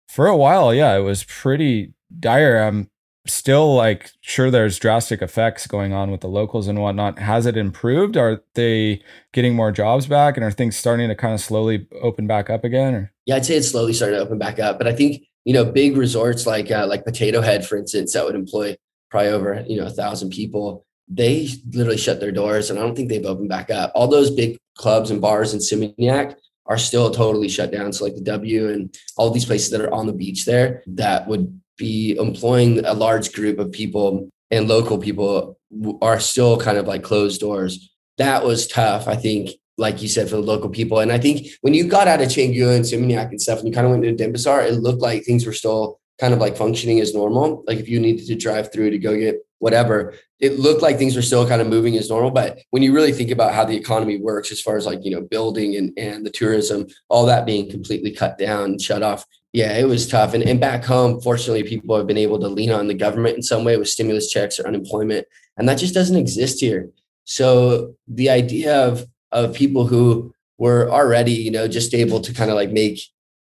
for 0.08 0.27
a 0.27 0.38
while, 0.38 0.73
yeah, 0.73 0.95
it 0.95 1.01
was 1.01 1.23
pretty 1.23 1.93
dire. 2.19 2.62
I'm 2.62 2.89
still 3.33 3.75
like 3.75 4.11
sure 4.21 4.51
there's 4.51 4.79
drastic 4.79 5.21
effects 5.21 5.67
going 5.67 5.93
on 5.93 6.11
with 6.11 6.21
the 6.21 6.27
locals 6.27 6.67
and 6.67 6.79
whatnot. 6.79 7.19
Has 7.19 7.45
it 7.45 7.57
improved? 7.57 8.17
Are 8.17 8.43
they 8.53 9.01
getting 9.33 9.55
more 9.55 9.71
jobs 9.71 10.07
back 10.07 10.37
and 10.37 10.43
are 10.43 10.51
things 10.51 10.75
starting 10.75 11.07
to 11.09 11.15
kind 11.15 11.33
of 11.33 11.39
slowly 11.39 11.87
open 12.01 12.27
back 12.27 12.49
up 12.49 12.63
again? 12.63 12.95
Or? 12.95 13.13
Yeah, 13.25 13.35
I'd 13.35 13.45
say 13.45 13.55
it's 13.55 13.69
slowly 13.69 13.93
starting 13.93 14.17
to 14.17 14.23
open 14.23 14.37
back 14.37 14.59
up. 14.59 14.77
But 14.77 14.87
I 14.87 14.93
think 14.93 15.23
you 15.45 15.53
know, 15.53 15.65
big 15.65 15.97
resorts 15.97 16.45
like 16.45 16.69
uh, 16.69 16.85
like 16.87 17.05
Potato 17.05 17.41
Head, 17.41 17.65
for 17.65 17.77
instance, 17.77 18.13
that 18.13 18.25
would 18.25 18.35
employ 18.35 18.75
probably 19.09 19.29
over 19.29 19.63
you 19.67 19.79
know 19.79 19.87
a 19.87 19.91
thousand 19.91 20.31
people. 20.31 20.85
They 21.07 21.49
literally 21.71 21.97
shut 21.97 22.19
their 22.19 22.31
doors, 22.31 22.69
and 22.69 22.77
I 22.77 22.83
don't 22.83 22.95
think 22.95 23.09
they've 23.09 23.25
opened 23.25 23.49
back 23.49 23.71
up. 23.71 23.91
All 23.95 24.07
those 24.07 24.29
big 24.29 24.57
clubs 24.77 25.09
and 25.09 25.19
bars 25.19 25.53
in 25.53 25.59
Seminyak 25.59 26.35
are 26.67 26.77
still 26.77 27.09
totally 27.09 27.49
shut 27.49 27.71
down. 27.71 27.91
So 27.91 28.05
like 28.05 28.15
the 28.15 28.21
W 28.21 28.69
and 28.69 28.95
all 29.17 29.31
these 29.31 29.45
places 29.45 29.71
that 29.71 29.81
are 29.81 29.91
on 29.91 30.05
the 30.05 30.13
beach 30.13 30.45
there 30.45 30.83
that 30.85 31.27
would 31.27 31.59
be 31.79 32.15
employing 32.19 32.85
a 32.85 32.93
large 32.93 33.33
group 33.33 33.57
of 33.57 33.71
people 33.71 34.29
and 34.51 34.67
local 34.67 34.99
people 34.99 35.57
are 36.01 36.19
still 36.19 36.59
kind 36.59 36.77
of 36.77 36.85
like 36.85 37.01
closed 37.03 37.39
doors. 37.39 37.91
That 38.17 38.43
was 38.43 38.67
tough, 38.67 39.07
I 39.07 39.15
think, 39.15 39.51
like 39.77 40.01
you 40.01 40.07
said, 40.07 40.29
for 40.29 40.35
the 40.35 40.41
local 40.41 40.69
people. 40.69 40.99
And 40.99 41.11
I 41.11 41.17
think 41.17 41.47
when 41.61 41.73
you 41.73 41.87
got 41.87 42.07
out 42.07 42.21
of 42.21 42.27
Canggu 42.27 42.75
and 42.75 42.85
Seminyak 42.85 43.29
and 43.29 43.41
stuff, 43.41 43.59
and 43.59 43.67
you 43.67 43.73
kind 43.73 43.87
of 43.87 43.91
went 43.91 44.03
to 44.03 44.13
Denpasar, 44.13 44.67
it 44.67 44.73
looked 44.73 45.01
like 45.01 45.23
things 45.23 45.45
were 45.45 45.53
still 45.53 45.99
kind 46.19 46.33
of 46.33 46.39
like 46.39 46.57
functioning 46.57 46.99
as 46.99 47.13
normal. 47.13 47.63
Like 47.65 47.79
if 47.79 47.87
you 47.87 47.99
needed 47.99 48.27
to 48.27 48.35
drive 48.35 48.73
through 48.73 48.89
to 48.91 48.97
go 48.97 49.17
get 49.17 49.37
whatever, 49.59 50.15
it 50.39 50.59
looked 50.59 50.81
like 50.81 50.97
things 50.97 51.15
were 51.15 51.21
still 51.21 51.47
kind 51.47 51.61
of 51.61 51.67
moving 51.67 51.97
as 51.97 52.09
normal. 52.09 52.31
But 52.31 52.59
when 52.71 52.83
you 52.83 52.93
really 52.93 53.13
think 53.13 53.31
about 53.31 53.53
how 53.53 53.63
the 53.65 53.75
economy 53.75 54.17
works, 54.17 54.51
as 54.51 54.61
far 54.61 54.75
as 54.75 54.85
like, 54.85 55.03
you 55.03 55.11
know, 55.11 55.21
building 55.21 55.75
and, 55.75 55.97
and 55.97 56.25
the 56.25 56.29
tourism, 56.29 56.87
all 57.09 57.25
that 57.27 57.45
being 57.45 57.69
completely 57.69 58.11
cut 58.11 58.37
down, 58.37 58.65
and 58.65 58.81
shut 58.81 59.03
off. 59.03 59.25
Yeah, 59.51 59.77
it 59.77 59.88
was 59.88 60.07
tough. 60.07 60.33
And, 60.33 60.43
and 60.43 60.59
back 60.59 60.85
home, 60.85 61.19
fortunately, 61.21 61.63
people 61.63 61.97
have 61.97 62.05
been 62.05 62.17
able 62.17 62.39
to 62.39 62.47
lean 62.47 62.71
on 62.71 62.88
the 62.88 62.93
government 62.93 63.35
in 63.35 63.41
some 63.41 63.63
way 63.63 63.77
with 63.77 63.89
stimulus 63.89 64.29
checks 64.29 64.59
or 64.59 64.67
unemployment. 64.67 65.25
And 65.57 65.67
that 65.67 65.79
just 65.79 65.93
doesn't 65.93 66.15
exist 66.15 66.59
here. 66.59 66.89
So 67.25 67.95
the 68.07 68.29
idea 68.29 68.75
of 68.75 69.05
of 69.31 69.53
people 69.53 69.85
who 69.85 70.33
were 70.57 70.89
already, 70.89 71.31
you 71.31 71.51
know, 71.51 71.67
just 71.67 71.93
able 71.93 72.19
to 72.21 72.33
kind 72.33 72.49
of 72.49 72.55
like 72.55 72.71
make 72.71 72.99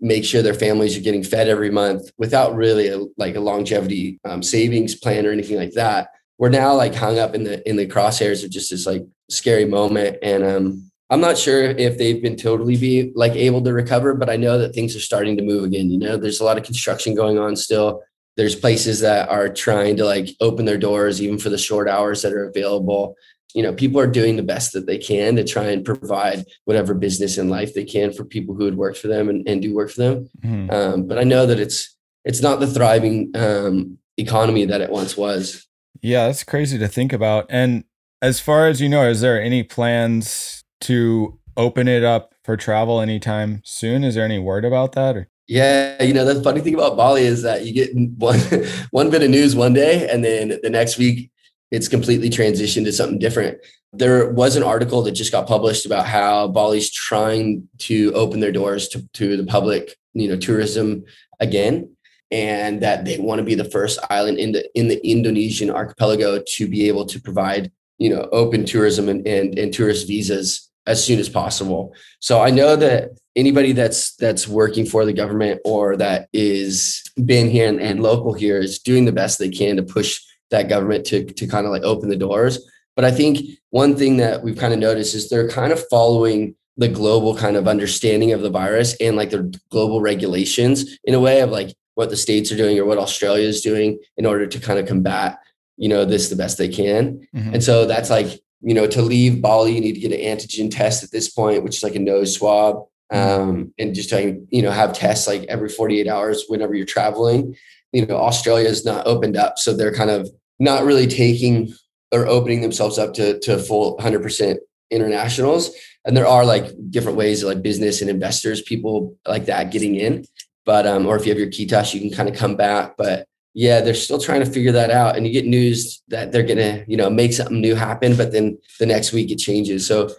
make 0.01 0.25
sure 0.25 0.43
their 0.43 0.55
families 0.55 0.97
are 0.97 1.03
getting 1.03 1.23
fed 1.23 1.49
every 1.49 1.71
month 1.71 2.11
without 2.19 2.55
really 2.55 2.89
a, 2.89 3.03
like 3.17 3.35
a 3.35 3.41
longevity 3.41 4.19
um, 4.25 4.43
savings 4.43 4.95
plan 4.95 5.27
or 5.27 5.31
anything 5.31 5.57
like 5.57 5.73
that. 5.73 6.09
We're 6.39 6.51
now 6.51 6.75
like 6.75 6.95
hung 6.95 7.19
up 7.19 7.35
in 7.35 7.45
the 7.45 7.67
in 7.69 7.77
the 7.77 7.87
crosshairs 7.87 8.45
of 8.45 8.51
just 8.51 8.71
this 8.71 8.87
like 8.87 9.07
scary 9.31 9.65
moment, 9.65 10.19
and 10.23 10.45
um, 10.45 10.91
I'm 11.09 11.21
not 11.21 11.39
sure 11.39 11.63
if 11.63 11.99
they've 11.99 12.21
been 12.21 12.37
totally 12.37 12.77
be 12.77 13.13
like 13.15 13.33
able 13.33 13.63
to 13.63 13.73
recover, 13.73 14.15
but 14.15 14.29
I 14.29 14.37
know 14.37 14.59
that 14.59 14.75
things 14.75 14.97
are 14.97 15.01
starting 15.01 15.37
to 15.37 15.45
move 15.45 15.65
again. 15.65 15.91
You 15.91 15.99
know, 15.99 16.17
there's 16.17 16.41
a 16.41 16.45
lot 16.45 16.59
of 16.59 16.65
construction 16.65 17.15
going 17.15 17.39
on 17.39 17.55
still. 17.55 18.03
There's 18.37 18.57
places 18.57 19.01
that 19.01 19.29
are 19.29 19.49
trying 19.49 19.97
to 19.97 20.05
like 20.05 20.29
open 20.41 20.65
their 20.65 20.79
doors 20.79 21.23
even 21.23 21.39
for 21.39 21.49
the 21.49 21.59
short 21.59 21.89
hours 21.89 22.23
that 22.23 22.33
are 22.33 22.45
available 22.45 23.17
you 23.57 23.63
know 23.63 23.73
people 23.73 23.99
are 23.99 24.07
doing 24.07 24.37
the 24.37 24.43
best 24.43 24.73
that 24.75 24.87
they 24.87 24.99
can 24.99 25.35
to 25.35 25.43
try 25.43 25.65
and 25.65 25.85
provide 25.85 26.45
whatever 26.67 26.93
business 26.95 27.39
in 27.39 27.49
life 27.49 27.73
they 27.75 27.85
can 27.85 28.13
for 28.13 28.25
people 28.25 28.55
who 28.55 28.65
would 28.65 28.77
work 28.77 28.97
for 28.97 29.09
them 29.09 29.29
and, 29.31 29.49
and 29.49 29.63
do 29.63 29.75
work 29.75 29.91
for 29.91 30.03
them 30.03 30.31
mm-hmm. 30.45 30.71
um, 30.71 31.07
but 31.07 31.19
i 31.19 31.25
know 31.25 31.47
that 31.47 31.59
it's 31.59 31.97
it's 32.25 32.43
not 32.43 32.61
the 32.61 32.67
thriving 32.67 33.31
um, 33.35 33.99
economy 34.19 34.67
that 34.67 34.83
it 34.83 34.91
once 34.91 35.17
was 35.17 35.67
yeah 36.03 36.27
that's 36.27 36.45
crazy 36.45 36.79
to 36.79 36.87
think 36.87 37.13
about 37.13 37.47
and 37.49 37.85
as 38.21 38.41
far 38.41 38.69
as 38.69 38.81
you 38.81 38.89
know 38.89 39.09
is 39.09 39.23
there 39.23 39.41
any 39.41 39.63
plans 39.63 40.63
to 40.83 41.39
open 41.57 41.89
it 41.89 42.05
up 42.05 42.35
for 42.45 42.57
travel 42.57 43.01
anytime 43.01 43.61
soon 43.65 44.05
is 44.05 44.15
there 44.15 44.25
any 44.25 44.39
word 44.39 44.65
about 44.65 44.93
that 44.93 45.17
or 45.17 45.29
yeah, 45.49 46.03
you 46.03 46.13
know, 46.13 46.25
the 46.25 46.43
funny 46.43 46.61
thing 46.61 46.75
about 46.75 46.97
Bali 46.97 47.23
is 47.23 47.43
that 47.43 47.65
you 47.65 47.73
get 47.73 47.95
one 47.95 48.39
one 48.91 49.11
bit 49.11 49.23
of 49.23 49.31
news 49.31 49.55
one 49.55 49.73
day 49.73 50.09
and 50.09 50.25
then 50.25 50.59
the 50.63 50.71
next 50.71 50.99
week 50.99 51.31
it's 51.71 51.89
completely 51.89 52.31
transitioned 52.31 52.85
to 52.85 52.93
something 52.93 53.19
different. 53.19 53.59
There 53.93 54.31
was 54.33 54.57
an 54.57 54.63
article 54.63 55.03
that 55.03 55.13
just 55.13 55.33
got 55.33 55.47
published 55.47 55.87
about 55.87 56.07
how 56.07 56.49
Bali's 56.49 56.91
trying 56.91 57.69
to 57.79 58.13
open 58.15 58.41
their 58.41 58.53
doors 58.53 58.89
to, 58.89 59.09
to 59.15 59.37
the 59.37 59.47
public, 59.47 59.97
you 60.13 60.29
know, 60.29 60.37
tourism 60.37 61.05
again, 61.41 61.91
and 62.31 62.83
that 62.83 63.05
they 63.05 63.19
want 63.19 63.39
to 63.39 63.45
be 63.45 63.55
the 63.55 63.65
first 63.65 63.99
island 64.11 64.39
in 64.39 64.53
the 64.53 64.69
in 64.79 64.89
the 64.89 65.05
Indonesian 65.07 65.71
archipelago 65.71 66.43
to 66.57 66.69
be 66.69 66.89
able 66.89 67.07
to 67.07 67.21
provide 67.21 67.71
you 67.99 68.11
know, 68.11 68.29
open 68.33 68.67
tourism 68.67 69.09
and, 69.09 69.27
and, 69.27 69.59
and 69.59 69.73
tourist 69.73 70.07
visas 70.07 70.66
as 70.87 71.05
soon 71.05 71.19
as 71.19 71.29
possible. 71.29 71.95
So 72.21 72.41
I 72.41 72.51
know 72.51 72.77
that 72.77 73.11
anybody 73.35 73.73
that's 73.73 74.15
that's 74.17 74.49
working 74.49 74.87
for 74.87 75.05
the 75.05 75.13
government 75.13 75.61
or 75.65 75.97
that 75.97 76.29
is 76.33 77.03
been 77.25 77.51
here 77.51 77.69
and, 77.69 77.81
and 77.81 78.03
local 78.03 78.33
here 78.33 78.59
is 78.59 78.79
doing 78.79 79.05
the 79.05 79.13
best 79.13 79.39
they 79.39 79.51
can 79.51 79.77
to 79.77 79.83
push 79.83 80.21
that 80.51 80.69
government 80.69 81.05
to 81.07 81.25
to 81.25 81.47
kind 81.47 81.67
of 81.67 81.73
like 81.73 81.83
open 81.83 82.09
the 82.09 82.17
doors. 82.17 82.59
But 82.95 83.05
I 83.05 83.11
think 83.11 83.41
one 83.71 83.95
thing 83.95 84.17
that 84.19 84.43
we've 84.43 84.57
kind 84.57 84.73
of 84.73 84.79
noticed 84.79 85.15
is 85.15 85.29
they're 85.29 85.49
kind 85.49 85.73
of 85.73 85.87
following 85.89 86.55
the 86.79 86.89
global 86.89 87.37
kind 87.37 87.57
of 87.57 87.69
understanding 87.69 88.33
of 88.33 88.43
the 88.43 88.51
virus 88.51 88.95
and 89.01 89.17
like 89.17 89.31
the 89.31 89.55
global 89.71 90.01
regulations 90.01 90.99
in 91.05 91.15
a 91.15 91.21
way 91.21 91.41
of 91.41 91.51
like 91.51 91.75
what 91.95 92.11
the 92.11 92.17
states 92.17 92.53
are 92.53 92.57
doing 92.57 92.79
or 92.79 92.85
what 92.85 92.99
Australia 92.99 93.47
is 93.47 93.63
doing 93.63 93.99
in 94.17 94.27
order 94.27 94.47
to 94.47 94.61
kind 94.61 94.79
of 94.79 94.87
combat, 94.87 95.39
you 95.77 95.89
know, 95.89 96.05
this 96.05 96.29
the 96.29 96.37
best 96.37 96.59
they 96.59 96.69
can. 96.69 97.27
Mm-hmm. 97.35 97.55
And 97.55 97.65
so 97.65 97.87
that's 97.87 98.11
like, 98.11 98.41
you 98.67 98.75
know, 98.75 98.89
to 98.89 99.01
leave 99.01 99.41
Bali, 99.41 99.77
you 99.77 99.81
need 99.81 99.95
to 99.95 100.01
get 100.01 100.13
an 100.13 100.19
antigen 100.19 100.69
test 100.69 101.05
at 101.05 101.13
this 101.13 101.31
point, 101.31 101.63
which 101.63 101.77
is 101.77 101.83
like 101.85 101.95
a 101.95 102.01
nose 102.01 102.35
swab. 102.35 102.85
Mm-hmm. 103.13 103.41
Um, 103.41 103.73
and 103.79 103.95
just 103.95 104.09
trying, 104.09 104.49
you 104.51 104.61
know, 104.61 104.73
have 104.73 104.93
tests 104.93 105.29
like 105.29 105.45
every 105.45 105.69
48 105.69 106.09
hours 106.09 106.45
whenever 106.49 106.75
you're 106.75 106.85
traveling. 106.85 107.55
You 107.93 108.05
know, 108.05 108.17
Australia 108.17 108.69
is 108.69 108.85
not 108.85 109.07
opened 109.07 109.37
up. 109.37 109.61
So 109.61 109.73
they're 109.73 109.95
kind 109.95 110.11
of 110.11 110.29
not 110.59 110.83
really 110.83 111.07
taking 111.07 111.73
or 112.11 112.27
opening 112.27 112.61
themselves 112.61 112.99
up 112.99 113.15
to, 113.15 113.39
to 113.39 113.59
full 113.59 113.97
100% 113.99 114.57
internationals. 114.91 115.71
And 116.05 116.17
there 116.17 116.27
are 116.27 116.45
like 116.45 116.73
different 116.91 117.19
ways 117.19 117.45
like 117.45 117.63
business 117.63 118.01
and 118.01 118.11
investors, 118.11 118.63
people 118.63 119.17
like 119.29 119.45
that 119.45 119.71
getting 119.71 119.95
in. 119.95 120.25
But, 120.65 120.89
um, 120.89 121.07
or 121.07 121.15
if 121.15 121.25
you 121.25 121.31
have 121.31 121.39
your 121.39 121.51
Kitas, 121.51 121.95
you 121.95 122.01
can 122.01 122.11
kind 122.11 122.29
of 122.29 122.35
come 122.35 122.57
back. 122.57 122.97
But 122.97 123.29
yeah, 123.59 123.81
they're 123.81 123.95
still 123.95 124.19
trying 124.19 124.45
to 124.45 124.51
figure 124.51 124.73
that 124.73 124.91
out. 124.91 125.17
And 125.17 125.27
you 125.27 125.33
get 125.33 125.47
news 125.47 126.03
that 126.09 126.31
they're 126.31 126.47
to, 126.47 126.85
you 126.87 126.97
know, 126.99 127.09
make 127.09 127.33
something 127.33 127.59
new 127.59 127.75
happen, 127.75 128.15
but 128.15 128.31
then 128.31 128.59
the 128.79 128.85
next 128.85 129.15
week 129.15 129.31
it 129.31 129.39
changes. 129.39 129.87
So 129.87 130.11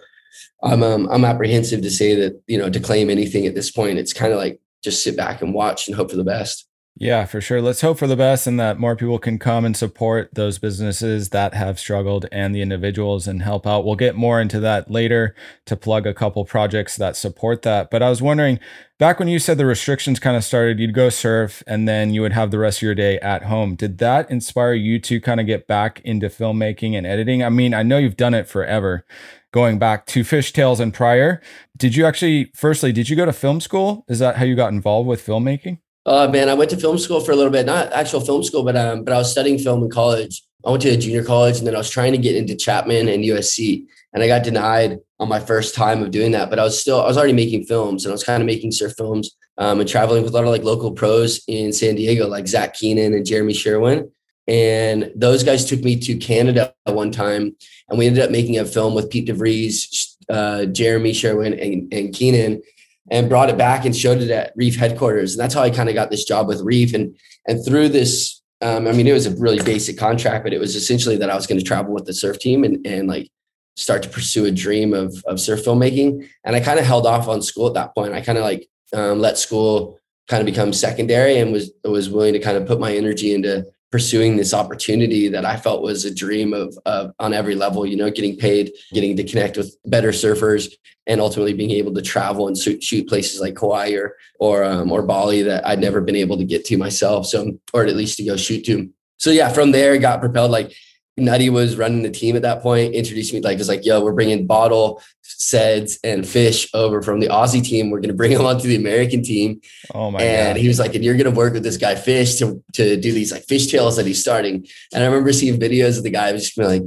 I'm, 0.60 0.82
um, 0.82 1.08
I'm 1.08 1.24
apprehensive 1.24 1.80
to 1.82 1.90
say 1.90 2.16
that, 2.16 2.42
you 2.48 2.58
know, 2.58 2.68
to 2.68 2.80
claim 2.80 3.08
anything 3.08 3.46
at 3.46 3.54
this 3.54 3.70
point. 3.70 4.00
It's 4.00 4.12
kind 4.12 4.32
of 4.32 4.40
like 4.40 4.60
just 4.82 5.04
sit 5.04 5.16
back 5.16 5.40
and 5.40 5.54
watch 5.54 5.86
and 5.86 5.96
hope 5.96 6.10
for 6.10 6.16
the 6.16 6.24
best. 6.24 6.67
Yeah, 7.00 7.26
for 7.26 7.40
sure. 7.40 7.62
Let's 7.62 7.80
hope 7.80 7.96
for 7.96 8.08
the 8.08 8.16
best 8.16 8.48
and 8.48 8.58
that 8.58 8.80
more 8.80 8.96
people 8.96 9.20
can 9.20 9.38
come 9.38 9.64
and 9.64 9.76
support 9.76 10.30
those 10.34 10.58
businesses 10.58 11.28
that 11.28 11.54
have 11.54 11.78
struggled 11.78 12.26
and 12.32 12.52
the 12.52 12.60
individuals 12.60 13.28
and 13.28 13.40
help 13.40 13.68
out. 13.68 13.84
We'll 13.84 13.94
get 13.94 14.16
more 14.16 14.40
into 14.40 14.58
that 14.58 14.90
later 14.90 15.36
to 15.66 15.76
plug 15.76 16.08
a 16.08 16.14
couple 16.14 16.44
projects 16.44 16.96
that 16.96 17.14
support 17.14 17.62
that. 17.62 17.92
But 17.92 18.02
I 18.02 18.10
was 18.10 18.20
wondering, 18.20 18.58
back 18.98 19.20
when 19.20 19.28
you 19.28 19.38
said 19.38 19.58
the 19.58 19.64
restrictions 19.64 20.18
kind 20.18 20.36
of 20.36 20.42
started, 20.42 20.80
you'd 20.80 20.92
go 20.92 21.08
surf 21.08 21.62
and 21.68 21.86
then 21.86 22.12
you 22.12 22.20
would 22.20 22.32
have 22.32 22.50
the 22.50 22.58
rest 22.58 22.78
of 22.78 22.82
your 22.82 22.96
day 22.96 23.20
at 23.20 23.44
home. 23.44 23.76
Did 23.76 23.98
that 23.98 24.28
inspire 24.28 24.72
you 24.72 24.98
to 25.02 25.20
kind 25.20 25.38
of 25.38 25.46
get 25.46 25.68
back 25.68 26.00
into 26.00 26.26
filmmaking 26.26 26.94
and 26.98 27.06
editing? 27.06 27.44
I 27.44 27.48
mean, 27.48 27.74
I 27.74 27.84
know 27.84 27.98
you've 27.98 28.16
done 28.16 28.34
it 28.34 28.48
forever 28.48 29.04
going 29.52 29.78
back 29.78 30.04
to 30.06 30.22
fishtails 30.22 30.80
and 30.80 30.92
prior. 30.92 31.40
Did 31.76 31.94
you 31.94 32.06
actually, 32.06 32.50
firstly, 32.56 32.90
did 32.90 33.08
you 33.08 33.14
go 33.14 33.24
to 33.24 33.32
film 33.32 33.60
school? 33.60 34.04
Is 34.08 34.18
that 34.18 34.38
how 34.38 34.44
you 34.44 34.56
got 34.56 34.72
involved 34.72 35.08
with 35.08 35.24
filmmaking? 35.24 35.78
Uh, 36.08 36.26
man, 36.26 36.48
I 36.48 36.54
went 36.54 36.70
to 36.70 36.76
film 36.78 36.96
school 36.96 37.20
for 37.20 37.32
a 37.32 37.36
little 37.36 37.52
bit, 37.52 37.66
not 37.66 37.92
actual 37.92 38.22
film 38.22 38.42
school, 38.42 38.62
but 38.62 38.74
um, 38.76 39.04
but 39.04 39.12
I 39.12 39.18
was 39.18 39.30
studying 39.30 39.58
film 39.58 39.82
in 39.82 39.90
college. 39.90 40.42
I 40.64 40.70
went 40.70 40.82
to 40.84 40.88
a 40.88 40.96
junior 40.96 41.22
college, 41.22 41.58
and 41.58 41.66
then 41.66 41.74
I 41.74 41.78
was 41.78 41.90
trying 41.90 42.12
to 42.12 42.18
get 42.18 42.34
into 42.34 42.56
Chapman 42.56 43.08
and 43.10 43.22
USC, 43.24 43.84
and 44.14 44.22
I 44.22 44.26
got 44.26 44.42
denied 44.42 45.00
on 45.20 45.28
my 45.28 45.38
first 45.38 45.74
time 45.74 46.02
of 46.02 46.10
doing 46.10 46.32
that. 46.32 46.48
But 46.48 46.60
I 46.60 46.64
was 46.64 46.80
still, 46.80 47.02
I 47.02 47.06
was 47.06 47.18
already 47.18 47.34
making 47.34 47.64
films, 47.64 48.06
and 48.06 48.10
I 48.10 48.14
was 48.14 48.24
kind 48.24 48.42
of 48.42 48.46
making 48.46 48.72
surf 48.72 48.94
films 48.96 49.36
um, 49.58 49.80
and 49.80 49.88
traveling 49.88 50.22
with 50.22 50.32
a 50.32 50.34
lot 50.34 50.44
of 50.44 50.50
like 50.50 50.64
local 50.64 50.92
pros 50.92 51.42
in 51.46 51.74
San 51.74 51.96
Diego, 51.96 52.26
like 52.26 52.48
Zach 52.48 52.72
Keenan 52.72 53.12
and 53.12 53.26
Jeremy 53.26 53.52
Sherwin. 53.52 54.10
And 54.46 55.12
those 55.14 55.44
guys 55.44 55.66
took 55.66 55.80
me 55.80 55.96
to 56.00 56.16
Canada 56.16 56.72
one 56.86 57.10
time, 57.10 57.54
and 57.90 57.98
we 57.98 58.06
ended 58.06 58.24
up 58.24 58.30
making 58.30 58.58
a 58.58 58.64
film 58.64 58.94
with 58.94 59.10
Pete 59.10 59.28
DeVries, 59.28 60.14
uh, 60.30 60.64
Jeremy 60.64 61.12
Sherwin, 61.12 61.52
and, 61.52 61.92
and 61.92 62.14
Keenan 62.14 62.62
and 63.10 63.28
brought 63.28 63.50
it 63.50 63.58
back 63.58 63.84
and 63.84 63.96
showed 63.96 64.20
it 64.20 64.30
at 64.30 64.52
Reef 64.56 64.76
headquarters. 64.76 65.34
And 65.34 65.40
that's 65.40 65.54
how 65.54 65.62
I 65.62 65.70
kind 65.70 65.88
of 65.88 65.94
got 65.94 66.10
this 66.10 66.24
job 66.24 66.48
with 66.48 66.60
Reef. 66.62 66.94
And 66.94 67.16
and 67.46 67.64
through 67.64 67.88
this, 67.90 68.42
um, 68.60 68.86
I 68.86 68.92
mean, 68.92 69.06
it 69.06 69.12
was 69.12 69.26
a 69.26 69.36
really 69.36 69.62
basic 69.62 69.98
contract, 69.98 70.44
but 70.44 70.52
it 70.52 70.60
was 70.60 70.76
essentially 70.76 71.16
that 71.16 71.30
I 71.30 71.34
was 71.34 71.46
going 71.46 71.58
to 71.58 71.64
travel 71.64 71.94
with 71.94 72.06
the 72.06 72.14
surf 72.14 72.38
team 72.38 72.64
and 72.64 72.86
and 72.86 73.08
like 73.08 73.30
start 73.76 74.02
to 74.02 74.08
pursue 74.08 74.44
a 74.46 74.50
dream 74.50 74.92
of 74.92 75.14
of 75.26 75.40
surf 75.40 75.64
filmmaking. 75.64 76.28
And 76.44 76.56
I 76.56 76.60
kind 76.60 76.78
of 76.78 76.84
held 76.84 77.06
off 77.06 77.28
on 77.28 77.42
school 77.42 77.66
at 77.66 77.74
that 77.74 77.94
point. 77.94 78.14
I 78.14 78.20
kind 78.20 78.38
of 78.38 78.44
like 78.44 78.68
um, 78.92 79.20
let 79.20 79.38
school 79.38 79.98
kind 80.28 80.40
of 80.40 80.46
become 80.46 80.72
secondary 80.72 81.38
and 81.38 81.52
was 81.52 81.72
was 81.84 82.10
willing 82.10 82.34
to 82.34 82.38
kind 82.38 82.56
of 82.56 82.66
put 82.66 82.80
my 82.80 82.94
energy 82.94 83.34
into 83.34 83.66
pursuing 83.90 84.36
this 84.36 84.52
opportunity 84.52 85.28
that 85.28 85.44
I 85.44 85.56
felt 85.56 85.82
was 85.82 86.04
a 86.04 86.14
dream 86.14 86.52
of, 86.52 86.78
of 86.84 87.12
on 87.18 87.32
every 87.32 87.54
level, 87.54 87.86
you 87.86 87.96
know, 87.96 88.10
getting 88.10 88.36
paid, 88.36 88.72
getting 88.92 89.16
to 89.16 89.24
connect 89.24 89.56
with 89.56 89.74
better 89.86 90.10
surfers 90.10 90.72
and 91.06 91.20
ultimately 91.20 91.54
being 91.54 91.70
able 91.70 91.94
to 91.94 92.02
travel 92.02 92.48
and 92.48 92.56
shoot, 92.56 93.08
places 93.08 93.40
like 93.40 93.58
Hawaii 93.58 93.96
or, 93.96 94.14
or, 94.38 94.62
um, 94.62 94.92
or 94.92 95.02
Bali 95.02 95.42
that 95.42 95.66
I'd 95.66 95.80
never 95.80 96.02
been 96.02 96.16
able 96.16 96.36
to 96.36 96.44
get 96.44 96.66
to 96.66 96.76
myself. 96.76 97.26
So, 97.26 97.58
or 97.72 97.86
at 97.86 97.96
least 97.96 98.18
to 98.18 98.24
go 98.24 98.36
shoot 98.36 98.64
to. 98.66 98.90
So 99.16 99.30
yeah, 99.30 99.48
from 99.48 99.72
there 99.72 99.96
got 99.98 100.20
propelled 100.20 100.50
like 100.50 100.74
Nutty 101.18 101.50
was 101.50 101.76
running 101.76 102.02
the 102.02 102.10
team 102.10 102.36
at 102.36 102.42
that 102.42 102.62
point, 102.62 102.94
introduced 102.94 103.32
me 103.32 103.40
like, 103.40 103.58
was 103.58 103.68
like, 103.68 103.84
yo, 103.84 104.02
we're 104.02 104.12
bringing 104.12 104.46
Bottle, 104.46 105.02
Seds, 105.22 105.98
and 106.02 106.26
Fish 106.26 106.68
over 106.74 107.02
from 107.02 107.20
the 107.20 107.28
Aussie 107.28 107.62
team. 107.62 107.90
We're 107.90 108.00
going 108.00 108.08
to 108.08 108.14
bring 108.14 108.32
them 108.36 108.46
onto 108.46 108.68
the 108.68 108.76
American 108.76 109.22
team. 109.22 109.60
Oh 109.94 110.10
my 110.10 110.20
and 110.20 110.56
God. 110.56 110.60
he 110.60 110.68
was 110.68 110.78
like, 110.78 110.94
and 110.94 111.04
you're 111.04 111.16
going 111.16 111.30
to 111.32 111.36
work 111.36 111.52
with 111.52 111.62
this 111.62 111.76
guy 111.76 111.94
Fish 111.94 112.36
to, 112.36 112.62
to 112.74 112.96
do 112.96 113.12
these 113.12 113.32
like 113.32 113.44
fish 113.44 113.66
tails 113.68 113.96
that 113.96 114.06
he's 114.06 114.20
starting. 114.20 114.66
And 114.92 115.02
I 115.02 115.06
remember 115.06 115.32
seeing 115.32 115.58
videos 115.58 115.98
of 115.98 116.04
the 116.04 116.10
guy, 116.10 116.28
I 116.28 116.32
was 116.32 116.44
just 116.44 116.58
like, 116.58 116.82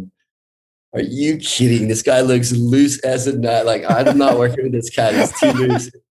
are 0.93 1.01
you 1.01 1.37
kidding? 1.37 1.87
This 1.87 2.01
guy 2.01 2.21
looks 2.21 2.51
loose 2.51 2.99
as 2.99 3.27
a 3.27 3.37
nut. 3.37 3.65
Like, 3.65 3.89
I'm 3.89 4.17
not 4.17 4.37
working 4.37 4.63
with 4.63 4.73
this 4.73 4.89
guy. 4.89 5.13
He's 5.13 5.39
too 5.39 5.51
loose. 5.53 5.91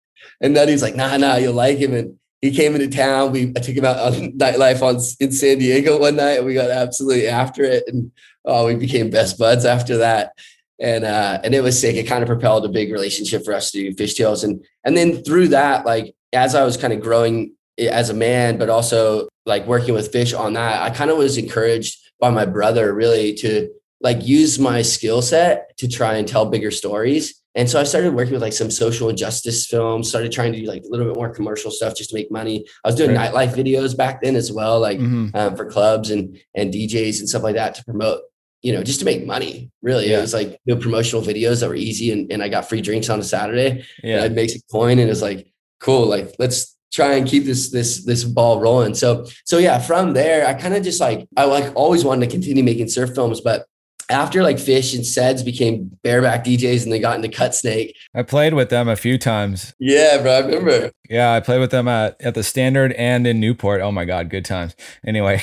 And 0.42 0.56
he's 0.56 0.80
like, 0.80 0.96
nah, 0.96 1.18
nah, 1.18 1.36
you'll 1.36 1.52
like 1.52 1.76
him. 1.76 1.92
And 1.92 2.18
he 2.40 2.50
came 2.52 2.74
into 2.74 2.88
town. 2.88 3.32
We 3.32 3.52
I 3.56 3.60
took 3.60 3.76
him 3.76 3.84
out 3.84 3.98
on 3.98 4.32
nightlife 4.38 4.82
on 4.82 4.96
in 5.20 5.32
San 5.32 5.58
Diego 5.58 5.98
one 5.98 6.16
night, 6.16 6.38
and 6.38 6.46
we 6.46 6.54
got 6.54 6.70
absolutely 6.70 7.28
after 7.28 7.62
it, 7.62 7.84
and 7.86 8.10
oh, 8.44 8.66
we 8.66 8.74
became 8.76 9.10
best 9.10 9.38
buds 9.38 9.64
after 9.64 9.98
that. 9.98 10.32
And 10.78 11.04
uh, 11.04 11.40
and 11.44 11.54
it 11.54 11.62
was 11.62 11.78
sick. 11.78 11.96
It 11.96 12.06
kind 12.06 12.22
of 12.22 12.28
propelled 12.28 12.64
a 12.64 12.68
big 12.68 12.92
relationship 12.92 13.44
for 13.44 13.52
us 13.52 13.70
to 13.72 13.90
do 13.90 13.94
fishtails, 13.94 14.44
and 14.44 14.64
and 14.84 14.96
then 14.96 15.22
through 15.22 15.48
that, 15.48 15.84
like 15.84 16.14
as 16.32 16.54
I 16.54 16.64
was 16.64 16.76
kind 16.76 16.92
of 16.92 17.00
growing 17.00 17.54
as 17.78 18.10
a 18.10 18.14
man, 18.14 18.58
but 18.58 18.70
also 18.70 19.28
like 19.46 19.66
working 19.66 19.94
with 19.94 20.12
fish 20.12 20.32
on 20.32 20.54
that, 20.54 20.82
I 20.82 20.90
kind 20.90 21.10
of 21.10 21.18
was 21.18 21.36
encouraged 21.36 21.98
by 22.20 22.30
my 22.30 22.46
brother 22.46 22.92
really 22.92 23.34
to 23.34 23.70
like 24.00 24.24
use 24.26 24.58
my 24.58 24.82
skill 24.82 25.22
set 25.22 25.76
to 25.78 25.88
try 25.88 26.14
and 26.14 26.26
tell 26.26 26.46
bigger 26.46 26.70
stories 26.70 27.39
and 27.54 27.68
so 27.68 27.80
I 27.80 27.84
started 27.84 28.14
working 28.14 28.34
with 28.34 28.42
like 28.42 28.52
some 28.52 28.70
social 28.70 29.08
injustice 29.08 29.66
films, 29.66 30.08
started 30.08 30.30
trying 30.30 30.52
to 30.52 30.60
do 30.60 30.66
like 30.66 30.84
a 30.84 30.88
little 30.88 31.06
bit 31.06 31.16
more 31.16 31.30
commercial 31.30 31.70
stuff 31.70 31.96
just 31.96 32.10
to 32.10 32.16
make 32.16 32.30
money. 32.30 32.64
I 32.84 32.88
was 32.88 32.94
doing 32.94 33.14
right. 33.14 33.32
nightlife 33.32 33.54
videos 33.54 33.96
back 33.96 34.22
then 34.22 34.36
as 34.36 34.52
well, 34.52 34.78
like 34.78 34.98
mm-hmm. 34.98 35.34
um, 35.34 35.56
for 35.56 35.64
clubs 35.66 36.10
and 36.10 36.38
and 36.54 36.72
DJs 36.72 37.18
and 37.18 37.28
stuff 37.28 37.42
like 37.42 37.56
that 37.56 37.74
to 37.76 37.84
promote, 37.84 38.22
you 38.62 38.72
know, 38.72 38.84
just 38.84 39.00
to 39.00 39.04
make 39.04 39.26
money. 39.26 39.70
Really, 39.82 40.10
yeah. 40.10 40.18
it 40.18 40.20
was 40.20 40.34
like 40.34 40.60
you 40.64 40.74
know, 40.74 40.80
promotional 40.80 41.22
videos 41.22 41.60
that 41.60 41.68
were 41.68 41.74
easy, 41.74 42.12
and, 42.12 42.30
and 42.30 42.42
I 42.42 42.48
got 42.48 42.68
free 42.68 42.80
drinks 42.80 43.08
on 43.08 43.18
a 43.18 43.24
Saturday. 43.24 43.84
Yeah, 44.02 44.22
I'd 44.22 44.34
make 44.34 44.50
a 44.50 44.60
coin, 44.70 45.00
and 45.00 45.10
it's 45.10 45.22
like 45.22 45.52
cool. 45.80 46.06
Like 46.06 46.34
let's 46.38 46.76
try 46.92 47.14
and 47.14 47.26
keep 47.26 47.44
this 47.44 47.70
this 47.70 48.04
this 48.04 48.22
ball 48.22 48.60
rolling. 48.60 48.94
So 48.94 49.26
so 49.44 49.58
yeah, 49.58 49.80
from 49.80 50.12
there 50.12 50.46
I 50.46 50.54
kind 50.54 50.74
of 50.74 50.84
just 50.84 51.00
like 51.00 51.26
I 51.36 51.44
like 51.44 51.72
always 51.74 52.04
wanted 52.04 52.26
to 52.26 52.32
continue 52.32 52.62
making 52.62 52.88
surf 52.88 53.14
films, 53.14 53.40
but 53.40 53.66
after 54.10 54.42
like 54.42 54.58
Fish 54.58 54.94
and 54.94 55.06
Seds 55.06 55.42
became 55.42 55.90
bareback 56.02 56.44
DJs 56.44 56.82
and 56.82 56.92
they 56.92 56.98
got 56.98 57.16
into 57.16 57.28
Cut 57.28 57.54
Snake. 57.54 57.96
I 58.14 58.22
played 58.22 58.54
with 58.54 58.68
them 58.68 58.88
a 58.88 58.96
few 58.96 59.16
times. 59.16 59.74
Yeah, 59.78 60.20
bro, 60.20 60.32
I 60.32 60.40
remember. 60.40 60.92
Yeah, 61.08 61.32
I 61.32 61.40
played 61.40 61.60
with 61.60 61.70
them 61.70 61.88
at, 61.88 62.20
at 62.20 62.34
the 62.34 62.42
Standard 62.42 62.92
and 62.92 63.26
in 63.26 63.40
Newport. 63.40 63.80
Oh 63.80 63.92
my 63.92 64.04
God, 64.04 64.28
good 64.28 64.44
times. 64.44 64.74
Anyway, 65.06 65.40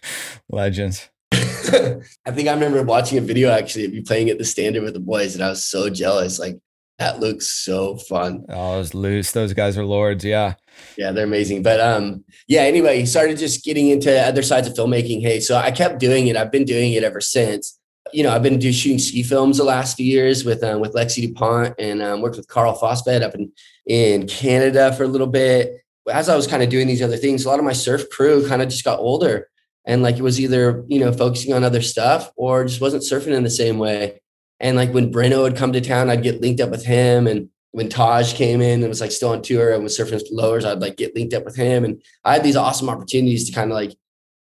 legends. 0.50 1.08
I 1.32 2.30
think 2.30 2.48
I 2.48 2.52
remember 2.52 2.82
watching 2.82 3.18
a 3.18 3.22
video 3.22 3.50
actually 3.50 3.86
of 3.86 3.94
you 3.94 4.02
playing 4.02 4.28
at 4.28 4.38
the 4.38 4.44
Standard 4.44 4.82
with 4.82 4.94
the 4.94 5.00
boys, 5.00 5.34
and 5.34 5.42
I 5.42 5.48
was 5.48 5.64
so 5.64 5.88
jealous. 5.88 6.38
Like, 6.38 6.58
that 6.98 7.18
looks 7.18 7.48
so 7.48 7.96
fun. 7.96 8.44
Oh, 8.50 8.74
it 8.74 8.78
was 8.78 8.94
loose. 8.94 9.32
Those 9.32 9.54
guys 9.54 9.78
are 9.78 9.84
lords. 9.84 10.24
Yeah. 10.24 10.54
Yeah, 10.96 11.12
they're 11.12 11.24
amazing. 11.24 11.62
But 11.62 11.80
um, 11.80 12.24
yeah, 12.46 12.60
anyway, 12.60 13.04
started 13.06 13.38
just 13.38 13.64
getting 13.64 13.88
into 13.88 14.14
other 14.20 14.42
sides 14.42 14.68
of 14.68 14.74
filmmaking. 14.74 15.22
Hey, 15.22 15.40
so 15.40 15.56
I 15.56 15.70
kept 15.70 15.98
doing 15.98 16.26
it. 16.26 16.36
I've 16.36 16.52
been 16.52 16.64
doing 16.64 16.92
it 16.92 17.02
ever 17.02 17.20
since 17.20 17.78
you 18.12 18.22
know, 18.22 18.30
I've 18.30 18.42
been 18.42 18.58
doing 18.58 18.72
shooting 18.72 18.98
ski 18.98 19.22
films 19.22 19.58
the 19.58 19.64
last 19.64 19.96
few 19.96 20.06
years 20.06 20.44
with 20.44 20.62
um, 20.64 20.80
with 20.80 20.94
Lexi 20.94 21.22
Dupont 21.22 21.74
and 21.78 22.02
um, 22.02 22.20
worked 22.20 22.36
with 22.36 22.48
Karl 22.48 22.78
Fostvedt 22.78 23.22
up 23.22 23.34
in 23.34 23.52
in 23.86 24.26
Canada 24.26 24.92
for 24.92 25.04
a 25.04 25.08
little 25.08 25.26
bit. 25.26 25.78
As 26.10 26.28
I 26.28 26.34
was 26.34 26.46
kind 26.46 26.62
of 26.62 26.68
doing 26.68 26.88
these 26.88 27.02
other 27.02 27.16
things, 27.16 27.44
a 27.44 27.48
lot 27.48 27.60
of 27.60 27.64
my 27.64 27.72
surf 27.72 28.10
crew 28.10 28.46
kind 28.48 28.60
of 28.60 28.68
just 28.68 28.84
got 28.84 28.98
older, 28.98 29.48
and 29.84 30.02
like 30.02 30.16
it 30.16 30.22
was 30.22 30.40
either 30.40 30.84
you 30.88 30.98
know 30.98 31.12
focusing 31.12 31.52
on 31.52 31.64
other 31.64 31.82
stuff 31.82 32.30
or 32.36 32.64
just 32.64 32.80
wasn't 32.80 33.04
surfing 33.04 33.36
in 33.36 33.44
the 33.44 33.50
same 33.50 33.78
way. 33.78 34.20
And 34.62 34.76
like 34.76 34.92
when 34.92 35.12
Breno 35.12 35.42
would 35.42 35.56
come 35.56 35.72
to 35.72 35.80
town, 35.80 36.08
I'd 36.08 36.22
get 36.22 36.40
linked 36.40 36.60
up 36.60 36.70
with 36.70 36.84
him. 36.84 37.26
And 37.26 37.48
when 37.72 37.88
Taj 37.88 38.34
came 38.34 38.60
in 38.60 38.80
and 38.80 38.88
was 38.88 39.00
like 39.00 39.10
still 39.10 39.30
on 39.30 39.42
tour 39.42 39.72
and 39.72 39.82
was 39.82 39.98
surfing 39.98 40.22
lowers, 40.30 40.64
I'd 40.64 40.78
like 40.78 40.96
get 40.96 41.16
linked 41.16 41.34
up 41.34 41.44
with 41.44 41.56
him. 41.56 41.84
And 41.84 42.00
I 42.24 42.34
had 42.34 42.44
these 42.44 42.56
awesome 42.56 42.88
opportunities 42.88 43.48
to 43.48 43.52
kind 43.52 43.72
of 43.72 43.74
like 43.74 43.92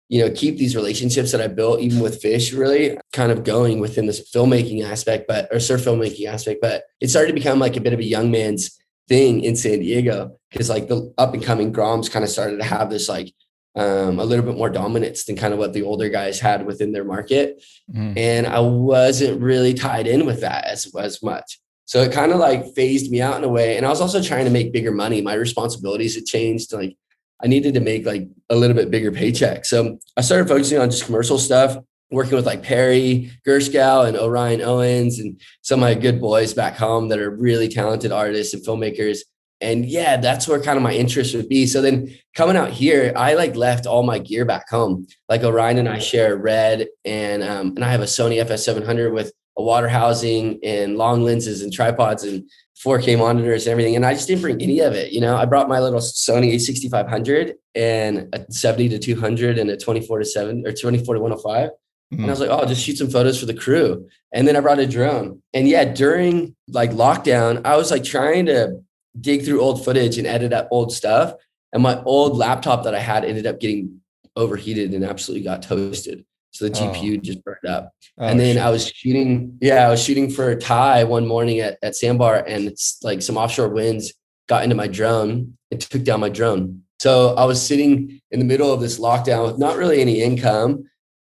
you 0.10 0.24
know, 0.24 0.32
keep 0.32 0.58
these 0.58 0.76
relationships 0.76 1.32
that 1.32 1.42
I 1.42 1.48
built 1.48 1.82
even 1.82 2.00
with 2.00 2.22
fish 2.22 2.54
really 2.54 2.98
kind 3.12 3.32
of 3.32 3.44
going 3.44 3.80
within 3.80 4.06
this 4.06 4.32
filmmaking 4.32 4.84
aspect, 4.84 5.28
but 5.28 5.50
or 5.52 5.60
surf 5.60 5.82
filmmaking 5.82 6.28
aspect. 6.28 6.62
But 6.62 6.84
it 7.02 7.10
started 7.10 7.28
to 7.28 7.34
become 7.34 7.60
like 7.60 7.76
a 7.76 7.82
bit 7.82 7.94
of 7.94 8.00
a 8.00 8.06
young 8.06 8.32
man's 8.32 8.80
thing 9.10 9.42
in 9.44 9.56
San 9.56 9.80
Diego 9.80 10.38
because 10.50 10.70
like 10.70 10.88
the 10.88 11.14
up 11.18 11.34
and 11.34 11.44
coming 11.44 11.74
Groms 11.74 12.10
kind 12.12 12.24
of 12.24 12.32
started 12.32 12.58
to 12.58 12.64
have 12.64 12.90
this 12.90 13.10
like 13.10 13.34
um, 13.76 14.20
a 14.20 14.26
little 14.26 14.46
bit 14.46 14.58
more 14.58 14.70
dominance 14.70 15.26
than 15.26 15.36
kind 15.36 15.54
of 15.54 15.60
what 15.60 15.74
the 15.74 15.84
older 15.84 16.10
guys 16.10 16.40
had 16.40 16.66
within 16.66 16.94
their 16.94 17.04
market. 17.04 17.64
Mm. 17.94 18.18
And 18.18 18.48
I 18.48 18.60
wasn't 18.60 19.42
really 19.42 19.74
tied 19.74 20.08
in 20.08 20.26
with 20.26 20.42
that 20.42 20.66
as, 20.66 20.94
as 20.96 21.22
much. 21.22 21.60
So 21.86 22.02
it 22.02 22.12
kind 22.12 22.32
of 22.32 22.40
like 22.40 22.74
phased 22.76 23.12
me 23.12 23.22
out 23.22 23.38
in 23.38 23.44
a 23.44 23.50
way. 23.50 23.78
And 23.78 23.86
I 23.86 23.90
was 23.90 24.02
also 24.02 24.22
trying 24.22 24.46
to 24.46 24.52
make 24.52 24.74
bigger 24.74 24.92
money. 24.92 25.22
My 25.22 25.36
responsibilities 25.36 26.16
had 26.16 26.26
changed. 26.26 26.74
Like 26.74 26.98
I 27.42 27.48
needed 27.48 27.74
to 27.76 27.80
make 27.80 28.06
like 28.06 28.28
a 28.50 28.56
little 28.56 28.76
bit 28.76 28.92
bigger 28.92 29.12
paycheck. 29.12 29.66
So 29.66 30.00
I 30.16 30.22
started 30.22 30.48
focusing 30.48 30.80
on 30.80 30.90
just 30.90 31.06
commercial 31.06 31.38
stuff, 31.38 31.78
working 32.10 32.36
with 32.36 32.46
like 32.46 32.64
Perry 32.64 33.32
Gerskow 33.46 34.08
and 34.08 34.18
Orion 34.18 34.62
Owens 34.62 35.20
and 35.20 35.40
some 35.62 35.80
of 35.80 35.82
my 35.82 35.94
good 35.94 36.20
boys 36.20 36.54
back 36.54 36.76
home 36.76 37.10
that 37.10 37.20
are 37.20 37.30
really 37.30 37.68
talented 37.68 38.12
artists 38.12 38.54
and 38.54 38.66
filmmakers 38.66 39.20
and 39.60 39.86
yeah, 39.86 40.18
that's 40.18 40.48
where 40.48 40.62
kind 40.62 40.78
of 40.78 40.84
my 40.84 40.94
interest 40.94 41.36
would 41.36 41.50
be. 41.50 41.66
So 41.66 41.82
then 41.82 42.14
coming 42.36 42.56
out 42.56 42.70
here, 42.70 43.12
I 43.16 43.34
like 43.34 43.56
left 43.56 43.88
all 43.88 44.04
my 44.04 44.20
gear 44.20 44.46
back 44.46 44.70
home. 44.70 45.08
Like 45.30 45.44
Orion 45.44 45.80
and 45.80 45.90
I 45.90 46.00
share 46.00 46.38
red, 46.38 46.88
and 47.06 47.44
um, 47.44 47.70
and 47.70 47.84
I 47.84 47.90
have 47.90 48.02
a 48.02 48.06
Sony 48.06 48.44
FS700 48.44 49.12
with 49.12 49.32
a 49.58 49.64
water 49.64 49.88
housing 49.88 50.60
and 50.64 50.98
long 50.98 51.24
lenses 51.24 51.64
and 51.64 51.74
tripods 51.74 52.24
and 52.24 52.48
4K 52.86 53.18
monitors 53.18 53.66
and 53.66 53.72
everything. 53.72 53.96
And 53.96 54.06
I 54.06 54.14
just 54.14 54.28
didn't 54.28 54.42
bring 54.42 54.62
any 54.62 54.80
of 54.80 54.94
it. 54.94 55.12
You 55.12 55.22
know, 55.22 55.36
I 55.36 55.46
brought 55.46 55.68
my 55.68 55.80
little 55.80 56.00
Sony 56.00 56.54
A6500 56.54 57.54
and 57.76 58.30
a 58.34 58.46
70 58.52 58.90
to 58.90 59.00
200 59.00 59.58
and 59.58 59.70
a 59.70 59.78
24 59.78 60.20
to 60.20 60.26
7 60.26 60.64
or 60.66 60.72
24 60.72 61.16
to 61.16 61.22
105. 61.22 61.70
Mm-hmm. 61.70 62.16
And 62.16 62.26
I 62.26 62.30
was 62.30 62.40
like, 62.40 62.50
oh, 62.50 62.58
I'll 62.58 62.68
just 62.68 62.84
shoot 62.84 62.98
some 62.98 63.10
photos 63.10 63.40
for 63.40 63.48
the 63.48 63.54
crew. 63.54 64.08
And 64.32 64.48
then 64.48 64.56
I 64.56 64.60
brought 64.60 64.80
a 64.80 64.88
drone. 64.88 65.42
And 65.54 65.68
yeah, 65.68 65.86
during 65.86 66.56
like 66.68 66.92
lockdown, 66.92 67.66
I 67.66 67.78
was 67.78 67.92
like 67.92 68.04
trying 68.04 68.46
to 68.46 68.80
dig 69.20 69.44
through 69.44 69.62
old 69.62 69.84
footage 69.84 70.18
and 70.18 70.28
edit 70.28 70.54
up 70.54 70.68
old 70.72 70.94
stuff. 70.94 71.34
And 71.74 71.84
my 71.84 72.02
old 72.04 72.38
laptop 72.38 72.84
that 72.84 72.96
I 72.96 73.00
had 73.00 73.26
ended 73.26 73.48
up 73.48 73.60
getting 73.60 74.02
overheated 74.36 74.94
and 74.94 75.04
absolutely 75.04 75.44
got 75.44 75.64
toasted. 75.64 76.26
So 76.58 76.66
the 76.66 76.72
GPU 76.72 77.18
oh. 77.18 77.22
just 77.22 77.44
burned 77.44 77.66
up. 77.68 77.94
Oh, 78.18 78.26
and 78.26 78.40
then 78.40 78.56
shit. 78.56 78.64
I 78.64 78.70
was 78.70 78.88
shooting, 78.88 79.58
yeah, 79.62 79.88
I 79.88 79.90
was 79.90 80.04
shooting 80.04 80.30
for 80.30 80.56
Ty 80.56 81.04
one 81.04 81.28
morning 81.28 81.60
at, 81.60 81.78
at 81.84 81.96
Sandbar 81.96 82.44
and 82.48 82.66
it's 82.66 82.98
like 83.04 83.22
some 83.22 83.38
offshore 83.38 83.70
winds 83.70 84.14
got 84.48 84.64
into 84.64 84.76
my 84.76 84.88
drone 84.88 85.58
and 85.72 85.80
took 85.80 86.04
down 86.04 86.20
my 86.20 86.30
drone. 86.30 86.82
So 87.00 87.36
I 87.36 87.46
was 87.46 87.66
sitting 87.66 88.20
in 88.32 88.40
the 88.40 88.46
middle 88.46 88.74
of 88.74 88.82
this 88.82 89.00
lockdown 89.00 89.46
with 89.46 89.60
not 89.60 89.78
really 89.78 90.02
any 90.02 90.22
income. 90.22 90.90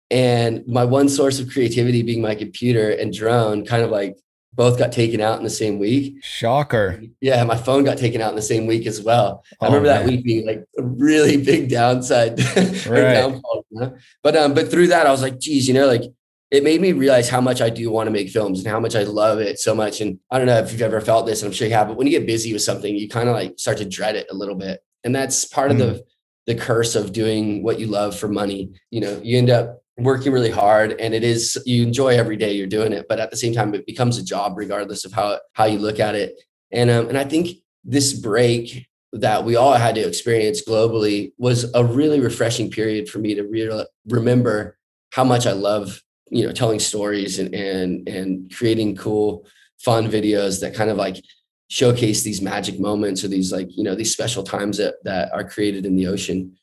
And 0.09 0.65
my 0.65 0.85
one 0.85 1.09
source 1.09 1.39
of 1.39 1.49
creativity 1.49 2.03
being 2.03 2.21
my 2.21 2.35
computer 2.35 2.91
and 2.91 3.13
drone 3.13 3.65
kind 3.65 3.83
of 3.83 3.89
like 3.89 4.17
both 4.57 4.79
got 4.79 4.91
taken 4.91 5.21
out 5.21 5.37
in 5.37 5.43
the 5.43 5.49
same 5.49 5.77
week. 5.77 6.15
Shocker. 6.23 6.99
Yeah, 7.21 7.43
my 7.43 7.55
phone 7.55 7.85
got 7.85 7.99
taken 7.99 8.21
out 8.21 8.31
in 8.31 8.35
the 8.35 8.41
same 8.41 8.65
week 8.65 8.87
as 8.87 9.01
well. 9.01 9.45
Oh, 9.61 9.65
I 9.65 9.65
remember 9.67 9.87
man. 9.87 9.99
that 9.99 10.09
week 10.09 10.25
being 10.25 10.47
like 10.47 10.65
a 10.77 10.83
really 10.83 11.37
big 11.43 11.69
downside 11.69 12.39
right. 12.87 13.13
downfall. 13.13 13.65
You 13.69 13.79
know? 13.79 13.97
But 14.23 14.35
um, 14.35 14.55
but 14.55 14.69
through 14.69 14.87
that, 14.87 15.05
I 15.05 15.11
was 15.11 15.21
like, 15.21 15.39
geez, 15.39 15.67
you 15.67 15.75
know, 15.75 15.85
like 15.85 16.03
it 16.49 16.63
made 16.63 16.81
me 16.81 16.91
realize 16.91 17.29
how 17.29 17.39
much 17.39 17.61
I 17.61 17.69
do 17.69 17.91
want 17.91 18.07
to 18.07 18.11
make 18.11 18.29
films 18.29 18.59
and 18.59 18.67
how 18.67 18.79
much 18.79 18.95
I 18.95 19.03
love 19.03 19.39
it 19.39 19.59
so 19.59 19.75
much. 19.75 20.01
And 20.01 20.19
I 20.31 20.39
don't 20.39 20.47
know 20.47 20.57
if 20.57 20.71
you've 20.71 20.81
ever 20.81 21.01
felt 21.01 21.27
this, 21.27 21.41
and 21.41 21.47
I'm 21.47 21.53
sure 21.53 21.67
you 21.67 21.73
have, 21.75 21.87
but 21.87 21.97
when 21.97 22.07
you 22.07 22.17
get 22.17 22.25
busy 22.25 22.51
with 22.51 22.63
something, 22.63 22.93
you 22.95 23.07
kind 23.07 23.29
of 23.29 23.35
like 23.35 23.59
start 23.59 23.77
to 23.77 23.85
dread 23.85 24.15
it 24.15 24.27
a 24.31 24.35
little 24.35 24.55
bit. 24.55 24.81
And 25.03 25.13
that's 25.13 25.45
part 25.45 25.69
mm. 25.69 25.73
of 25.73 25.77
the 25.77 25.93
mm. 25.93 26.01
the 26.47 26.55
curse 26.55 26.95
of 26.95 27.13
doing 27.13 27.61
what 27.61 27.79
you 27.79 27.85
love 27.85 28.17
for 28.17 28.27
money. 28.27 28.71
You 28.89 29.01
know, 29.01 29.21
you 29.23 29.37
end 29.37 29.51
up 29.51 29.83
working 29.97 30.31
really 30.31 30.51
hard 30.51 30.93
and 30.99 31.13
it 31.13 31.23
is 31.23 31.61
you 31.65 31.81
enjoy 31.81 32.09
every 32.09 32.37
day 32.37 32.53
you're 32.53 32.67
doing 32.67 32.93
it 32.93 33.07
but 33.09 33.19
at 33.19 33.31
the 33.31 33.37
same 33.37 33.53
time 33.53 33.73
it 33.73 33.85
becomes 33.85 34.17
a 34.17 34.23
job 34.23 34.53
regardless 34.55 35.05
of 35.05 35.11
how 35.11 35.39
how 35.53 35.65
you 35.65 35.79
look 35.79 35.99
at 35.99 36.15
it. 36.15 36.39
And 36.71 36.89
um, 36.89 37.07
and 37.09 37.17
i 37.17 37.23
think 37.23 37.57
this 37.83 38.13
break 38.13 38.87
that 39.13 39.43
we 39.45 39.55
all 39.55 39.73
had 39.73 39.95
to 39.95 40.01
experience 40.01 40.63
globally 40.67 41.31
was 41.37 41.71
a 41.73 41.83
really 41.83 42.19
refreshing 42.19 42.69
period 42.69 43.09
for 43.09 43.19
me 43.19 43.33
to 43.35 43.43
re- 43.43 43.85
remember 44.07 44.77
how 45.11 45.23
much 45.23 45.47
i 45.47 45.53
love 45.53 46.01
you 46.29 46.45
know 46.45 46.51
telling 46.51 46.79
stories 46.79 47.39
and 47.39 47.53
and 47.55 48.07
and 48.07 48.53
creating 48.55 48.95
cool 48.95 49.45
fun 49.79 50.09
videos 50.09 50.59
that 50.61 50.75
kind 50.75 50.89
of 50.89 50.97
like 50.97 51.23
showcase 51.69 52.23
these 52.23 52.41
magic 52.41 52.79
moments 52.79 53.23
or 53.23 53.27
these 53.27 53.51
like 53.51 53.75
you 53.75 53.83
know 53.83 53.95
these 53.95 54.11
special 54.11 54.43
times 54.43 54.77
that 54.77 54.95
that 55.03 55.31
are 55.33 55.47
created 55.47 55.85
in 55.85 55.95
the 55.95 56.07
ocean 56.07 56.56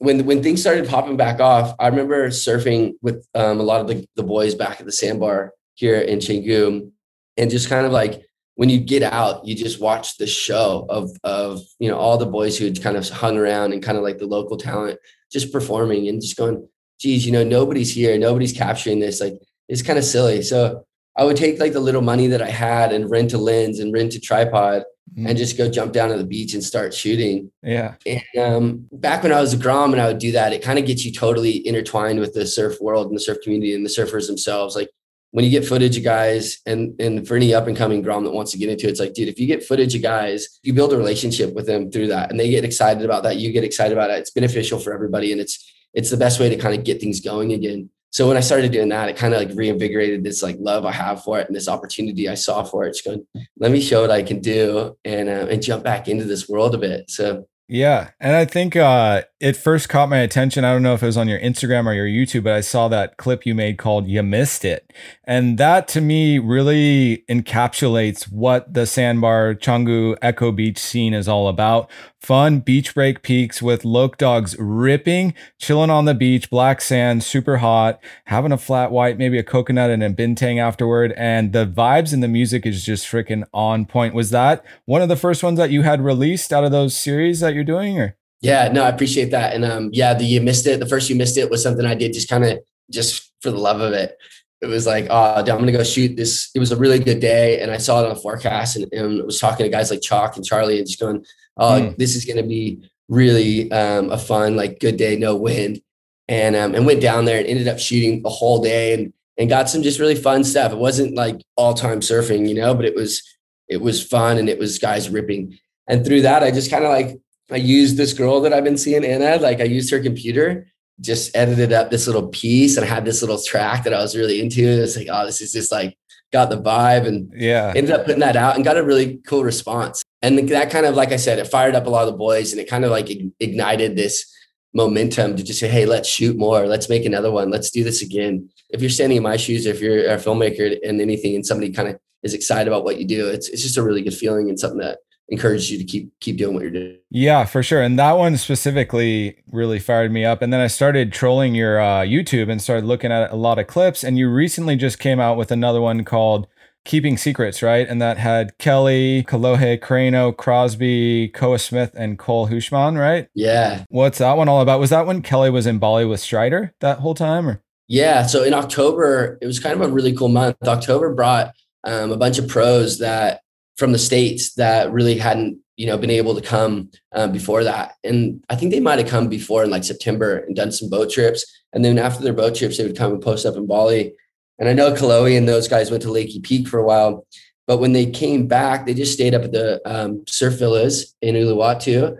when 0.00 0.24
when 0.24 0.42
things 0.42 0.62
started 0.62 0.88
popping 0.88 1.18
back 1.18 1.40
off, 1.40 1.74
I 1.78 1.86
remember 1.88 2.28
surfing 2.30 2.94
with 3.02 3.26
um, 3.34 3.60
a 3.60 3.62
lot 3.62 3.82
of 3.82 3.86
the, 3.86 4.06
the 4.16 4.22
boys 4.22 4.54
back 4.54 4.80
at 4.80 4.86
the 4.86 4.92
sandbar 4.92 5.52
here 5.74 6.00
in 6.00 6.18
Canggu, 6.20 6.90
and 7.36 7.50
just 7.50 7.68
kind 7.68 7.84
of 7.84 7.92
like 7.92 8.24
when 8.54 8.70
you 8.70 8.80
get 8.80 9.02
out, 9.02 9.46
you 9.46 9.54
just 9.54 9.78
watch 9.78 10.16
the 10.16 10.26
show 10.26 10.86
of 10.88 11.10
of 11.22 11.60
you 11.78 11.90
know 11.90 11.98
all 11.98 12.16
the 12.16 12.24
boys 12.24 12.56
who 12.56 12.64
had 12.64 12.82
kind 12.82 12.96
of 12.96 13.06
hung 13.10 13.36
around 13.36 13.74
and 13.74 13.82
kind 13.82 13.98
of 13.98 14.02
like 14.02 14.18
the 14.18 14.26
local 14.26 14.56
talent 14.56 14.98
just 15.30 15.52
performing 15.52 16.08
and 16.08 16.20
just 16.20 16.36
going, 16.36 16.66
geez, 16.98 17.26
you 17.26 17.30
know 17.30 17.44
nobody's 17.44 17.94
here, 17.94 18.18
nobody's 18.18 18.54
capturing 18.54 19.00
this. 19.00 19.20
Like 19.20 19.34
it's 19.68 19.82
kind 19.82 19.98
of 19.98 20.04
silly. 20.04 20.40
So 20.40 20.82
I 21.14 21.24
would 21.24 21.36
take 21.36 21.60
like 21.60 21.74
the 21.74 21.80
little 21.80 22.00
money 22.00 22.26
that 22.28 22.40
I 22.40 22.48
had 22.48 22.92
and 22.92 23.10
rent 23.10 23.34
a 23.34 23.38
lens 23.38 23.80
and 23.80 23.92
rent 23.92 24.14
a 24.14 24.20
tripod 24.20 24.84
mm. 25.16 25.28
and 25.28 25.36
just 25.36 25.56
go 25.56 25.70
jump 25.70 25.92
down 25.92 26.10
to 26.10 26.16
the 26.16 26.24
beach 26.24 26.54
and 26.54 26.62
start 26.62 26.94
shooting. 26.94 27.50
Yeah. 27.62 27.94
And 28.06 28.22
um, 28.38 28.88
back 28.92 29.22
when 29.22 29.32
I 29.32 29.40
was 29.40 29.52
a 29.52 29.56
Grom 29.56 29.92
and 29.92 30.00
I 30.00 30.08
would 30.08 30.18
do 30.18 30.32
that, 30.32 30.52
it 30.52 30.62
kind 30.62 30.78
of 30.78 30.86
gets 30.86 31.04
you 31.04 31.12
totally 31.12 31.66
intertwined 31.66 32.20
with 32.20 32.34
the 32.34 32.46
surf 32.46 32.80
world 32.80 33.08
and 33.08 33.16
the 33.16 33.20
surf 33.20 33.38
community 33.42 33.74
and 33.74 33.84
the 33.84 33.90
surfers 33.90 34.26
themselves. 34.26 34.76
Like 34.76 34.90
when 35.32 35.44
you 35.44 35.50
get 35.50 35.66
footage 35.66 35.96
of 35.96 36.04
guys 36.04 36.58
and 36.66 37.00
and 37.00 37.26
for 37.26 37.36
any 37.36 37.54
up 37.54 37.66
and 37.66 37.76
coming 37.76 38.02
Grom 38.02 38.24
that 38.24 38.32
wants 38.32 38.52
to 38.52 38.58
get 38.58 38.68
into 38.68 38.86
it, 38.86 38.90
it's 38.90 39.00
like, 39.00 39.14
dude, 39.14 39.28
if 39.28 39.38
you 39.38 39.46
get 39.46 39.64
footage 39.64 39.94
of 39.94 40.02
guys, 40.02 40.60
you 40.62 40.72
build 40.72 40.92
a 40.92 40.98
relationship 40.98 41.54
with 41.54 41.66
them 41.66 41.90
through 41.90 42.08
that 42.08 42.30
and 42.30 42.38
they 42.38 42.50
get 42.50 42.64
excited 42.64 43.04
about 43.04 43.22
that. 43.24 43.36
You 43.36 43.52
get 43.52 43.64
excited 43.64 43.96
about 43.96 44.10
it. 44.10 44.18
It's 44.18 44.30
beneficial 44.30 44.78
for 44.78 44.92
everybody 44.92 45.32
and 45.32 45.40
it's 45.40 45.72
it's 45.92 46.10
the 46.10 46.16
best 46.16 46.38
way 46.38 46.48
to 46.48 46.56
kind 46.56 46.76
of 46.76 46.84
get 46.84 47.00
things 47.00 47.20
going 47.20 47.52
again 47.52 47.90
so 48.10 48.26
when 48.26 48.36
I 48.36 48.40
started 48.40 48.72
doing 48.72 48.88
that, 48.88 49.08
it 49.08 49.16
kind 49.16 49.34
of 49.34 49.40
like 49.40 49.56
reinvigorated 49.56 50.24
this 50.24 50.42
like 50.42 50.56
love 50.58 50.84
I 50.84 50.92
have 50.92 51.22
for 51.22 51.38
it 51.38 51.46
and 51.46 51.54
this 51.54 51.68
opportunity 51.68 52.28
I 52.28 52.34
saw 52.34 52.64
for 52.64 52.84
it. 52.84 52.92
Just 52.92 53.04
going, 53.04 53.24
let 53.58 53.70
me 53.70 53.80
show 53.80 54.02
what 54.02 54.10
I 54.10 54.22
can 54.22 54.40
do 54.40 54.96
and 55.04 55.28
uh, 55.28 55.46
and 55.48 55.62
jump 55.62 55.84
back 55.84 56.08
into 56.08 56.24
this 56.24 56.48
world 56.48 56.74
a 56.74 56.78
bit. 56.78 57.08
So 57.08 57.46
yeah, 57.72 58.10
and 58.18 58.34
I 58.34 58.46
think 58.46 58.74
uh, 58.74 59.22
it 59.38 59.56
first 59.56 59.88
caught 59.88 60.08
my 60.08 60.18
attention. 60.18 60.64
I 60.64 60.72
don't 60.72 60.82
know 60.82 60.94
if 60.94 61.04
it 61.04 61.06
was 61.06 61.16
on 61.16 61.28
your 61.28 61.38
Instagram 61.38 61.86
or 61.86 61.92
your 61.92 62.08
YouTube, 62.08 62.42
but 62.42 62.54
I 62.54 62.62
saw 62.62 62.88
that 62.88 63.16
clip 63.16 63.46
you 63.46 63.54
made 63.54 63.78
called 63.78 64.08
You 64.08 64.24
Missed 64.24 64.64
It. 64.64 64.92
And 65.22 65.56
that 65.58 65.86
to 65.88 66.00
me 66.00 66.40
really 66.40 67.22
encapsulates 67.28 68.24
what 68.24 68.74
the 68.74 68.86
Sandbar 68.86 69.54
Canggu 69.54 70.16
Echo 70.20 70.50
Beach 70.50 70.78
scene 70.78 71.14
is 71.14 71.28
all 71.28 71.46
about. 71.46 71.88
Fun 72.20 72.60
beach 72.60 72.94
break 72.94 73.22
peaks 73.22 73.62
with 73.62 73.84
Loke 73.84 74.18
dogs 74.18 74.54
ripping, 74.58 75.32
chilling 75.58 75.88
on 75.88 76.04
the 76.04 76.14
beach, 76.14 76.50
black 76.50 76.82
sand, 76.82 77.24
super 77.24 77.58
hot, 77.58 77.98
having 78.26 78.52
a 78.52 78.58
flat 78.58 78.90
white, 78.90 79.16
maybe 79.16 79.38
a 79.38 79.42
coconut 79.42 79.88
and 79.88 80.02
a 80.02 80.10
bintang 80.10 80.60
afterward. 80.60 81.14
And 81.16 81.54
the 81.54 81.66
vibes 81.66 82.12
and 82.12 82.22
the 82.22 82.28
music 82.28 82.66
is 82.66 82.84
just 82.84 83.06
freaking 83.06 83.44
on 83.54 83.86
point. 83.86 84.14
Was 84.14 84.30
that 84.30 84.64
one 84.84 85.00
of 85.00 85.08
the 85.08 85.16
first 85.16 85.42
ones 85.42 85.56
that 85.58 85.70
you 85.70 85.80
had 85.80 86.04
released 86.04 86.52
out 86.52 86.62
of 86.62 86.72
those 86.72 86.94
series 86.94 87.40
that 87.40 87.54
you're 87.54 87.64
doing 87.64 87.98
or? 87.98 88.16
Yeah, 88.42 88.68
no, 88.68 88.84
I 88.84 88.88
appreciate 88.88 89.30
that. 89.30 89.54
And 89.54 89.64
um, 89.64 89.90
yeah, 89.92 90.14
the 90.14 90.24
you 90.24 90.40
missed 90.40 90.66
it. 90.66 90.80
The 90.80 90.86
first 90.86 91.08
you 91.08 91.16
missed 91.16 91.38
it 91.38 91.50
was 91.50 91.62
something 91.62 91.86
I 91.86 91.94
did 91.94 92.12
just 92.12 92.28
kind 92.28 92.44
of 92.44 92.58
just 92.90 93.32
for 93.40 93.50
the 93.50 93.58
love 93.58 93.80
of 93.80 93.92
it. 93.92 94.16
It 94.62 94.66
was 94.66 94.86
like, 94.86 95.06
oh, 95.08 95.36
I'm 95.36 95.44
gonna 95.44 95.72
go 95.72 95.82
shoot 95.82 96.16
this. 96.16 96.50
It 96.54 96.58
was 96.58 96.70
a 96.70 96.76
really 96.76 96.98
good 96.98 97.20
day, 97.20 97.60
and 97.60 97.70
I 97.70 97.78
saw 97.78 98.00
it 98.00 98.08
on 98.08 98.14
the 98.14 98.20
forecast, 98.20 98.76
and, 98.76 98.92
and 98.92 99.24
was 99.24 99.38
talking 99.38 99.64
to 99.64 99.70
guys 99.70 99.90
like 99.90 100.02
Chalk 100.02 100.36
and 100.36 100.44
Charlie, 100.44 100.78
and 100.78 100.86
just 100.86 101.00
going, 101.00 101.24
oh, 101.60 101.80
mm. 101.80 101.96
this 101.96 102.16
is 102.16 102.24
gonna 102.24 102.42
be 102.42 102.90
really 103.08 103.70
um, 103.70 104.10
a 104.10 104.18
fun, 104.18 104.56
like 104.56 104.80
good 104.80 104.96
day, 104.96 105.16
no 105.16 105.36
wind, 105.36 105.80
and 106.28 106.56
um, 106.56 106.74
and 106.74 106.86
went 106.86 107.00
down 107.00 107.24
there 107.24 107.38
and 107.38 107.46
ended 107.46 107.68
up 107.68 107.78
shooting 107.78 108.22
the 108.22 108.28
whole 108.30 108.62
day, 108.62 108.94
and 108.94 109.12
and 109.38 109.48
got 109.48 109.70
some 109.70 109.82
just 109.82 110.00
really 110.00 110.14
fun 110.14 110.44
stuff. 110.44 110.72
It 110.72 110.78
wasn't 110.78 111.14
like 111.14 111.40
all 111.56 111.74
time 111.74 112.00
surfing, 112.00 112.48
you 112.48 112.54
know, 112.54 112.74
but 112.74 112.84
it 112.84 112.94
was 112.94 113.22
it 113.68 113.80
was 113.80 114.04
fun, 114.04 114.38
and 114.38 114.48
it 114.48 114.58
was 114.58 114.78
guys 114.78 115.08
ripping. 115.08 115.58
And 115.86 116.04
through 116.04 116.22
that, 116.22 116.42
I 116.42 116.50
just 116.50 116.70
kind 116.70 116.84
of 116.84 116.90
like 116.90 117.18
I 117.50 117.56
used 117.56 117.96
this 117.96 118.12
girl 118.12 118.40
that 118.42 118.52
I've 118.52 118.64
been 118.64 118.78
seeing, 118.78 119.04
Anna. 119.04 119.36
Like 119.36 119.60
I 119.60 119.64
used 119.64 119.90
her 119.90 120.00
computer, 120.00 120.66
just 121.00 121.34
edited 121.36 121.72
up 121.72 121.90
this 121.90 122.06
little 122.06 122.28
piece, 122.28 122.76
and 122.76 122.84
I 122.84 122.88
had 122.88 123.04
this 123.04 123.22
little 123.22 123.42
track 123.42 123.84
that 123.84 123.94
I 123.94 124.00
was 124.00 124.16
really 124.16 124.40
into. 124.40 124.62
It's 124.62 124.96
like, 124.96 125.08
oh, 125.10 125.26
this 125.26 125.40
is 125.40 125.52
just 125.52 125.72
like 125.72 125.96
got 126.32 126.50
the 126.50 126.60
vibe, 126.60 127.06
and 127.06 127.32
yeah, 127.34 127.72
ended 127.74 127.92
up 127.92 128.04
putting 128.04 128.20
that 128.20 128.36
out 128.36 128.56
and 128.56 128.64
got 128.64 128.76
a 128.76 128.82
really 128.82 129.18
cool 129.26 129.44
response. 129.44 130.02
And 130.22 130.48
that 130.50 130.70
kind 130.70 130.86
of, 130.86 130.94
like 130.94 131.12
I 131.12 131.16
said, 131.16 131.38
it 131.38 131.46
fired 131.46 131.74
up 131.74 131.86
a 131.86 131.90
lot 131.90 132.06
of 132.06 132.12
the 132.12 132.18
boys, 132.18 132.52
and 132.52 132.60
it 132.60 132.68
kind 132.68 132.84
of 132.84 132.90
like 132.90 133.08
ignited 133.40 133.96
this 133.96 134.26
momentum 134.72 135.36
to 135.36 135.42
just 135.42 135.58
say, 135.58 135.68
hey, 135.68 135.86
let's 135.86 136.08
shoot 136.08 136.36
more, 136.36 136.66
let's 136.66 136.88
make 136.88 137.04
another 137.04 137.32
one, 137.32 137.50
let's 137.50 137.70
do 137.70 137.82
this 137.82 138.02
again. 138.02 138.48
If 138.68 138.80
you're 138.80 138.90
standing 138.90 139.16
in 139.16 139.22
my 139.22 139.36
shoes, 139.36 139.66
or 139.66 139.70
if 139.70 139.80
you're 139.80 140.06
a 140.06 140.16
filmmaker 140.16 140.78
and 140.86 141.00
anything, 141.00 141.34
and 141.34 141.44
somebody 141.44 141.72
kind 141.72 141.88
of 141.88 141.98
is 142.22 142.34
excited 142.34 142.68
about 142.68 142.84
what 142.84 142.98
you 142.98 143.06
do, 143.06 143.28
it's 143.28 143.48
it's 143.48 143.62
just 143.62 143.78
a 143.78 143.82
really 143.82 144.02
good 144.02 144.14
feeling 144.14 144.48
and 144.48 144.58
something 144.58 144.78
that 144.80 144.98
encourages 145.30 145.70
you 145.70 145.78
to 145.78 145.84
keep 145.84 146.12
keep 146.20 146.36
doing 146.36 146.54
what 146.54 146.62
you're 146.62 146.70
doing. 146.70 146.98
Yeah, 147.10 147.44
for 147.44 147.62
sure. 147.62 147.80
And 147.80 147.98
that 147.98 148.18
one 148.18 148.36
specifically 148.36 149.38
really 149.50 149.78
fired 149.78 150.12
me 150.12 150.24
up. 150.24 150.42
And 150.42 150.52
then 150.52 150.60
I 150.60 150.66
started 150.66 151.12
trolling 151.12 151.54
your 151.54 151.80
uh, 151.80 152.00
YouTube 152.00 152.50
and 152.50 152.60
started 152.60 152.84
looking 152.84 153.12
at 153.12 153.30
a 153.30 153.36
lot 153.36 153.58
of 153.58 153.66
clips. 153.66 154.04
And 154.04 154.18
you 154.18 154.28
recently 154.28 154.76
just 154.76 154.98
came 154.98 155.20
out 155.20 155.36
with 155.36 155.52
another 155.52 155.80
one 155.80 156.04
called 156.04 156.48
Keeping 156.84 157.16
Secrets, 157.16 157.62
right? 157.62 157.86
And 157.88 158.02
that 158.02 158.18
had 158.18 158.58
Kelly, 158.58 159.24
Kolohe, 159.24 159.78
Crano, 159.78 160.36
Crosby, 160.36 161.28
Koa 161.28 161.58
Smith, 161.58 161.92
and 161.94 162.18
Cole 162.18 162.48
Houshmand, 162.48 162.98
right? 162.98 163.28
Yeah. 163.34 163.84
What's 163.88 164.18
that 164.18 164.36
one 164.36 164.48
all 164.48 164.60
about? 164.60 164.80
Was 164.80 164.90
that 164.90 165.06
when 165.06 165.22
Kelly 165.22 165.50
was 165.50 165.66
in 165.66 165.78
Bali 165.78 166.04
with 166.04 166.20
Strider 166.20 166.74
that 166.80 166.98
whole 166.98 167.14
time? 167.14 167.48
Or? 167.48 167.62
Yeah. 167.86 168.26
So 168.26 168.42
in 168.42 168.54
October, 168.54 169.38
it 169.40 169.46
was 169.46 169.60
kind 169.60 169.80
of 169.80 169.88
a 169.88 169.92
really 169.92 170.12
cool 170.12 170.28
month. 170.28 170.56
October 170.66 171.14
brought 171.14 171.54
um, 171.84 172.10
a 172.10 172.16
bunch 172.16 172.38
of 172.38 172.48
pros 172.48 172.98
that 172.98 173.42
from 173.80 173.92
the 173.92 173.98
states 173.98 174.52
that 174.56 174.92
really 174.92 175.16
hadn't 175.16 175.58
you 175.78 175.86
know 175.86 175.96
been 175.96 176.10
able 176.10 176.34
to 176.34 176.42
come 176.42 176.90
um, 177.12 177.32
before 177.32 177.64
that. 177.64 177.94
And 178.04 178.44
i 178.50 178.54
think 178.54 178.70
they 178.70 178.78
might 178.78 178.98
have 178.98 179.08
come 179.08 179.26
before 179.28 179.64
in 179.64 179.70
like 179.70 179.84
september 179.84 180.36
and 180.36 180.54
done 180.54 180.70
some 180.70 180.90
boat 180.90 181.10
trips. 181.10 181.40
And 181.72 181.82
then 181.84 181.98
after 181.98 182.22
their 182.22 182.34
boat 182.34 182.54
trips 182.54 182.76
they 182.76 182.86
would 182.86 182.98
come 182.98 183.12
and 183.12 183.22
post 183.22 183.46
up 183.46 183.56
in 183.56 183.66
bali. 183.66 184.12
And 184.58 184.68
i 184.68 184.74
know 184.74 184.92
Kolohe 184.92 185.36
and 185.36 185.48
those 185.48 185.66
guys 185.66 185.90
went 185.90 186.02
to 186.02 186.10
lakey 186.10 186.42
peak 186.42 186.68
for 186.68 186.78
a 186.78 186.84
while 186.84 187.26
but 187.66 187.78
when 187.78 187.94
they 187.94 188.06
came 188.22 188.46
back 188.46 188.84
they 188.84 188.92
just 188.92 189.14
stayed 189.14 189.34
up 189.34 189.44
at 189.44 189.52
the 189.52 189.80
um, 189.86 190.24
surf 190.28 190.58
villas 190.58 191.16
in 191.22 191.34
uluwatu. 191.34 192.18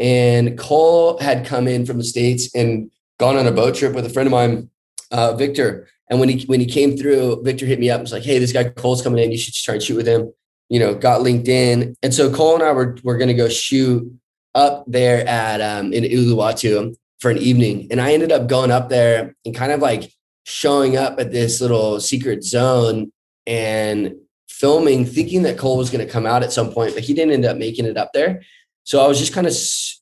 And 0.00 0.58
cole 0.58 1.18
had 1.20 1.46
come 1.46 1.68
in 1.68 1.86
from 1.86 1.98
the 1.98 2.04
states 2.14 2.52
and 2.54 2.90
gone 3.18 3.36
on 3.36 3.46
a 3.46 3.52
boat 3.52 3.76
trip 3.76 3.94
with 3.94 4.04
a 4.04 4.10
friend 4.10 4.26
of 4.26 4.32
mine 4.32 4.68
uh, 5.12 5.34
victor. 5.36 5.88
And 6.10 6.20
when 6.20 6.28
he 6.28 6.44
when 6.46 6.60
he 6.60 6.66
came 6.66 6.96
through, 6.96 7.42
Victor 7.42 7.66
hit 7.66 7.80
me 7.80 7.90
up 7.90 7.98
and 7.98 8.04
was 8.04 8.12
like, 8.12 8.22
"Hey, 8.22 8.38
this 8.38 8.52
guy 8.52 8.64
Cole's 8.64 9.02
coming 9.02 9.22
in. 9.22 9.32
You 9.32 9.38
should 9.38 9.54
try 9.54 9.74
and 9.74 9.82
shoot 9.82 9.96
with 9.96 10.06
him." 10.06 10.32
You 10.68 10.80
know, 10.80 10.94
got 10.94 11.20
LinkedIn. 11.20 11.94
and 12.02 12.14
so 12.14 12.32
Cole 12.32 12.54
and 12.54 12.62
I 12.62 12.72
were 12.72 12.96
were 13.02 13.16
going 13.16 13.28
to 13.28 13.34
go 13.34 13.48
shoot 13.48 14.10
up 14.54 14.84
there 14.86 15.26
at 15.28 15.60
um, 15.60 15.92
in 15.92 16.04
Uluwatu 16.04 16.94
for 17.20 17.30
an 17.30 17.38
evening, 17.38 17.88
and 17.90 18.00
I 18.00 18.12
ended 18.12 18.32
up 18.32 18.48
going 18.48 18.70
up 18.70 18.88
there 18.88 19.34
and 19.44 19.54
kind 19.54 19.72
of 19.72 19.80
like 19.80 20.10
showing 20.44 20.96
up 20.96 21.18
at 21.18 21.32
this 21.32 21.60
little 21.60 22.00
secret 22.00 22.44
zone 22.44 23.12
and 23.46 24.14
filming, 24.48 25.04
thinking 25.04 25.42
that 25.42 25.58
Cole 25.58 25.76
was 25.76 25.90
going 25.90 26.04
to 26.04 26.10
come 26.10 26.24
out 26.24 26.42
at 26.42 26.52
some 26.52 26.72
point, 26.72 26.94
but 26.94 27.02
he 27.02 27.12
didn't 27.14 27.34
end 27.34 27.44
up 27.44 27.56
making 27.56 27.84
it 27.84 27.96
up 27.96 28.12
there. 28.14 28.42
So 28.84 29.04
I 29.04 29.08
was 29.08 29.18
just 29.18 29.34
kind 29.34 29.46
of 29.46 29.52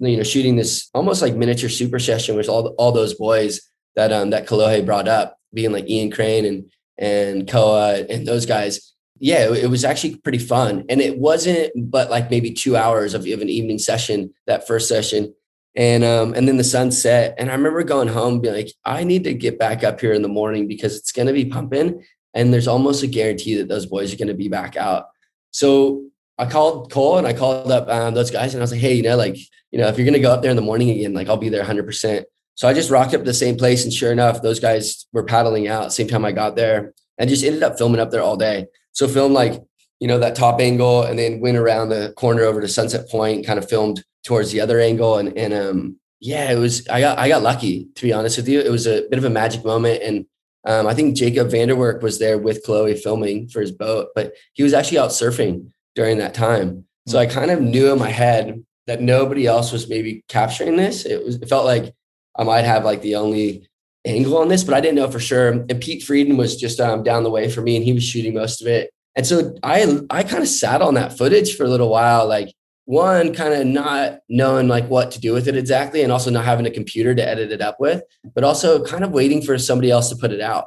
you 0.01 0.19
know 0.19 0.23
shooting 0.23 0.57
this 0.57 0.91
almost 0.95 1.23
like 1.23 1.35
miniature 1.35 1.71
super 1.71 1.99
session 1.99 2.37
with 2.37 2.49
all 2.49 2.69
all 2.79 2.93
those 2.93 3.15
boys 3.15 3.61
that 3.97 4.12
um 4.12 4.31
that 4.31 4.47
Kolohe 4.47 4.85
brought 4.85 5.09
up 5.09 5.39
being 5.53 5.73
like 5.73 5.89
Ian 5.89 6.11
Crane 6.11 6.45
and 6.45 6.71
and 6.99 7.49
Koa 7.49 8.05
and 8.09 8.27
those 8.27 8.47
guys. 8.47 8.93
Yeah, 9.21 9.53
it, 9.53 9.71
was 9.71 9.85
actually 9.85 10.17
pretty 10.17 10.39
fun. 10.39 10.85
And 10.89 11.01
it 11.01 11.19
wasn't 11.19 11.73
but 11.91 12.11
like 12.11 12.31
maybe 12.31 12.51
two 12.51 12.77
hours 12.77 13.15
of, 13.15 13.27
of 13.27 13.41
an 13.41 13.49
evening 13.49 13.79
session, 13.79 14.35
that 14.47 14.67
first 14.67 14.89
session. 14.89 15.35
And 15.77 16.05
um, 16.05 16.35
and 16.35 16.47
then 16.47 16.57
the 16.57 16.65
sun 16.65 16.93
set. 16.93 17.35
And 17.39 17.51
I 17.51 17.55
remember 17.55 17.83
going 17.83 18.09
home 18.09 18.41
being 18.41 18.55
like, 18.55 18.73
I 18.85 19.03
need 19.03 19.25
to 19.25 19.35
get 19.35 19.59
back 19.59 19.83
up 19.83 20.01
here 20.01 20.12
in 20.12 20.23
the 20.23 20.29
morning 20.29 20.69
because 20.69 20.97
it's 20.97 21.12
gonna 21.12 21.33
be 21.33 21.45
pumping. 21.47 22.05
And 22.33 22.53
there's 22.53 22.69
almost 22.69 23.03
a 23.03 23.09
guarantee 23.09 23.57
that 23.57 23.69
those 23.69 23.87
boys 23.87 24.12
are 24.12 24.17
gonna 24.17 24.35
be 24.35 24.49
back 24.49 24.77
out. 24.77 25.07
So 25.51 26.05
I 26.39 26.47
called 26.47 26.93
Cole 26.93 27.19
and 27.19 27.27
I 27.27 27.33
called 27.33 27.73
up 27.73 27.89
um, 27.89 28.15
those 28.15 28.31
guys 28.31 28.55
and 28.55 28.61
I 28.61 28.65
was 28.65 28.73
like, 28.73 28.81
hey, 28.81 28.95
you 28.95 29.03
know, 29.03 29.17
like, 29.17 29.37
you 29.71 29.79
know, 29.79 29.89
if 29.89 29.99
you're 29.99 30.07
gonna 30.07 30.21
go 30.21 30.33
up 30.33 30.43
there 30.43 30.51
in 30.51 30.57
the 30.57 30.62
morning 30.62 30.91
again, 30.91 31.15
like 31.15 31.29
I'll 31.29 31.37
be 31.37 31.49
there 31.49 31.61
100 31.61 31.87
percent 31.87 32.27
so 32.57 32.69
I 32.69 32.73
just 32.73 32.91
rocked 32.91 33.15
up 33.15 33.25
the 33.25 33.35
same 33.35 33.57
place, 33.57 33.85
and 33.85 33.93
sure 33.93 34.12
enough, 34.12 34.43
those 34.43 34.61
guys 34.61 35.07
were 35.12 35.25
paddling 35.25 35.67
out 35.67 35.93
same 35.93 36.09
time 36.09 36.25
I 36.25 36.33
got 36.33 36.57
there, 36.57 36.95
and 37.19 37.29
just 37.29 37.45
ended 37.45 37.62
up 37.62 37.79
filming 37.79 38.01
up 38.01 38.11
there 38.11 38.23
all 38.23 38.37
day. 38.37 38.67
So 38.95 39.07
filmed 39.07 39.34
like 39.34 39.62
you 40.01 40.09
know 40.09 40.18
that 40.18 40.34
top 40.34 40.61
angle, 40.61 41.03
and 41.03 41.18
then 41.18 41.40
went 41.40 41.57
around 41.57 41.90
the 41.90 42.12
corner 42.16 42.42
over 42.42 42.61
to 42.61 42.68
Sunset 42.68 43.09
Point, 43.11 43.47
kind 43.47 43.59
of 43.59 43.68
filmed 43.68 44.03
towards 44.24 44.51
the 44.51 44.61
other 44.61 44.80
angle, 44.80 45.18
and 45.18 45.36
and 45.36 45.53
um 45.53 46.01
yeah, 46.20 46.51
it 46.51 46.59
was 46.59 46.88
I 46.88 47.01
got 47.01 47.18
I 47.18 47.28
got 47.28 47.42
lucky 47.42 47.88
to 47.95 48.03
be 48.03 48.12
honest 48.12 48.38
with 48.38 48.49
you. 48.49 48.61
It 48.61 48.70
was 48.70 48.86
a 48.86 49.07
bit 49.11 49.18
of 49.18 49.24
a 49.24 49.30
magic 49.30 49.64
moment, 49.64 50.03
and 50.03 50.26
um, 50.66 50.86
I 50.86 50.95
think 50.95 51.16
Jacob 51.16 51.49
Vanderwerk 51.49 52.03
was 52.03 52.18
there 52.18 52.38
with 52.38 52.62
Chloe 52.64 52.97
filming 52.97 53.49
for 53.49 53.61
his 53.61 53.72
boat, 53.72 54.09
but 54.14 54.32
he 54.55 54.62
was 54.62 54.72
actually 54.72 54.99
out 54.99 55.11
surfing 55.11 55.70
during 55.95 56.18
that 56.18 56.32
time. 56.32 56.86
So 57.07 57.18
I 57.18 57.26
kind 57.26 57.51
of 57.51 57.61
knew 57.61 57.92
in 57.92 57.99
my 57.99 58.09
head 58.09 58.64
that 58.86 59.03
nobody 59.03 59.47
else 59.47 59.72
was 59.72 59.88
maybe 59.88 60.24
capturing 60.28 60.76
this. 60.76 61.05
It 61.05 61.22
was 61.22 61.36
it 61.36 61.49
felt 61.49 61.66
like 61.66 61.95
I 62.36 62.45
might 62.45 62.64
have 62.64 62.84
like 62.84 63.03
the 63.03 63.16
only 63.16 63.68
angle 64.05 64.37
on 64.37 64.49
this, 64.49 64.65
but 64.65 64.75
I 64.75 64.81
didn't 64.81 64.97
know 64.97 65.11
for 65.11 65.21
sure. 65.21 65.49
And 65.49 65.81
Pete 65.81 66.03
Frieden 66.03 66.37
was 66.37 66.57
just 66.57 66.81
um, 66.81 67.03
down 67.03 67.23
the 67.23 67.31
way 67.31 67.51
for 67.51 67.63
me, 67.63 67.77
and 67.77 67.85
he 67.85 67.93
was 67.93 68.05
shooting 68.05 68.35
most 68.35 68.61
of 68.61 68.67
it. 68.67 68.91
And 69.17 69.27
so 69.27 69.55
I 69.63 70.01
I 70.11 70.23
kind 70.23 70.43
of 70.43 70.49
sat 70.49 70.83
on 70.83 70.95
that 70.95 71.17
footage 71.17 71.57
for 71.57 71.65
a 71.65 71.69
little 71.69 71.89
while, 71.89 72.27
like 72.27 72.53
one 72.87 73.33
kind 73.33 73.55
of 73.55 73.67
not 73.67 74.19
knowing 74.29 74.69
like 74.69 74.89
what 74.89 75.11
to 75.13 75.21
do 75.21 75.33
with 75.33 75.49
it 75.49 75.57
exactly, 75.57 76.03
and 76.03 76.13
also 76.13 76.31
not 76.31 76.45
having 76.45 76.67
a 76.67 76.71
computer 76.71 77.15
to 77.15 77.27
edit 77.27 77.53
it 77.53 77.63
up 77.63 77.81
with, 77.81 78.03
but 78.35 78.45
also 78.45 78.85
kind 78.85 79.05
of 79.05 79.13
waiting 79.13 79.41
for 79.41 79.59
somebody 79.59 79.91
else 79.91 80.11
to 80.11 80.17
put 80.17 80.33
it 80.33 80.41
out. 80.41 80.67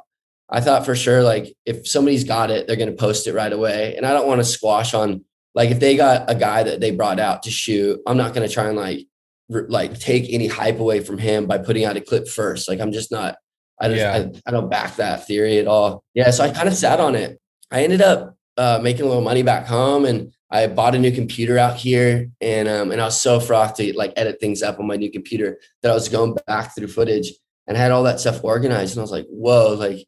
I 0.50 0.62
thought 0.62 0.86
for 0.86 0.96
sure 0.96 1.24
like 1.24 1.54
if 1.66 1.88
somebody's 1.88 2.24
got 2.24 2.52
it, 2.52 2.68
they're 2.68 2.78
going 2.78 2.90
to 2.90 2.96
post 2.96 3.28
it 3.28 3.34
right 3.34 3.52
away, 3.52 3.96
and 3.96 4.06
I 4.06 4.14
don't 4.14 4.28
want 4.28 4.40
to 4.40 4.46
squash 4.46 4.94
on 4.94 5.26
like 5.54 5.72
if 5.72 5.80
they 5.80 5.98
got 5.98 6.30
a 6.30 6.36
guy 6.36 6.64
that 6.64 6.80
they 6.80 6.92
brought 6.92 7.20
out 7.20 7.44
to 7.44 7.52
shoot, 7.52 8.00
I'm 8.08 8.18
not 8.18 8.34
going 8.34 8.48
to 8.48 8.54
try 8.54 8.68
and 8.68 8.78
like 8.78 9.08
like 9.50 10.00
take 10.00 10.32
any 10.32 10.48
hype 10.48 10.80
away 10.80 11.00
from 11.00 11.18
him 11.18 11.48
by 11.48 11.58
putting 11.58 11.86
out 11.86 11.98
a 11.98 12.02
clip 12.02 12.28
first. 12.28 12.68
Like 12.68 12.80
I'm 12.80 12.92
just 12.92 13.12
not, 13.12 13.38
I 13.80 13.90
just, 13.90 14.00
yeah. 14.00 14.14
I, 14.14 14.32
I, 14.46 14.52
don't 14.52 14.70
back 14.70 14.96
that 14.98 15.26
theory 15.28 15.60
at 15.60 15.68
all. 15.68 16.04
Yeah. 16.14 16.32
So 16.32 16.44
I 16.44 16.50
kind 16.50 16.68
of 16.68 16.74
sat 16.74 17.00
on 17.00 17.16
it. 17.16 17.40
I 17.72 17.84
ended 17.84 18.02
up 18.02 18.36
uh, 18.58 18.80
making 18.82 19.04
a 19.04 19.08
little 19.08 19.22
money 19.22 19.44
back 19.44 19.66
home 19.68 20.06
and 20.06 20.34
I 20.50 20.68
bought 20.68 20.96
a 20.96 21.00
new 21.00 21.12
computer 21.12 21.58
out 21.58 21.76
here 21.76 22.30
and, 22.42 22.68
um, 22.68 22.92
and 22.92 23.02
I 23.02 23.06
was 23.06 23.22
so 23.22 23.40
frothed 23.40 23.76
to 23.78 23.96
like 23.96 24.14
edit 24.16 24.40
things 24.40 24.64
up 24.64 24.80
on 24.80 24.88
my 24.88 24.96
new 24.96 25.12
computer 25.12 25.60
that 25.82 25.92
I 25.92 25.94
was 25.94 26.10
going 26.10 26.36
back 26.48 26.76
through 26.76 26.88
footage 26.88 27.32
and 27.68 27.78
had 27.78 27.92
all 27.92 28.04
that 28.04 28.20
stuff 28.20 28.44
organized. 28.44 28.96
And 28.96 29.02
I 29.02 29.04
was 29.04 29.12
like, 29.12 29.28
whoa, 29.30 29.74
like 29.74 30.06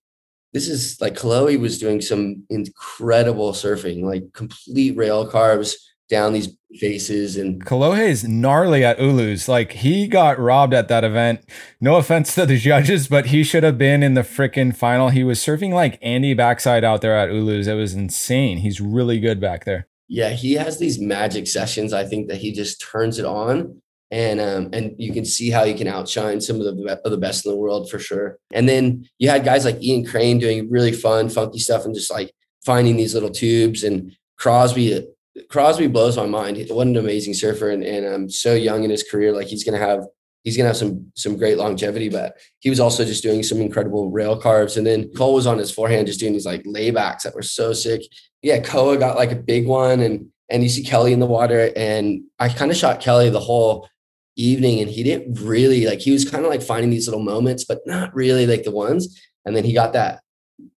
this 0.54 0.68
is 0.68 1.00
like 1.00 1.16
Chloe 1.16 1.58
was 1.58 1.78
doing 1.78 2.02
some 2.02 2.44
incredible 2.50 3.52
surfing, 3.52 4.04
like 4.04 4.24
complete 4.34 4.98
rail 4.98 5.30
carbs 5.30 5.76
down 6.10 6.34
these 6.34 6.58
faces 6.78 7.36
and 7.36 7.66
Kolohe's 7.66 8.28
gnarly 8.28 8.84
at 8.84 9.00
Ulus. 9.00 9.48
Like 9.48 9.72
he 9.72 10.08
got 10.08 10.40
robbed 10.40 10.74
at 10.74 10.88
that 10.88 11.04
event. 11.04 11.44
No 11.82 11.96
offense 11.96 12.36
to 12.36 12.46
the 12.46 12.58
judges, 12.58 13.08
but 13.08 13.28
he 13.28 13.44
should 13.44 13.64
have 13.64 13.78
been 13.78 14.04
in 14.04 14.14
the 14.14 14.22
freaking 14.22 14.76
final. 14.76 15.10
He 15.10 15.24
was 15.24 15.40
surfing 15.40 15.74
like 15.74 15.98
Andy 16.02 16.34
backside 16.34 16.84
out 16.84 17.02
there 17.02 17.18
at 17.18 17.30
Ulus. 17.30 17.68
It 17.68 17.74
was 17.74 17.94
insane. 17.94 18.60
He's 18.60 18.80
really 18.80 19.20
good 19.20 19.40
back 19.40 19.66
there. 19.66 19.88
Yeah, 20.08 20.30
he 20.30 20.54
has 20.54 20.80
these 20.80 21.00
magic 21.00 21.48
sessions. 21.48 21.94
I 21.94 22.04
think 22.04 22.28
that 22.30 22.38
he 22.38 22.52
just 22.52 22.82
turns 22.82 23.20
it 23.20 23.26
on. 23.26 23.82
And 24.12 24.40
um, 24.40 24.70
and 24.74 24.96
you 24.98 25.14
can 25.14 25.24
see 25.24 25.52
how 25.52 25.66
he 25.66 25.76
can 25.76 25.88
outshine 25.88 26.42
some 26.42 26.60
of 26.60 26.64
the 26.64 27.00
of 27.06 27.12
the 27.12 27.18
best 27.18 27.46
in 27.46 27.52
the 27.52 27.58
world 27.58 27.92
for 27.92 28.00
sure. 28.00 28.40
And 28.52 28.68
then 28.68 29.08
you 29.20 29.30
had 29.30 29.46
guys 29.46 29.66
like 29.66 29.84
Ian 29.84 30.04
Crane 30.04 30.40
doing 30.40 30.68
really 30.68 30.92
fun, 30.92 31.30
funky 31.30 31.60
stuff, 31.60 31.86
and 31.86 31.94
just 31.94 32.10
like 32.10 32.34
finding 32.66 32.98
these 32.98 33.14
little 33.14 33.30
tubes. 33.30 33.84
And 33.84 34.12
Crosby 34.40 35.06
Crosby 35.50 35.88
blows 35.88 36.18
my 36.18 36.26
mind. 36.26 36.64
What 36.70 36.88
an 36.88 36.98
amazing 36.98 37.34
surfer, 37.34 37.70
and, 37.70 37.84
and 37.84 38.06
um, 38.06 38.30
so 38.30 38.54
young 38.54 38.84
in 38.84 38.90
his 38.90 39.04
career. 39.04 39.32
Like 39.32 39.48
he's 39.48 39.64
gonna 39.64 39.78
have 39.78 40.06
he's 40.44 40.58
gonna 40.58 40.70
have 40.70 40.78
some 40.78 41.12
some 41.16 41.38
great 41.38 41.58
longevity. 41.58 42.10
But 42.10 42.36
he 42.60 42.70
was 42.70 42.80
also 42.80 43.06
just 43.06 43.24
doing 43.24 43.44
some 43.44 43.62
incredible 43.62 44.10
rail 44.10 44.40
carbs, 44.40 44.78
and 44.78 44.86
then 44.86 45.12
Cole 45.14 45.36
was 45.36 45.48
on 45.48 45.58
his 45.58 45.72
forehand 45.72 46.08
just 46.08 46.20
doing 46.20 46.34
these 46.34 46.46
like 46.46 46.64
laybacks 46.64 47.24
that 47.24 47.36
were 47.36 47.42
so 47.42 47.74
sick. 47.74 48.02
Yeah, 48.42 48.60
Koa 48.60 48.98
got 48.98 49.18
like 49.18 49.32
a 49.32 49.36
big 49.36 49.68
one, 49.68 50.00
and 50.00 50.28
and 50.50 50.64
you 50.64 50.70
see 50.70 50.84
Kelly 50.84 51.14
in 51.14 51.20
the 51.20 51.26
water, 51.26 51.72
and 51.76 52.24
I 52.40 52.50
kind 52.50 52.72
of 52.72 52.78
shot 52.78 53.02
Kelly 53.02 53.30
the 53.30 53.40
whole 53.40 53.88
evening, 54.36 54.80
and 54.80 54.90
he 54.90 55.04
didn't 55.04 55.40
really 55.42 55.86
like. 55.86 56.00
He 56.00 56.12
was 56.12 56.30
kind 56.30 56.44
of 56.44 56.50
like 56.50 56.62
finding 56.62 56.90
these 56.90 57.08
little 57.08 57.24
moments, 57.24 57.66
but 57.66 57.80
not 57.86 58.14
really 58.16 58.48
like 58.48 58.64
the 58.64 58.72
ones. 58.72 59.22
And 59.46 59.56
then 59.56 59.64
he 59.64 59.74
got 59.74 59.94
that 59.94 60.22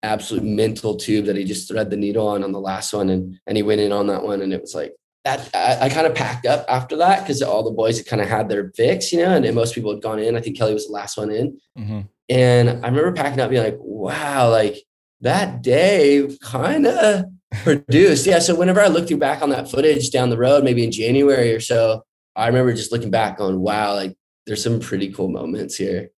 absolute 0.02 0.44
mental 0.44 0.96
tube 0.96 1.26
that 1.26 1.36
he 1.36 1.44
just 1.44 1.68
thread 1.68 1.90
the 1.90 1.96
needle 1.96 2.26
on 2.26 2.42
on 2.42 2.52
the 2.52 2.60
last 2.60 2.92
one 2.92 3.08
and 3.10 3.38
and 3.46 3.56
he 3.56 3.62
went 3.62 3.80
in 3.80 3.92
on 3.92 4.06
that 4.08 4.22
one 4.22 4.42
and 4.42 4.52
it 4.52 4.60
was 4.60 4.74
like 4.74 4.92
that 5.24 5.48
I, 5.54 5.86
I 5.86 5.88
kind 5.88 6.06
of 6.06 6.14
packed 6.14 6.46
up 6.46 6.64
after 6.68 6.96
that 6.96 7.20
because 7.20 7.42
all 7.42 7.62
the 7.62 7.70
boys 7.70 7.98
had 7.98 8.06
kind 8.06 8.20
of 8.20 8.28
had 8.28 8.48
their 8.48 8.72
fix, 8.74 9.12
you 9.12 9.20
know, 9.20 9.30
and, 9.30 9.44
and, 9.44 9.54
most 9.54 9.74
people 9.74 9.92
had 9.92 10.02
gone 10.02 10.18
in. 10.18 10.36
I 10.36 10.40
think 10.40 10.58
Kelly 10.58 10.74
was 10.74 10.86
the 10.86 10.92
last 10.92 11.16
one 11.16 11.30
in. 11.30 11.58
Mm-hmm. 11.78 12.00
And 12.28 12.68
I 12.68 12.88
remember 12.88 13.12
packing 13.12 13.40
up 13.40 13.50
being 13.50 13.62
like, 13.62 13.78
wow, 13.78 14.50
like 14.50 14.82
that 15.20 15.62
day 15.62 16.28
kind 16.42 16.86
of 16.86 17.26
produced. 17.62 18.26
Yeah. 18.26 18.40
So 18.40 18.54
whenever 18.54 18.80
I 18.80 18.88
look 18.88 19.06
through 19.06 19.18
back 19.18 19.42
on 19.42 19.50
that 19.50 19.70
footage 19.70 20.10
down 20.10 20.30
the 20.30 20.38
road, 20.38 20.64
maybe 20.64 20.82
in 20.82 20.90
January 20.90 21.54
or 21.54 21.60
so, 21.60 22.02
I 22.34 22.46
remember 22.48 22.72
just 22.72 22.92
looking 22.92 23.10
back 23.10 23.40
on, 23.40 23.60
wow, 23.60 23.94
like 23.94 24.16
there's 24.46 24.62
some 24.62 24.80
pretty 24.80 25.12
cool 25.12 25.28
moments 25.28 25.76
here. 25.76 26.10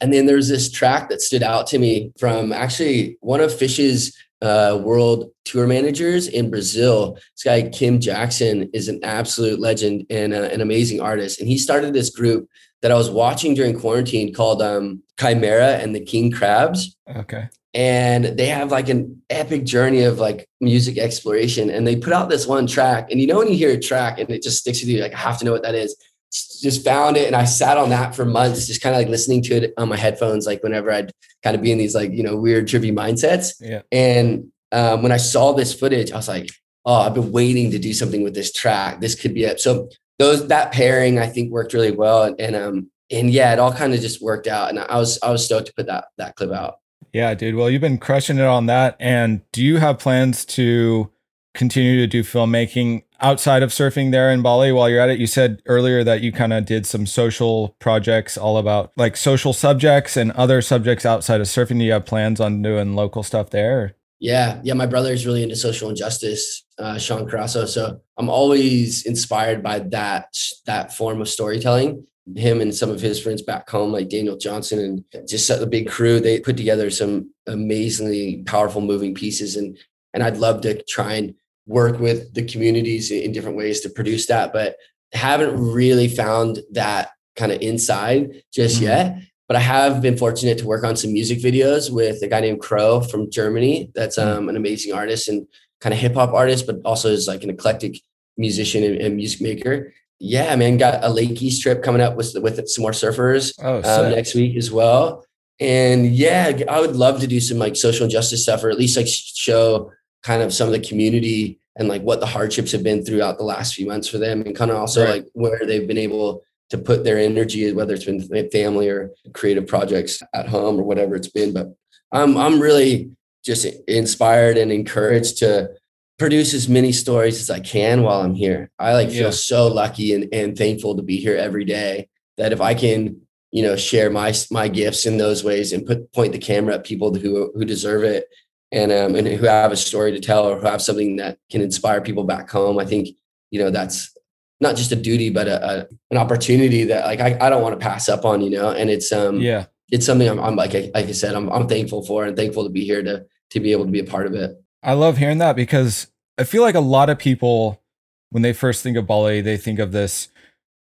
And 0.00 0.12
then 0.12 0.26
there's 0.26 0.48
this 0.48 0.70
track 0.70 1.08
that 1.08 1.20
stood 1.20 1.42
out 1.42 1.66
to 1.68 1.78
me 1.78 2.12
from 2.18 2.52
actually 2.52 3.16
one 3.20 3.40
of 3.40 3.54
Fish's 3.54 4.16
uh, 4.40 4.80
world 4.82 5.30
tour 5.44 5.66
managers 5.66 6.28
in 6.28 6.50
Brazil. 6.50 7.14
This 7.34 7.44
guy, 7.44 7.68
Kim 7.68 8.00
Jackson, 8.00 8.70
is 8.72 8.88
an 8.88 9.00
absolute 9.02 9.58
legend 9.58 10.06
and 10.10 10.32
uh, 10.32 10.42
an 10.42 10.60
amazing 10.60 11.00
artist. 11.00 11.40
And 11.40 11.48
he 11.48 11.58
started 11.58 11.92
this 11.92 12.10
group 12.10 12.48
that 12.82 12.92
I 12.92 12.94
was 12.94 13.10
watching 13.10 13.54
during 13.54 13.78
quarantine 13.78 14.32
called 14.32 14.62
um, 14.62 15.02
Chimera 15.18 15.78
and 15.78 15.94
the 15.94 16.04
King 16.04 16.30
Crabs. 16.30 16.96
Okay. 17.08 17.48
and 17.74 18.24
they 18.38 18.46
have 18.46 18.70
like 18.70 18.88
an 18.88 19.20
epic 19.28 19.64
journey 19.64 20.02
of 20.02 20.18
like 20.18 20.48
music 20.60 20.96
exploration 20.98 21.68
and 21.70 21.86
they 21.86 21.96
put 21.96 22.12
out 22.12 22.30
this 22.30 22.46
one 22.46 22.66
track 22.66 23.10
and 23.10 23.20
you 23.20 23.26
know 23.26 23.38
when 23.38 23.48
you 23.48 23.56
hear 23.56 23.70
a 23.70 23.78
track 23.78 24.18
and 24.18 24.30
it 24.30 24.42
just 24.42 24.58
sticks 24.58 24.80
with 24.80 24.88
you 24.88 25.00
like 25.02 25.12
i 25.12 25.18
have 25.18 25.38
to 25.38 25.44
know 25.44 25.52
what 25.52 25.62
that 25.62 25.74
is 25.74 25.94
just 26.30 26.84
found 26.84 27.16
it 27.16 27.26
and 27.26 27.36
i 27.36 27.44
sat 27.44 27.76
on 27.76 27.90
that 27.90 28.14
for 28.14 28.24
months 28.24 28.66
just 28.66 28.82
kind 28.82 28.94
of 28.94 29.00
like 29.00 29.08
listening 29.08 29.42
to 29.42 29.54
it 29.54 29.74
on 29.78 29.88
my 29.88 29.96
headphones 29.96 30.46
like 30.46 30.62
whenever 30.62 30.90
i'd 30.90 31.12
kind 31.42 31.56
of 31.56 31.62
be 31.62 31.72
in 31.72 31.78
these 31.78 31.94
like 31.94 32.12
you 32.12 32.22
know 32.22 32.36
weird 32.36 32.66
trippy 32.66 32.92
mindsets 32.92 33.54
yeah 33.60 33.82
and 33.92 34.46
um, 34.72 35.02
when 35.02 35.12
i 35.12 35.16
saw 35.16 35.52
this 35.52 35.72
footage 35.72 36.12
i 36.12 36.16
was 36.16 36.28
like 36.28 36.50
oh 36.84 37.00
i've 37.00 37.14
been 37.14 37.32
waiting 37.32 37.70
to 37.70 37.78
do 37.78 37.94
something 37.94 38.22
with 38.22 38.34
this 38.34 38.52
track 38.52 39.00
this 39.00 39.14
could 39.14 39.34
be 39.34 39.44
it 39.44 39.60
so 39.60 39.88
those 40.18 40.46
that 40.48 40.72
pairing 40.72 41.18
i 41.18 41.26
think 41.26 41.50
worked 41.50 41.72
really 41.72 41.92
well 41.92 42.24
and, 42.24 42.38
and 42.40 42.56
um 42.56 42.90
and 43.10 43.30
yeah 43.30 43.52
it 43.52 43.58
all 43.58 43.72
kind 43.72 43.94
of 43.94 44.00
just 44.00 44.20
worked 44.20 44.46
out 44.46 44.68
and 44.68 44.78
i 44.78 44.96
was 44.96 45.18
i 45.22 45.30
was 45.30 45.44
stoked 45.44 45.66
to 45.66 45.72
put 45.74 45.86
that 45.86 46.06
that 46.18 46.36
clip 46.36 46.52
out 46.52 46.78
yeah, 47.12 47.34
dude. 47.34 47.54
Well, 47.54 47.70
you've 47.70 47.80
been 47.80 47.98
crushing 47.98 48.38
it 48.38 48.44
on 48.44 48.66
that. 48.66 48.96
And 49.00 49.40
do 49.52 49.64
you 49.64 49.78
have 49.78 49.98
plans 49.98 50.44
to 50.46 51.10
continue 51.54 51.96
to 51.98 52.06
do 52.06 52.22
filmmaking 52.22 53.04
outside 53.20 53.62
of 53.62 53.70
surfing 53.70 54.10
there 54.10 54.30
in 54.30 54.42
Bali 54.42 54.72
while 54.72 54.88
you're 54.88 55.00
at 55.00 55.10
it? 55.10 55.18
You 55.18 55.26
said 55.26 55.62
earlier 55.66 56.04
that 56.04 56.20
you 56.20 56.32
kind 56.32 56.52
of 56.52 56.64
did 56.64 56.86
some 56.86 57.06
social 57.06 57.76
projects 57.78 58.36
all 58.36 58.58
about 58.58 58.92
like 58.96 59.16
social 59.16 59.52
subjects 59.52 60.16
and 60.16 60.32
other 60.32 60.62
subjects 60.62 61.04
outside 61.04 61.40
of 61.40 61.46
surfing. 61.46 61.78
Do 61.78 61.84
you 61.84 61.92
have 61.92 62.06
plans 62.06 62.40
on 62.40 62.62
doing 62.62 62.94
local 62.94 63.22
stuff 63.22 63.50
there? 63.50 63.94
Yeah, 64.20 64.60
yeah. 64.64 64.74
My 64.74 64.86
brother 64.86 65.12
is 65.12 65.26
really 65.26 65.44
into 65.44 65.54
social 65.54 65.90
injustice, 65.90 66.64
uh, 66.78 66.98
Sean 66.98 67.28
Carasso. 67.28 67.68
So 67.68 68.00
I'm 68.16 68.28
always 68.28 69.06
inspired 69.06 69.62
by 69.62 69.78
that 69.78 70.36
that 70.66 70.92
form 70.92 71.20
of 71.20 71.28
storytelling 71.28 72.04
him 72.36 72.60
and 72.60 72.74
some 72.74 72.90
of 72.90 73.00
his 73.00 73.20
friends 73.20 73.42
back 73.42 73.68
home, 73.68 73.92
like 73.92 74.08
Daniel 74.08 74.36
Johnson 74.36 75.04
and 75.12 75.28
just 75.28 75.48
a 75.50 75.66
big 75.66 75.88
crew, 75.88 76.20
they 76.20 76.40
put 76.40 76.56
together 76.56 76.90
some 76.90 77.32
amazingly 77.46 78.42
powerful 78.44 78.80
moving 78.80 79.14
pieces. 79.14 79.56
And 79.56 79.78
and 80.14 80.22
I'd 80.22 80.38
love 80.38 80.62
to 80.62 80.82
try 80.84 81.14
and 81.14 81.34
work 81.68 82.00
with 82.00 82.34
the 82.34 82.44
communities 82.44 83.12
in 83.12 83.30
different 83.30 83.56
ways 83.56 83.80
to 83.82 83.90
produce 83.90 84.26
that, 84.26 84.52
but 84.52 84.76
haven't 85.12 85.56
really 85.56 86.08
found 86.08 86.60
that 86.72 87.10
kind 87.36 87.52
of 87.52 87.60
inside 87.60 88.42
just 88.52 88.76
mm-hmm. 88.76 88.86
yet. 88.86 89.18
But 89.46 89.56
I 89.56 89.60
have 89.60 90.02
been 90.02 90.18
fortunate 90.18 90.58
to 90.58 90.66
work 90.66 90.84
on 90.84 90.96
some 90.96 91.12
music 91.12 91.38
videos 91.38 91.90
with 91.90 92.22
a 92.22 92.28
guy 92.28 92.40
named 92.40 92.60
Crow 92.60 93.00
from 93.00 93.30
Germany. 93.30 93.90
That's 93.94 94.18
mm-hmm. 94.18 94.38
um, 94.38 94.48
an 94.48 94.56
amazing 94.56 94.92
artist 94.92 95.28
and 95.28 95.46
kind 95.80 95.94
of 95.94 96.00
hip 96.00 96.14
hop 96.14 96.34
artist, 96.34 96.66
but 96.66 96.80
also 96.84 97.08
is 97.08 97.28
like 97.28 97.44
an 97.44 97.50
eclectic 97.50 98.00
musician 98.36 98.82
and, 98.82 98.96
and 98.96 99.16
music 99.16 99.40
maker 99.40 99.92
yeah, 100.20 100.54
man, 100.56 100.78
got 100.78 101.04
a 101.04 101.08
Lake 101.08 101.40
East 101.40 101.62
trip 101.62 101.82
coming 101.82 102.00
up 102.00 102.16
with 102.16 102.36
with 102.40 102.66
some 102.68 102.82
more 102.82 102.92
surfers 102.92 103.54
oh, 103.62 103.76
um, 103.78 104.12
next 104.12 104.34
week 104.34 104.56
as 104.56 104.70
well. 104.70 105.24
And 105.60 106.06
yeah, 106.06 106.58
I 106.68 106.80
would 106.80 106.96
love 106.96 107.20
to 107.20 107.26
do 107.26 107.40
some 107.40 107.58
like 107.58 107.76
social 107.76 108.08
justice 108.08 108.42
stuff, 108.42 108.64
or 108.64 108.70
at 108.70 108.78
least 108.78 108.96
like 108.96 109.06
show 109.08 109.92
kind 110.22 110.42
of 110.42 110.52
some 110.52 110.68
of 110.68 110.72
the 110.72 110.86
community 110.88 111.60
and 111.76 111.88
like 111.88 112.02
what 112.02 112.20
the 112.20 112.26
hardships 112.26 112.72
have 112.72 112.82
been 112.82 113.04
throughout 113.04 113.38
the 113.38 113.44
last 113.44 113.74
few 113.74 113.86
months 113.86 114.08
for 114.08 114.18
them, 114.18 114.42
and 114.42 114.56
kind 114.56 114.70
of 114.70 114.76
also 114.76 115.04
right. 115.04 115.22
like 115.22 115.26
where 115.32 115.64
they've 115.64 115.86
been 115.86 115.98
able 115.98 116.42
to 116.70 116.78
put 116.78 117.04
their 117.04 117.18
energy, 117.18 117.72
whether 117.72 117.94
it's 117.94 118.04
been 118.04 118.50
family 118.50 118.88
or 118.88 119.10
creative 119.32 119.66
projects 119.66 120.22
at 120.34 120.48
home 120.48 120.78
or 120.78 120.82
whatever 120.82 121.16
it's 121.16 121.28
been. 121.28 121.52
But 121.52 121.68
I'm 122.12 122.36
I'm 122.36 122.60
really 122.60 123.10
just 123.44 123.64
inspired 123.86 124.58
and 124.58 124.72
encouraged 124.72 125.38
to 125.38 125.70
produce 126.18 126.52
as 126.52 126.68
many 126.68 126.90
stories 126.90 127.40
as 127.40 127.48
I 127.48 127.60
can 127.60 128.02
while 128.02 128.20
I'm 128.20 128.34
here. 128.34 128.70
I 128.78 128.92
like 128.92 129.10
feel 129.10 129.26
yeah. 129.26 129.30
so 129.30 129.68
lucky 129.68 130.14
and, 130.14 130.28
and 130.32 130.58
thankful 130.58 130.96
to 130.96 131.02
be 131.02 131.16
here 131.16 131.36
every 131.36 131.64
day 131.64 132.08
that 132.36 132.52
if 132.52 132.60
I 132.60 132.74
can, 132.74 133.20
you 133.52 133.62
know, 133.62 133.76
share 133.76 134.10
my 134.10 134.34
my 134.50 134.68
gifts 134.68 135.06
in 135.06 135.16
those 135.16 135.44
ways 135.44 135.72
and 135.72 135.86
put 135.86 136.12
point 136.12 136.32
the 136.32 136.38
camera 136.38 136.74
at 136.74 136.84
people 136.84 137.14
who 137.14 137.52
who 137.54 137.64
deserve 137.64 138.02
it 138.02 138.26
and 138.72 138.92
um 138.92 139.14
and 139.14 139.26
who 139.26 139.46
have 139.46 139.72
a 139.72 139.76
story 139.76 140.12
to 140.12 140.20
tell 140.20 140.44
or 140.44 140.58
who 140.58 140.66
have 140.66 140.82
something 140.82 141.16
that 141.16 141.38
can 141.50 141.60
inspire 141.60 142.00
people 142.00 142.24
back 142.24 142.50
home. 142.50 142.78
I 142.78 142.84
think, 142.84 143.08
you 143.50 143.58
know, 143.58 143.70
that's 143.70 144.14
not 144.60 144.76
just 144.76 144.92
a 144.92 144.96
duty, 144.96 145.30
but 145.30 145.48
a, 145.48 145.64
a 145.64 145.86
an 146.10 146.18
opportunity 146.18 146.84
that 146.84 147.06
like 147.06 147.20
I, 147.20 147.38
I 147.40 147.50
don't 147.50 147.62
want 147.62 147.78
to 147.78 147.84
pass 147.84 148.08
up 148.08 148.24
on, 148.24 148.40
you 148.40 148.50
know, 148.50 148.70
and 148.70 148.90
it's 148.90 149.12
um 149.12 149.40
yeah, 149.40 149.66
it's 149.90 150.06
something 150.06 150.28
I'm, 150.28 150.40
I'm 150.40 150.56
like 150.56 150.72
like 150.72 150.94
I 150.94 151.12
said, 151.12 151.34
I'm 151.34 151.48
I'm 151.50 151.68
thankful 151.68 152.04
for 152.04 152.24
and 152.24 152.36
thankful 152.36 152.64
to 152.64 152.70
be 152.70 152.84
here 152.84 153.02
to 153.02 153.24
to 153.50 153.60
be 153.60 153.72
able 153.72 153.86
to 153.86 153.90
be 153.90 154.00
a 154.00 154.04
part 154.04 154.26
of 154.26 154.34
it. 154.34 154.60
I 154.82 154.92
love 154.92 155.16
hearing 155.16 155.38
that 155.38 155.56
because 155.56 156.08
I 156.38 156.44
feel 156.44 156.62
like 156.62 156.76
a 156.76 156.80
lot 156.80 157.10
of 157.10 157.18
people, 157.18 157.82
when 158.30 158.42
they 158.42 158.52
first 158.52 158.82
think 158.82 158.96
of 158.96 159.06
Bali, 159.06 159.40
they 159.40 159.56
think 159.56 159.78
of 159.78 159.92
this 159.92 160.28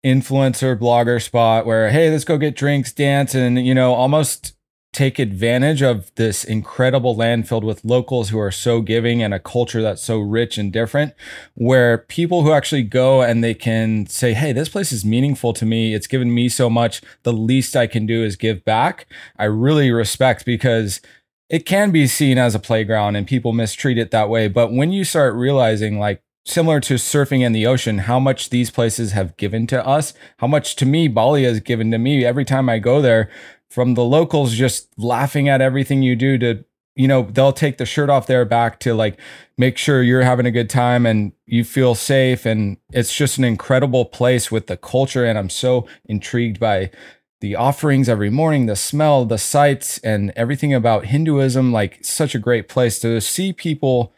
influencer 0.06 0.78
blogger 0.78 1.20
spot 1.20 1.66
where, 1.66 1.90
hey, 1.90 2.10
let's 2.10 2.24
go 2.24 2.38
get 2.38 2.54
drinks, 2.56 2.92
dance, 2.92 3.34
and, 3.34 3.58
you 3.64 3.74
know, 3.74 3.92
almost 3.92 4.54
take 4.92 5.20
advantage 5.20 5.82
of 5.82 6.12
this 6.16 6.42
incredible 6.42 7.14
land 7.14 7.48
filled 7.48 7.62
with 7.62 7.84
locals 7.84 8.30
who 8.30 8.38
are 8.40 8.50
so 8.50 8.80
giving 8.80 9.22
and 9.22 9.32
a 9.32 9.38
culture 9.38 9.80
that's 9.80 10.02
so 10.02 10.18
rich 10.18 10.58
and 10.58 10.72
different 10.72 11.14
where 11.54 11.98
people 11.98 12.42
who 12.42 12.52
actually 12.52 12.82
go 12.82 13.22
and 13.22 13.44
they 13.44 13.54
can 13.54 14.04
say 14.06 14.32
hey 14.32 14.52
this 14.52 14.68
place 14.68 14.90
is 14.90 15.04
meaningful 15.04 15.52
to 15.52 15.64
me. 15.64 15.94
It's 15.94 16.08
given 16.08 16.34
me 16.34 16.48
so 16.48 16.68
much. 16.68 17.02
The 17.22 17.32
least 17.32 17.76
i 17.76 17.86
can 17.86 18.04
do 18.04 18.24
is 18.24 18.34
give 18.36 18.64
back. 18.64 19.06
I 19.38 19.44
really 19.44 19.92
respect 19.92 20.44
because 20.44 21.00
it 21.50 21.66
can 21.66 21.90
be 21.90 22.06
seen 22.06 22.38
as 22.38 22.54
a 22.54 22.60
playground 22.60 23.16
and 23.16 23.26
people 23.26 23.52
mistreat 23.52 23.98
it 23.98 24.12
that 24.12 24.28
way. 24.28 24.46
But 24.46 24.72
when 24.72 24.92
you 24.92 25.04
start 25.04 25.34
realizing, 25.34 25.98
like, 25.98 26.22
similar 26.44 26.80
to 26.80 26.94
surfing 26.94 27.40
in 27.40 27.52
the 27.52 27.66
ocean, 27.66 27.98
how 27.98 28.18
much 28.18 28.50
these 28.50 28.70
places 28.70 29.12
have 29.12 29.36
given 29.36 29.66
to 29.68 29.86
us, 29.86 30.14
how 30.38 30.46
much 30.46 30.76
to 30.76 30.86
me 30.86 31.08
Bali 31.08 31.44
has 31.44 31.60
given 31.60 31.90
to 31.90 31.98
me 31.98 32.24
every 32.24 32.44
time 32.44 32.68
I 32.68 32.78
go 32.78 33.00
there, 33.00 33.30
from 33.68 33.94
the 33.94 34.04
locals 34.04 34.54
just 34.54 34.88
laughing 34.98 35.48
at 35.48 35.60
everything 35.60 36.02
you 36.02 36.16
do 36.16 36.36
to, 36.38 36.64
you 36.96 37.06
know, 37.06 37.22
they'll 37.22 37.52
take 37.52 37.78
the 37.78 37.86
shirt 37.86 38.10
off 38.10 38.26
their 38.26 38.44
back 38.44 38.80
to 38.80 38.94
like 38.94 39.18
make 39.56 39.78
sure 39.78 40.02
you're 40.02 40.22
having 40.22 40.46
a 40.46 40.50
good 40.50 40.68
time 40.68 41.06
and 41.06 41.32
you 41.46 41.62
feel 41.62 41.94
safe. 41.94 42.44
And 42.44 42.78
it's 42.92 43.14
just 43.14 43.38
an 43.38 43.44
incredible 43.44 44.04
place 44.04 44.50
with 44.50 44.66
the 44.66 44.76
culture. 44.76 45.24
And 45.24 45.38
I'm 45.38 45.50
so 45.50 45.86
intrigued 46.06 46.58
by 46.58 46.90
the 47.40 47.54
offerings 47.54 48.08
every 48.08 48.28
morning, 48.28 48.66
the 48.66 48.76
smell, 48.76 49.24
the 49.24 49.38
sights, 49.38 49.98
and 49.98 50.32
everything 50.36 50.74
about 50.74 51.06
Hinduism. 51.06 51.72
Like, 51.72 52.04
such 52.04 52.34
a 52.34 52.40
great 52.40 52.68
place 52.68 52.98
to 53.00 53.20
see 53.20 53.52
people 53.52 54.12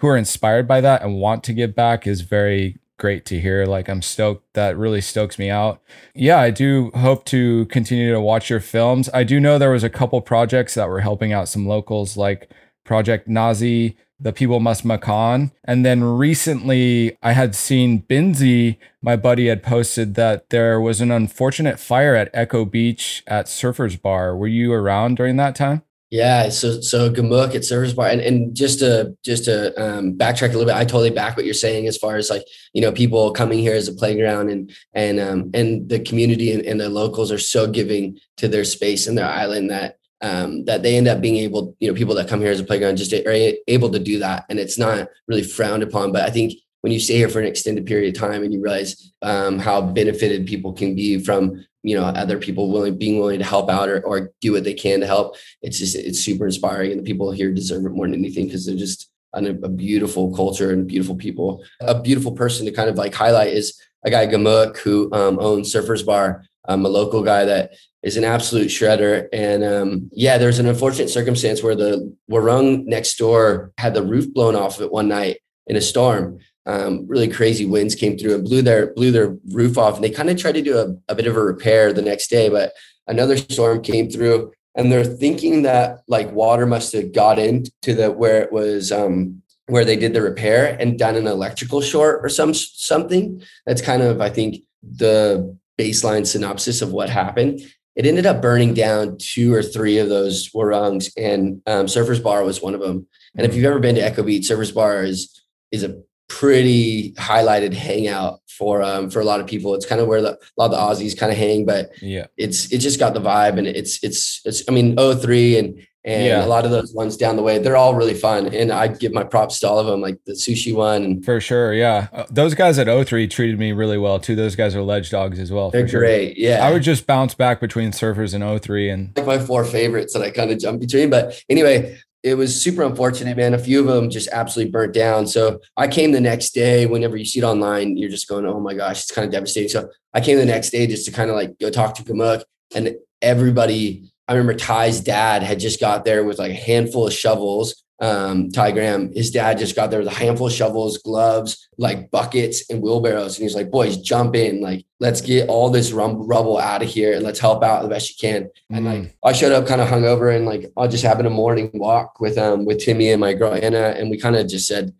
who 0.00 0.08
are 0.08 0.16
inspired 0.16 0.68
by 0.68 0.80
that 0.80 1.02
and 1.02 1.20
want 1.20 1.44
to 1.44 1.52
give 1.52 1.74
back 1.74 2.06
is 2.06 2.20
very 2.22 2.78
great 2.98 3.24
to 3.26 3.40
hear. 3.40 3.64
Like, 3.66 3.88
I'm 3.88 4.02
stoked. 4.02 4.52
That 4.54 4.76
really 4.76 5.00
stokes 5.00 5.38
me 5.38 5.50
out. 5.50 5.80
Yeah, 6.14 6.38
I 6.38 6.50
do 6.50 6.90
hope 6.94 7.24
to 7.26 7.66
continue 7.66 8.12
to 8.12 8.20
watch 8.20 8.50
your 8.50 8.60
films. 8.60 9.08
I 9.14 9.24
do 9.24 9.38
know 9.40 9.58
there 9.58 9.70
was 9.70 9.84
a 9.84 9.90
couple 9.90 10.20
projects 10.20 10.74
that 10.74 10.88
were 10.88 11.00
helping 11.00 11.32
out 11.32 11.48
some 11.48 11.66
locals, 11.66 12.16
like 12.16 12.50
Project 12.84 13.28
Nasi 13.28 13.96
the 14.20 14.32
People 14.32 14.60
Must 14.60 14.84
Makan. 14.84 15.52
And 15.64 15.84
then 15.84 16.02
recently 16.02 17.16
I 17.22 17.32
had 17.32 17.54
seen 17.54 18.02
Binzi, 18.02 18.76
my 19.00 19.16
buddy 19.16 19.46
had 19.46 19.62
posted 19.62 20.14
that 20.14 20.50
there 20.50 20.80
was 20.80 21.00
an 21.00 21.10
unfortunate 21.10 21.78
fire 21.78 22.14
at 22.14 22.30
Echo 22.34 22.64
Beach 22.64 23.22
at 23.26 23.46
Surfers 23.46 24.00
Bar. 24.00 24.36
Were 24.36 24.48
you 24.48 24.72
around 24.72 25.16
during 25.16 25.36
that 25.36 25.54
time? 25.54 25.82
Yeah, 26.10 26.48
so 26.48 26.80
so 26.80 27.10
Gamuk 27.10 27.54
at 27.54 27.62
Surfers 27.62 27.94
Bar, 27.94 28.08
and, 28.08 28.20
and 28.22 28.56
just 28.56 28.78
to 28.78 29.14
just 29.22 29.44
to 29.44 29.78
um, 29.78 30.14
backtrack 30.14 30.50
a 30.50 30.52
little 30.52 30.64
bit, 30.64 30.74
I 30.74 30.84
totally 30.84 31.10
back 31.10 31.36
what 31.36 31.44
you're 31.44 31.52
saying 31.52 31.86
as 31.86 31.98
far 31.98 32.16
as 32.16 32.30
like 32.30 32.44
you 32.72 32.80
know 32.80 32.92
people 32.92 33.30
coming 33.32 33.58
here 33.58 33.74
as 33.74 33.88
a 33.88 33.92
playground, 33.92 34.48
and 34.48 34.74
and 34.94 35.20
um, 35.20 35.50
and 35.52 35.86
the 35.86 36.00
community 36.00 36.52
and, 36.52 36.64
and 36.64 36.80
the 36.80 36.88
locals 36.88 37.30
are 37.30 37.38
so 37.38 37.66
giving 37.70 38.18
to 38.38 38.48
their 38.48 38.64
space 38.64 39.06
and 39.06 39.18
their 39.18 39.28
island 39.28 39.70
that 39.70 39.98
um, 40.22 40.64
that 40.64 40.82
they 40.82 40.96
end 40.96 41.08
up 41.08 41.20
being 41.20 41.36
able, 41.36 41.76
you 41.78 41.88
know, 41.88 41.94
people 41.94 42.14
that 42.14 42.28
come 42.28 42.40
here 42.40 42.52
as 42.52 42.60
a 42.60 42.64
playground 42.64 42.96
just 42.96 43.12
are 43.12 43.54
able 43.66 43.90
to 43.90 43.98
do 43.98 44.18
that, 44.20 44.46
and 44.48 44.58
it's 44.58 44.78
not 44.78 45.08
really 45.26 45.42
frowned 45.42 45.82
upon. 45.82 46.10
But 46.10 46.22
I 46.22 46.30
think 46.30 46.54
when 46.80 46.92
you 46.92 47.00
stay 47.00 47.16
here 47.16 47.28
for 47.28 47.40
an 47.40 47.46
extended 47.46 47.84
period 47.84 48.16
of 48.16 48.20
time 48.20 48.42
and 48.42 48.52
you 48.52 48.62
realize 48.62 49.12
um, 49.20 49.58
how 49.58 49.82
benefited 49.82 50.46
people 50.46 50.72
can 50.72 50.94
be 50.94 51.18
from 51.18 51.66
you 51.82 51.96
know 51.96 52.04
other 52.04 52.38
people 52.38 52.70
willing 52.70 52.98
being 52.98 53.18
willing 53.18 53.38
to 53.38 53.44
help 53.44 53.70
out 53.70 53.88
or, 53.88 54.00
or 54.04 54.30
do 54.40 54.52
what 54.52 54.64
they 54.64 54.74
can 54.74 55.00
to 55.00 55.06
help 55.06 55.36
it's 55.62 55.78
just 55.78 55.94
it's 55.94 56.20
super 56.20 56.46
inspiring 56.46 56.90
and 56.90 57.00
the 57.00 57.04
people 57.04 57.30
here 57.30 57.52
deserve 57.52 57.84
it 57.86 57.90
more 57.90 58.06
than 58.06 58.14
anything 58.14 58.46
because 58.46 58.66
they're 58.66 58.76
just 58.76 59.10
a, 59.34 59.44
a 59.44 59.68
beautiful 59.68 60.34
culture 60.34 60.72
and 60.72 60.88
beautiful 60.88 61.14
people 61.14 61.62
a 61.80 62.00
beautiful 62.00 62.32
person 62.32 62.66
to 62.66 62.72
kind 62.72 62.90
of 62.90 62.96
like 62.96 63.14
highlight 63.14 63.52
is 63.52 63.80
a 64.04 64.10
guy 64.10 64.26
gamuk 64.26 64.78
who 64.78 65.12
um, 65.12 65.38
owns 65.40 65.72
surfers 65.72 66.04
bar 66.04 66.44
um, 66.68 66.84
a 66.84 66.88
local 66.88 67.22
guy 67.22 67.44
that 67.46 67.72
is 68.02 68.16
an 68.16 68.24
absolute 68.24 68.68
shredder. 68.68 69.26
And 69.32 69.64
um, 69.64 70.10
yeah, 70.12 70.38
there's 70.38 70.58
an 70.58 70.66
unfortunate 70.66 71.10
circumstance 71.10 71.62
where 71.62 71.74
the 71.74 72.14
Warung 72.30 72.84
next 72.84 73.16
door 73.16 73.72
had 73.78 73.94
the 73.94 74.02
roof 74.02 74.32
blown 74.32 74.54
off 74.54 74.76
of 74.76 74.82
it 74.82 74.92
one 74.92 75.08
night 75.08 75.38
in 75.66 75.76
a 75.76 75.80
storm. 75.80 76.38
Um, 76.68 77.06
really 77.08 77.28
crazy 77.28 77.64
winds 77.64 77.94
came 77.94 78.18
through 78.18 78.34
and 78.34 78.44
blew 78.44 78.60
their 78.60 78.92
blew 78.94 79.10
their 79.10 79.36
roof 79.50 79.78
off. 79.78 79.94
And 79.96 80.04
they 80.04 80.10
kind 80.10 80.28
of 80.28 80.36
tried 80.36 80.52
to 80.52 80.62
do 80.62 80.78
a, 80.78 81.12
a 81.12 81.14
bit 81.14 81.26
of 81.26 81.36
a 81.36 81.42
repair 81.42 81.92
the 81.92 82.02
next 82.02 82.28
day, 82.28 82.50
but 82.50 82.72
another 83.06 83.38
storm 83.38 83.82
came 83.82 84.10
through. 84.10 84.52
And 84.74 84.92
they're 84.92 85.02
thinking 85.02 85.62
that 85.62 86.00
like 86.06 86.30
water 86.30 86.66
must 86.66 86.92
have 86.92 87.12
got 87.12 87.38
into 87.38 87.94
the 87.94 88.12
where 88.12 88.42
it 88.42 88.52
was 88.52 88.92
um, 88.92 89.42
where 89.66 89.84
they 89.84 89.96
did 89.96 90.12
the 90.12 90.22
repair 90.22 90.76
and 90.78 90.98
done 90.98 91.16
an 91.16 91.26
electrical 91.26 91.80
short 91.80 92.20
or 92.22 92.28
some 92.28 92.52
something. 92.54 93.42
That's 93.66 93.82
kind 93.82 94.02
of 94.02 94.20
I 94.20 94.28
think 94.28 94.62
the 94.82 95.56
baseline 95.78 96.26
synopsis 96.26 96.82
of 96.82 96.92
what 96.92 97.08
happened. 97.08 97.60
it 97.96 98.06
ended 98.06 98.26
up 98.26 98.40
burning 98.40 98.74
down 98.74 99.16
two 99.18 99.52
or 99.52 99.62
three 99.62 99.98
of 99.98 100.08
those 100.08 100.48
warungs, 100.50 101.10
and 101.16 101.60
um, 101.66 101.86
Surfers 101.86 102.22
Bar 102.22 102.44
was 102.44 102.62
one 102.62 102.74
of 102.74 102.80
them. 102.80 103.06
And 103.36 103.44
if 103.44 103.54
you've 103.54 103.64
ever 103.64 103.80
been 103.80 103.96
to 103.96 104.00
Echo 104.00 104.22
Beach, 104.22 104.48
Surfers 104.48 104.74
Bar 104.74 105.02
is 105.02 105.42
is 105.72 105.82
a 105.82 106.00
pretty 106.28 107.12
highlighted 107.12 107.72
hangout 107.74 108.40
for 108.46 108.82
um 108.82 109.10
for 109.10 109.20
a 109.20 109.24
lot 109.24 109.40
of 109.40 109.46
people. 109.46 109.74
It's 109.74 109.86
kind 109.86 110.00
of 110.00 110.06
where 110.08 110.20
the, 110.22 110.32
a 110.32 110.56
lot 110.56 110.66
of 110.66 110.70
the 110.72 110.76
Aussies 111.04 111.16
kind 111.18 111.32
of 111.32 111.38
hang, 111.38 111.64
but 111.64 111.90
yeah, 112.02 112.26
it's 112.36 112.72
it 112.72 112.78
just 112.78 112.98
got 112.98 113.14
the 113.14 113.20
vibe, 113.20 113.58
and 113.58 113.66
it's 113.66 114.02
it's 114.02 114.40
it's. 114.44 114.62
I 114.68 114.72
mean, 114.72 114.96
O3 114.96 115.58
and 115.58 115.86
and 116.04 116.24
Yeah. 116.24 116.44
a 116.44 116.46
lot 116.46 116.64
of 116.64 116.70
those 116.70 116.94
ones 116.94 117.16
down 117.16 117.36
the 117.36 117.42
way, 117.42 117.58
they're 117.58 117.76
all 117.76 117.94
really 117.94 118.14
fun, 118.14 118.54
and 118.54 118.72
I 118.72 118.86
give 118.88 119.12
my 119.12 119.24
props 119.24 119.58
to 119.60 119.68
all 119.68 119.78
of 119.78 119.86
them, 119.86 120.00
like 120.00 120.18
the 120.26 120.32
sushi 120.32 120.74
one. 120.74 121.02
And 121.04 121.24
for 121.24 121.40
sure. 121.40 121.74
Yeah, 121.74 122.06
Uh, 122.12 122.24
those 122.30 122.54
guys 122.54 122.78
at 122.78 122.86
O3 122.86 123.28
treated 123.28 123.58
me 123.58 123.72
really 123.72 123.98
well 123.98 124.18
too. 124.18 124.34
Those 124.36 124.54
guys 124.56 124.74
are 124.74 124.82
ledge 124.82 125.10
dogs 125.10 125.38
as 125.38 125.50
well. 125.52 125.70
they're 125.70 125.82
for 125.86 125.88
sure. 125.88 126.00
great. 126.00 126.38
Yeah, 126.38 126.66
I 126.66 126.72
would 126.72 126.82
just 126.82 127.06
bounce 127.06 127.34
back 127.34 127.60
between 127.60 127.90
surfers 127.90 128.32
and 128.32 128.42
O3 128.44 128.92
and 128.92 129.12
like 129.16 129.26
my 129.26 129.38
four 129.38 129.64
favorites 129.64 130.12
that 130.14 130.22
I 130.22 130.30
kind 130.30 130.50
of 130.50 130.58
jump 130.58 130.80
between. 130.80 131.10
But 131.10 131.42
anyway, 131.50 131.98
it 132.22 132.34
was 132.34 132.60
super 132.60 132.82
unfortunate, 132.82 133.36
man. 133.36 133.54
A 133.54 133.58
few 133.58 133.80
of 133.80 133.86
them 133.86 134.10
just 134.10 134.28
absolutely 134.28 134.72
burnt 134.72 134.92
down. 134.92 135.26
So 135.26 135.60
I 135.76 135.86
came 135.86 136.12
the 136.12 136.20
next 136.20 136.50
day. 136.50 136.86
Whenever 136.86 137.16
you 137.16 137.24
see 137.24 137.38
it 137.40 137.44
online, 137.44 137.96
you're 137.96 138.10
just 138.10 138.28
going, 138.28 138.44
"Oh 138.46 138.60
my 138.60 138.74
gosh, 138.74 139.02
it's 139.02 139.10
kind 139.12 139.24
of 139.24 139.32
devastating." 139.32 139.68
So 139.68 139.88
I 140.12 140.20
came 140.20 140.38
the 140.38 140.44
next 140.44 140.70
day 140.70 140.86
just 140.86 141.06
to 141.06 141.12
kind 141.12 141.30
of 141.30 141.36
like 141.36 141.58
go 141.58 141.70
talk 141.70 141.94
to 141.94 142.02
Kamuk, 142.02 142.42
and 142.74 142.96
everybody. 143.22 144.10
I 144.26 144.32
remember 144.32 144.54
Ty's 144.54 145.00
dad 145.00 145.42
had 145.42 145.58
just 145.58 145.80
got 145.80 146.04
there 146.04 146.22
with 146.22 146.38
like 146.38 146.50
a 146.50 146.54
handful 146.54 147.06
of 147.06 147.14
shovels. 147.14 147.82
Um, 148.00 148.50
Ty 148.50 148.70
Graham, 148.72 149.12
his 149.12 149.30
dad 149.32 149.58
just 149.58 149.74
got 149.74 149.90
there 149.90 149.98
with 149.98 150.08
a 150.08 150.14
handful 150.14 150.46
of 150.46 150.52
shovels, 150.52 150.98
gloves, 150.98 151.68
like 151.78 152.10
buckets 152.12 152.70
and 152.70 152.80
wheelbarrows. 152.80 153.36
And 153.36 153.42
he's 153.42 153.56
like, 153.56 153.70
boys, 153.72 153.96
jump 153.96 154.36
in. 154.36 154.60
Like, 154.60 154.84
let's 155.00 155.20
get 155.20 155.48
all 155.48 155.68
this 155.68 155.90
rum- 155.90 156.22
rubble 156.26 156.58
out 156.58 156.82
of 156.82 156.88
here 156.88 157.14
and 157.14 157.24
let's 157.24 157.40
help 157.40 157.64
out 157.64 157.82
the 157.82 157.88
best 157.88 158.10
you 158.10 158.28
can. 158.28 158.50
And 158.70 158.86
Mm. 158.86 159.02
like 159.02 159.16
I 159.24 159.32
showed 159.32 159.50
up 159.52 159.66
kind 159.66 159.80
of 159.80 159.88
hungover 159.88 160.34
and 160.34 160.46
like 160.46 160.70
I 160.76 160.86
just 160.86 161.02
having 161.04 161.26
a 161.26 161.30
morning 161.30 161.70
walk 161.74 162.20
with 162.20 162.38
um 162.38 162.64
with 162.64 162.78
Timmy 162.84 163.10
and 163.10 163.20
my 163.20 163.34
girl 163.34 163.52
Anna. 163.54 163.94
And 163.96 164.10
we 164.10 164.18
kind 164.18 164.36
of 164.36 164.46
just 164.46 164.68
said, 164.68 164.92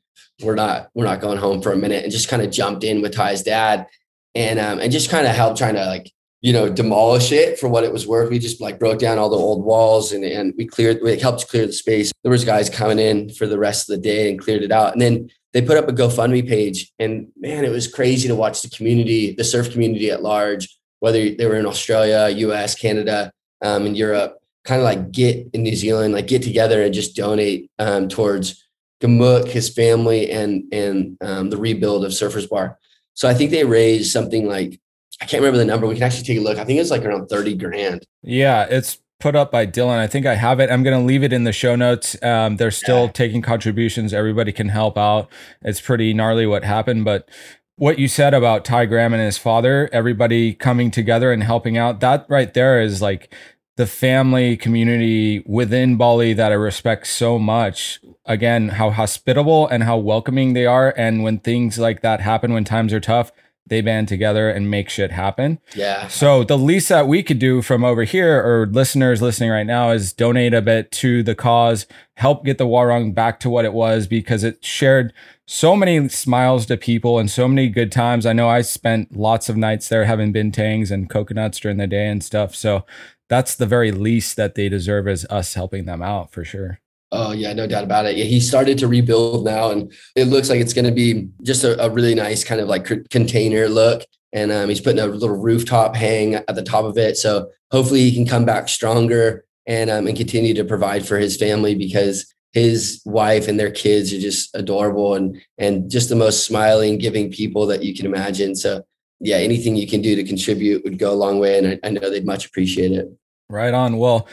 we're 0.42 0.54
not, 0.56 0.88
we're 0.94 1.04
not 1.04 1.20
going 1.20 1.38
home 1.38 1.62
for 1.62 1.72
a 1.72 1.76
minute 1.76 2.02
and 2.04 2.12
just 2.12 2.28
kind 2.28 2.42
of 2.42 2.50
jumped 2.50 2.82
in 2.84 3.00
with 3.02 3.14
Ty's 3.14 3.42
dad 3.42 3.86
and 4.34 4.58
um 4.58 4.80
and 4.80 4.90
just 4.90 5.08
kind 5.10 5.26
of 5.26 5.34
helped 5.36 5.58
trying 5.58 5.74
to 5.76 5.86
like 5.86 6.10
you 6.40 6.52
know, 6.52 6.68
demolish 6.68 7.32
it 7.32 7.58
for 7.58 7.68
what 7.68 7.84
it 7.84 7.92
was 7.92 8.06
worth. 8.06 8.30
We 8.30 8.38
just 8.38 8.60
like 8.60 8.78
broke 8.78 8.98
down 8.98 9.18
all 9.18 9.28
the 9.28 9.36
old 9.36 9.64
walls 9.64 10.12
and, 10.12 10.24
and 10.24 10.54
we 10.56 10.66
cleared, 10.66 10.98
it 10.98 11.20
helped 11.20 11.48
clear 11.48 11.66
the 11.66 11.72
space. 11.72 12.12
There 12.22 12.30
was 12.30 12.44
guys 12.44 12.70
coming 12.70 12.98
in 12.98 13.30
for 13.30 13.46
the 13.46 13.58
rest 13.58 13.88
of 13.88 13.96
the 13.96 14.02
day 14.02 14.30
and 14.30 14.38
cleared 14.38 14.62
it 14.62 14.70
out. 14.70 14.92
And 14.92 15.02
then 15.02 15.30
they 15.52 15.62
put 15.62 15.76
up 15.76 15.88
a 15.88 15.92
GoFundMe 15.92 16.46
page 16.46 16.92
and 16.98 17.28
man, 17.36 17.64
it 17.64 17.70
was 17.70 17.92
crazy 17.92 18.28
to 18.28 18.36
watch 18.36 18.62
the 18.62 18.70
community, 18.70 19.34
the 19.34 19.44
surf 19.44 19.72
community 19.72 20.10
at 20.10 20.22
large, 20.22 20.68
whether 21.00 21.30
they 21.34 21.46
were 21.46 21.56
in 21.56 21.66
Australia, 21.66 22.28
US, 22.48 22.74
Canada, 22.76 23.32
um, 23.62 23.86
and 23.86 23.96
Europe, 23.96 24.38
kind 24.64 24.80
of 24.80 24.84
like 24.84 25.10
get 25.10 25.48
in 25.52 25.62
New 25.62 25.74
Zealand, 25.74 26.14
like 26.14 26.28
get 26.28 26.42
together 26.42 26.82
and 26.82 26.94
just 26.94 27.16
donate 27.16 27.70
um, 27.78 28.08
towards 28.08 28.64
Gamuk, 29.00 29.48
his 29.48 29.68
family, 29.68 30.30
and 30.30 30.64
and 30.72 31.16
um, 31.20 31.50
the 31.50 31.56
rebuild 31.56 32.04
of 32.04 32.12
Surfers 32.12 32.48
Bar. 32.48 32.78
So 33.14 33.28
I 33.28 33.34
think 33.34 33.50
they 33.50 33.64
raised 33.64 34.12
something 34.12 34.46
like 34.46 34.80
I 35.20 35.24
can't 35.26 35.40
remember 35.42 35.58
the 35.58 35.64
number. 35.64 35.86
We 35.86 35.94
can 35.94 36.04
actually 36.04 36.24
take 36.24 36.38
a 36.38 36.40
look. 36.40 36.58
I 36.58 36.64
think 36.64 36.78
it's 36.80 36.90
like 36.90 37.04
around 37.04 37.28
30 37.28 37.56
grand. 37.56 38.04
Yeah, 38.22 38.66
it's 38.70 38.98
put 39.20 39.34
up 39.34 39.50
by 39.50 39.66
Dylan. 39.66 39.98
I 39.98 40.06
think 40.06 40.26
I 40.26 40.36
have 40.36 40.60
it. 40.60 40.70
I'm 40.70 40.84
going 40.84 40.96
to 40.98 41.04
leave 41.04 41.24
it 41.24 41.32
in 41.32 41.42
the 41.44 41.52
show 41.52 41.74
notes. 41.74 42.16
Um, 42.22 42.56
they're 42.56 42.70
still 42.70 43.06
Yeah. 43.06 43.12
taking 43.12 43.42
contributions. 43.42 44.14
Everybody 44.14 44.52
can 44.52 44.68
help 44.68 44.96
out. 44.96 45.28
It's 45.62 45.80
pretty 45.80 46.14
gnarly 46.14 46.46
what 46.46 46.62
happened, 46.62 47.04
but 47.04 47.28
what 47.76 47.98
you 47.98 48.06
said 48.06 48.32
about 48.34 48.64
Ty 48.64 48.86
Graham 48.86 49.12
and 49.12 49.22
his 49.22 49.38
father, 49.38 49.88
everybody 49.92 50.52
coming 50.54 50.90
together 50.92 51.32
and 51.32 51.42
helping 51.42 51.76
out, 51.76 51.98
that 52.00 52.26
right 52.28 52.52
there 52.54 52.80
is 52.80 53.02
like 53.02 53.32
the 53.76 53.86
family 53.86 54.56
community 54.56 55.42
within 55.46 55.96
Bali 55.96 56.32
that 56.32 56.50
I 56.52 56.56
respect 56.56 57.06
so 57.08 57.38
much. 57.38 58.00
Again, 58.24 58.70
how 58.70 58.90
hospitable 58.90 59.66
and 59.68 59.82
how 59.84 59.96
welcoming 59.96 60.52
they 60.52 60.66
are. 60.66 60.92
And 60.96 61.22
when 61.24 61.38
things 61.38 61.78
like 61.78 62.02
that 62.02 62.20
happen, 62.20 62.52
when 62.52 62.64
times 62.64 62.92
are 62.92 62.98
tough, 63.00 63.30
they 63.68 63.80
band 63.80 64.08
together 64.08 64.50
and 64.50 64.70
make 64.70 64.88
shit 64.88 65.10
happen. 65.10 65.58
Yeah. 65.74 66.08
So 66.08 66.44
the 66.44 66.58
least 66.58 66.88
that 66.88 67.08
we 67.08 67.22
could 67.22 67.38
do 67.38 67.62
from 67.62 67.84
over 67.84 68.04
here, 68.04 68.44
or 68.44 68.66
listeners 68.66 69.22
listening 69.22 69.50
right 69.50 69.66
now, 69.66 69.90
is 69.90 70.12
donate 70.12 70.54
a 70.54 70.62
bit 70.62 70.90
to 70.92 71.22
the 71.22 71.34
cause, 71.34 71.86
help 72.16 72.44
get 72.44 72.58
the 72.58 72.66
Warung 72.66 73.14
back 73.14 73.40
to 73.40 73.50
what 73.50 73.64
it 73.64 73.72
was 73.72 74.06
because 74.06 74.44
it 74.44 74.64
shared 74.64 75.12
so 75.46 75.74
many 75.74 76.08
smiles 76.08 76.66
to 76.66 76.76
people 76.76 77.18
and 77.18 77.30
so 77.30 77.48
many 77.48 77.68
good 77.68 77.90
times. 77.90 78.26
I 78.26 78.32
know 78.32 78.48
I 78.48 78.60
spent 78.60 79.16
lots 79.16 79.48
of 79.48 79.56
nights 79.56 79.88
there 79.88 80.04
having 80.04 80.32
bintangs 80.32 80.90
and 80.90 81.08
coconuts 81.08 81.58
during 81.60 81.78
the 81.78 81.86
day 81.86 82.06
and 82.06 82.22
stuff. 82.22 82.54
So 82.54 82.84
that's 83.28 83.54
the 83.54 83.66
very 83.66 83.92
least 83.92 84.36
that 84.36 84.54
they 84.54 84.68
deserve 84.68 85.08
is 85.08 85.26
us 85.30 85.54
helping 85.54 85.86
them 85.86 86.02
out 86.02 86.32
for 86.32 86.44
sure. 86.44 86.80
Oh 87.10 87.32
yeah, 87.32 87.52
no 87.54 87.66
doubt 87.66 87.84
about 87.84 88.06
it. 88.06 88.16
Yeah, 88.16 88.24
he 88.24 88.38
started 88.38 88.78
to 88.78 88.88
rebuild 88.88 89.44
now, 89.44 89.70
and 89.70 89.92
it 90.14 90.24
looks 90.24 90.50
like 90.50 90.60
it's 90.60 90.74
going 90.74 90.84
to 90.84 90.92
be 90.92 91.28
just 91.42 91.64
a, 91.64 91.82
a 91.82 91.88
really 91.88 92.14
nice 92.14 92.44
kind 92.44 92.60
of 92.60 92.68
like 92.68 92.86
c- 92.86 93.02
container 93.10 93.68
look. 93.68 94.04
And 94.34 94.52
um, 94.52 94.68
he's 94.68 94.82
putting 94.82 95.00
a 95.00 95.06
little 95.06 95.36
rooftop 95.36 95.96
hang 95.96 96.34
at 96.34 96.54
the 96.54 96.62
top 96.62 96.84
of 96.84 96.98
it, 96.98 97.16
so 97.16 97.50
hopefully 97.70 98.00
he 98.00 98.14
can 98.14 98.26
come 98.26 98.44
back 98.44 98.68
stronger 98.68 99.44
and 99.66 99.88
um, 99.88 100.06
and 100.06 100.16
continue 100.16 100.52
to 100.54 100.64
provide 100.64 101.06
for 101.06 101.18
his 101.18 101.36
family 101.36 101.74
because 101.74 102.32
his 102.52 103.00
wife 103.04 103.48
and 103.48 103.58
their 103.58 103.70
kids 103.70 104.12
are 104.12 104.20
just 104.20 104.54
adorable 104.54 105.14
and 105.14 105.40
and 105.56 105.90
just 105.90 106.10
the 106.10 106.16
most 106.16 106.44
smiling, 106.44 106.98
giving 106.98 107.30
people 107.30 107.66
that 107.66 107.82
you 107.82 107.94
can 107.94 108.04
imagine. 108.04 108.54
So 108.54 108.82
yeah, 109.20 109.36
anything 109.36 109.76
you 109.76 109.86
can 109.86 110.02
do 110.02 110.14
to 110.14 110.24
contribute 110.24 110.84
would 110.84 110.98
go 110.98 111.10
a 111.10 111.14
long 111.14 111.38
way, 111.38 111.58
and 111.58 111.66
I, 111.66 111.88
I 111.88 111.90
know 111.90 112.10
they'd 112.10 112.26
much 112.26 112.46
appreciate 112.46 112.92
it. 112.92 113.08
Right 113.48 113.72
on. 113.72 113.96
Well, 113.96 114.28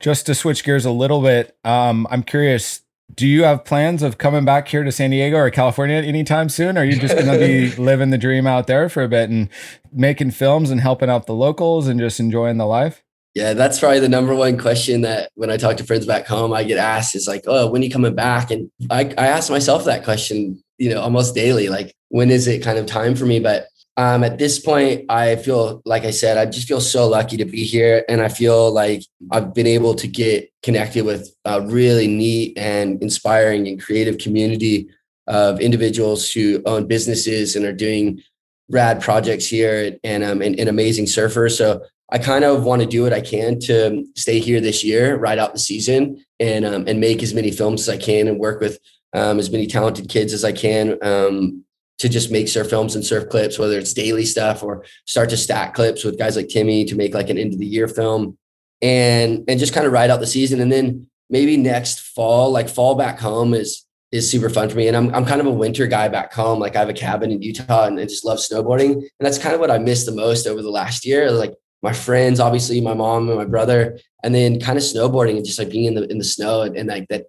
just 0.00 0.26
to 0.26 0.34
switch 0.34 0.64
gears 0.64 0.84
a 0.84 0.90
little 0.90 1.22
bit, 1.22 1.56
um, 1.64 2.06
I'm 2.10 2.22
curious. 2.22 2.82
Do 3.14 3.26
you 3.26 3.42
have 3.44 3.64
plans 3.64 4.02
of 4.02 4.18
coming 4.18 4.44
back 4.44 4.68
here 4.68 4.84
to 4.84 4.92
San 4.92 5.10
Diego 5.10 5.36
or 5.36 5.50
California 5.50 5.96
anytime 5.96 6.48
soon? 6.48 6.78
Or 6.78 6.82
are 6.82 6.84
you 6.84 6.98
just 6.98 7.14
going 7.14 7.26
to 7.26 7.38
be 7.38 7.74
living 7.82 8.10
the 8.10 8.18
dream 8.18 8.46
out 8.46 8.66
there 8.66 8.88
for 8.88 9.02
a 9.02 9.08
bit 9.08 9.30
and 9.30 9.48
making 9.92 10.30
films 10.30 10.70
and 10.70 10.80
helping 10.80 11.10
out 11.10 11.26
the 11.26 11.34
locals 11.34 11.88
and 11.88 11.98
just 11.98 12.20
enjoying 12.20 12.56
the 12.56 12.66
life? 12.66 13.02
Yeah, 13.34 13.52
that's 13.52 13.78
probably 13.78 14.00
the 14.00 14.08
number 14.08 14.34
one 14.34 14.58
question 14.58 15.02
that 15.02 15.30
when 15.34 15.50
I 15.50 15.56
talk 15.56 15.76
to 15.76 15.84
friends 15.84 16.06
back 16.06 16.26
home, 16.26 16.52
I 16.52 16.64
get 16.64 16.78
asked 16.78 17.14
is 17.14 17.28
like, 17.28 17.44
oh, 17.46 17.70
when 17.70 17.82
are 17.82 17.84
you 17.84 17.90
coming 17.90 18.14
back? 18.14 18.50
And 18.50 18.70
I, 18.90 19.12
I 19.18 19.26
ask 19.26 19.50
myself 19.50 19.84
that 19.84 20.04
question, 20.04 20.62
you 20.78 20.90
know, 20.90 21.00
almost 21.00 21.34
daily, 21.34 21.68
like, 21.68 21.94
when 22.08 22.30
is 22.30 22.48
it 22.48 22.62
kind 22.62 22.78
of 22.78 22.86
time 22.86 23.14
for 23.14 23.26
me? 23.26 23.38
But 23.38 23.68
um, 24.00 24.24
at 24.24 24.38
this 24.38 24.58
point, 24.58 25.04
I 25.10 25.36
feel, 25.36 25.82
like 25.84 26.04
I 26.04 26.10
said, 26.10 26.38
I 26.38 26.46
just 26.46 26.66
feel 26.66 26.80
so 26.80 27.06
lucky 27.06 27.36
to 27.36 27.44
be 27.44 27.64
here. 27.64 28.02
And 28.08 28.22
I 28.22 28.28
feel 28.28 28.72
like 28.72 29.02
I've 29.30 29.52
been 29.52 29.66
able 29.66 29.94
to 29.96 30.08
get 30.08 30.50
connected 30.62 31.04
with 31.04 31.30
a 31.44 31.60
really 31.60 32.06
neat 32.06 32.56
and 32.56 33.02
inspiring 33.02 33.68
and 33.68 33.78
creative 33.78 34.16
community 34.16 34.88
of 35.26 35.60
individuals 35.60 36.32
who 36.32 36.62
own 36.64 36.86
businesses 36.86 37.56
and 37.56 37.66
are 37.66 37.74
doing 37.74 38.22
rad 38.70 39.02
projects 39.02 39.46
here 39.46 39.98
and, 40.02 40.24
um, 40.24 40.40
and, 40.40 40.58
and 40.58 40.70
amazing 40.70 41.04
surfers. 41.04 41.58
So 41.58 41.82
I 42.10 42.16
kind 42.16 42.42
of 42.42 42.64
want 42.64 42.80
to 42.80 42.88
do 42.88 43.02
what 43.02 43.12
I 43.12 43.20
can 43.20 43.60
to 43.60 44.06
stay 44.16 44.38
here 44.38 44.62
this 44.62 44.82
year, 44.82 45.18
ride 45.18 45.38
out 45.38 45.52
the 45.52 45.58
season, 45.58 46.24
and 46.40 46.64
um, 46.64 46.84
and 46.88 47.00
make 47.00 47.22
as 47.22 47.34
many 47.34 47.50
films 47.50 47.82
as 47.82 47.90
I 47.90 47.98
can, 47.98 48.28
and 48.28 48.38
work 48.38 48.60
with 48.62 48.78
um, 49.12 49.38
as 49.38 49.50
many 49.50 49.66
talented 49.66 50.08
kids 50.08 50.32
as 50.32 50.42
I 50.42 50.52
can 50.52 50.98
um, 51.02 51.64
to 52.00 52.08
just 52.08 52.32
make 52.32 52.48
surf 52.48 52.68
films 52.68 52.94
and 52.94 53.04
surf 53.04 53.28
clips, 53.28 53.58
whether 53.58 53.78
it's 53.78 53.92
daily 53.92 54.24
stuff 54.24 54.62
or 54.62 54.84
start 55.06 55.28
to 55.30 55.36
stack 55.36 55.74
clips 55.74 56.02
with 56.02 56.18
guys 56.18 56.34
like 56.34 56.48
Timmy 56.48 56.84
to 56.86 56.96
make 56.96 57.14
like 57.14 57.28
an 57.28 57.38
end 57.38 57.52
of 57.52 57.58
the 57.58 57.66
year 57.66 57.88
film, 57.88 58.36
and 58.82 59.44
and 59.48 59.60
just 59.60 59.74
kind 59.74 59.86
of 59.86 59.92
ride 59.92 60.10
out 60.10 60.20
the 60.20 60.26
season, 60.26 60.60
and 60.60 60.72
then 60.72 61.06
maybe 61.28 61.56
next 61.56 62.00
fall, 62.00 62.50
like 62.50 62.68
fall 62.68 62.94
back 62.94 63.18
home 63.20 63.54
is 63.54 63.86
is 64.12 64.28
super 64.28 64.50
fun 64.50 64.68
for 64.68 64.76
me. 64.76 64.88
And 64.88 64.96
I'm 64.96 65.14
I'm 65.14 65.24
kind 65.26 65.40
of 65.40 65.46
a 65.46 65.52
winter 65.52 65.86
guy 65.86 66.08
back 66.08 66.32
home. 66.32 66.58
Like 66.58 66.74
I 66.74 66.80
have 66.80 66.88
a 66.88 66.94
cabin 66.94 67.30
in 67.30 67.42
Utah 67.42 67.84
and 67.84 67.98
I 67.98 68.04
just 68.04 68.24
love 68.24 68.38
snowboarding. 68.38 68.92
And 68.92 69.10
that's 69.20 69.38
kind 69.38 69.54
of 69.54 69.60
what 69.60 69.70
I 69.70 69.78
missed 69.78 70.06
the 70.06 70.12
most 70.12 70.46
over 70.46 70.62
the 70.62 70.70
last 70.70 71.06
year. 71.06 71.30
Like 71.30 71.54
my 71.82 71.92
friends, 71.92 72.40
obviously 72.40 72.80
my 72.80 72.94
mom 72.94 73.28
and 73.28 73.38
my 73.38 73.44
brother, 73.44 73.98
and 74.24 74.34
then 74.34 74.60
kind 74.60 74.76
of 74.76 74.84
snowboarding 74.84 75.36
and 75.36 75.44
just 75.44 75.58
like 75.58 75.70
being 75.70 75.84
in 75.84 75.94
the 75.94 76.10
in 76.10 76.18
the 76.18 76.24
snow 76.24 76.62
and, 76.62 76.76
and 76.76 76.88
like 76.88 77.08
that. 77.08 77.26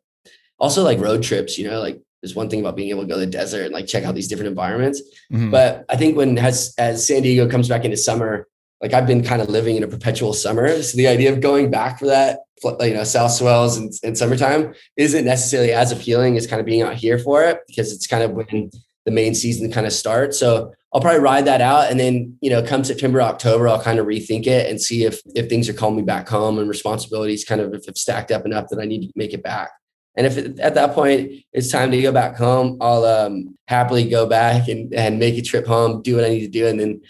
Also 0.59 0.83
like 0.83 0.99
road 0.99 1.23
trips, 1.23 1.57
you 1.57 1.67
know, 1.67 1.79
like 1.79 1.99
there's 2.21 2.35
one 2.35 2.49
thing 2.49 2.59
about 2.59 2.75
being 2.75 2.89
able 2.89 3.01
to 3.01 3.07
go 3.07 3.15
to 3.15 3.19
the 3.19 3.25
desert 3.25 3.63
and 3.63 3.73
like 3.73 3.87
check 3.87 4.03
out 4.03 4.15
these 4.15 4.27
different 4.27 4.49
environments. 4.49 5.01
Mhm. 5.31 5.51
But 5.51 5.85
I 5.89 5.97
think 5.97 6.15
when 6.15 6.37
as 6.37 6.73
as 6.77 7.05
San 7.05 7.23
Diego 7.23 7.49
comes 7.49 7.67
back 7.67 7.83
into 7.83 7.97
summer, 7.97 8.47
like 8.81 8.93
I've 8.93 9.07
been 9.07 9.23
kind 9.23 9.41
of 9.41 9.49
living 9.49 9.75
in 9.75 9.83
a 9.83 9.87
perpetual 9.87 10.33
summer. 10.33 10.81
So 10.81 10.97
the 10.97 11.07
idea 11.07 11.31
of 11.31 11.41
going 11.41 11.69
back 11.69 11.99
for 11.99 12.07
that, 12.07 12.39
you 12.63 12.93
know, 12.93 13.03
south 13.03 13.31
swells 13.31 13.77
and, 13.77 13.91
and 14.03 14.17
summertime 14.17 14.73
isn't 14.97 15.25
necessarily 15.25 15.71
as 15.71 15.91
appealing 15.91 16.37
as 16.37 16.47
kind 16.47 16.59
of 16.59 16.65
being 16.65 16.81
out 16.81 16.95
here 16.95 17.17
for 17.17 17.43
it 17.43 17.59
because 17.67 17.91
it's 17.91 18.07
kind 18.07 18.23
of 18.23 18.31
when 18.31 18.69
the 19.05 19.11
main 19.11 19.33
season 19.33 19.71
kind 19.71 19.87
of 19.87 19.93
starts. 19.93 20.37
So 20.37 20.73
I'll 20.93 21.01
probably 21.01 21.21
ride 21.21 21.45
that 21.45 21.61
out, 21.61 21.89
and 21.89 21.97
then 21.97 22.37
you 22.41 22.49
know, 22.49 22.61
come 22.61 22.83
September, 22.83 23.21
October, 23.21 23.69
I'll 23.69 23.81
kind 23.81 23.97
of 23.97 24.05
rethink 24.05 24.45
it 24.45 24.69
and 24.69 24.79
see 24.79 25.05
if 25.05 25.21
if 25.35 25.47
things 25.47 25.69
are 25.69 25.73
calling 25.73 25.95
me 25.95 26.01
back 26.01 26.27
home 26.27 26.59
and 26.59 26.67
responsibilities 26.67 27.45
kind 27.45 27.61
of 27.61 27.73
if 27.73 27.87
it's 27.87 28.01
stacked 28.01 28.29
up 28.29 28.45
enough 28.45 28.67
that 28.69 28.79
I 28.79 28.85
need 28.85 29.07
to 29.07 29.13
make 29.15 29.33
it 29.33 29.41
back. 29.41 29.69
And 30.15 30.27
if 30.27 30.37
it, 30.37 30.59
at 30.59 30.75
that 30.75 30.93
point 30.93 31.31
it's 31.53 31.71
time 31.71 31.91
to 31.91 32.01
go 32.01 32.11
back 32.11 32.35
home, 32.35 32.77
I'll 32.81 33.05
um, 33.05 33.57
happily 33.67 34.09
go 34.09 34.25
back 34.27 34.67
and, 34.67 34.93
and 34.93 35.19
make 35.19 35.37
a 35.37 35.41
trip 35.41 35.65
home, 35.65 36.01
do 36.01 36.15
what 36.15 36.25
I 36.25 36.29
need 36.29 36.41
to 36.41 36.47
do, 36.47 36.67
and 36.67 36.79
then 36.79 37.01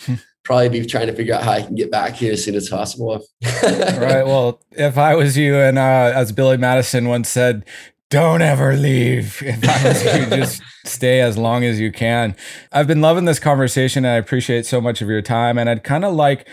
probably 0.43 0.69
be 0.69 0.85
trying 0.85 1.07
to 1.07 1.13
figure 1.13 1.33
out 1.33 1.43
how 1.43 1.51
I 1.51 1.61
can 1.61 1.75
get 1.75 1.91
back 1.91 2.13
here 2.13 2.33
as 2.33 2.43
soon 2.43 2.55
as 2.55 2.69
possible. 2.69 3.23
right. 3.63 4.25
Well, 4.25 4.61
if 4.71 4.97
I 4.97 5.15
was 5.15 5.37
you, 5.37 5.55
and 5.55 5.77
uh, 5.77 6.11
as 6.15 6.31
Billy 6.31 6.57
Madison 6.57 7.07
once 7.07 7.29
said, 7.29 7.65
don't 8.09 8.41
ever 8.41 8.75
leave. 8.75 9.41
If 9.45 9.67
I 9.67 9.87
was 9.87 10.03
you, 10.03 10.25
just 10.37 10.61
stay 10.85 11.21
as 11.21 11.37
long 11.37 11.63
as 11.63 11.79
you 11.79 11.91
can. 11.91 12.35
I've 12.71 12.87
been 12.87 13.01
loving 13.01 13.25
this 13.25 13.39
conversation 13.39 14.05
and 14.05 14.13
I 14.13 14.17
appreciate 14.17 14.65
so 14.65 14.81
much 14.81 15.01
of 15.01 15.07
your 15.07 15.21
time. 15.21 15.57
And 15.57 15.69
I'd 15.69 15.83
kind 15.83 16.05
of 16.05 16.13
like 16.13 16.47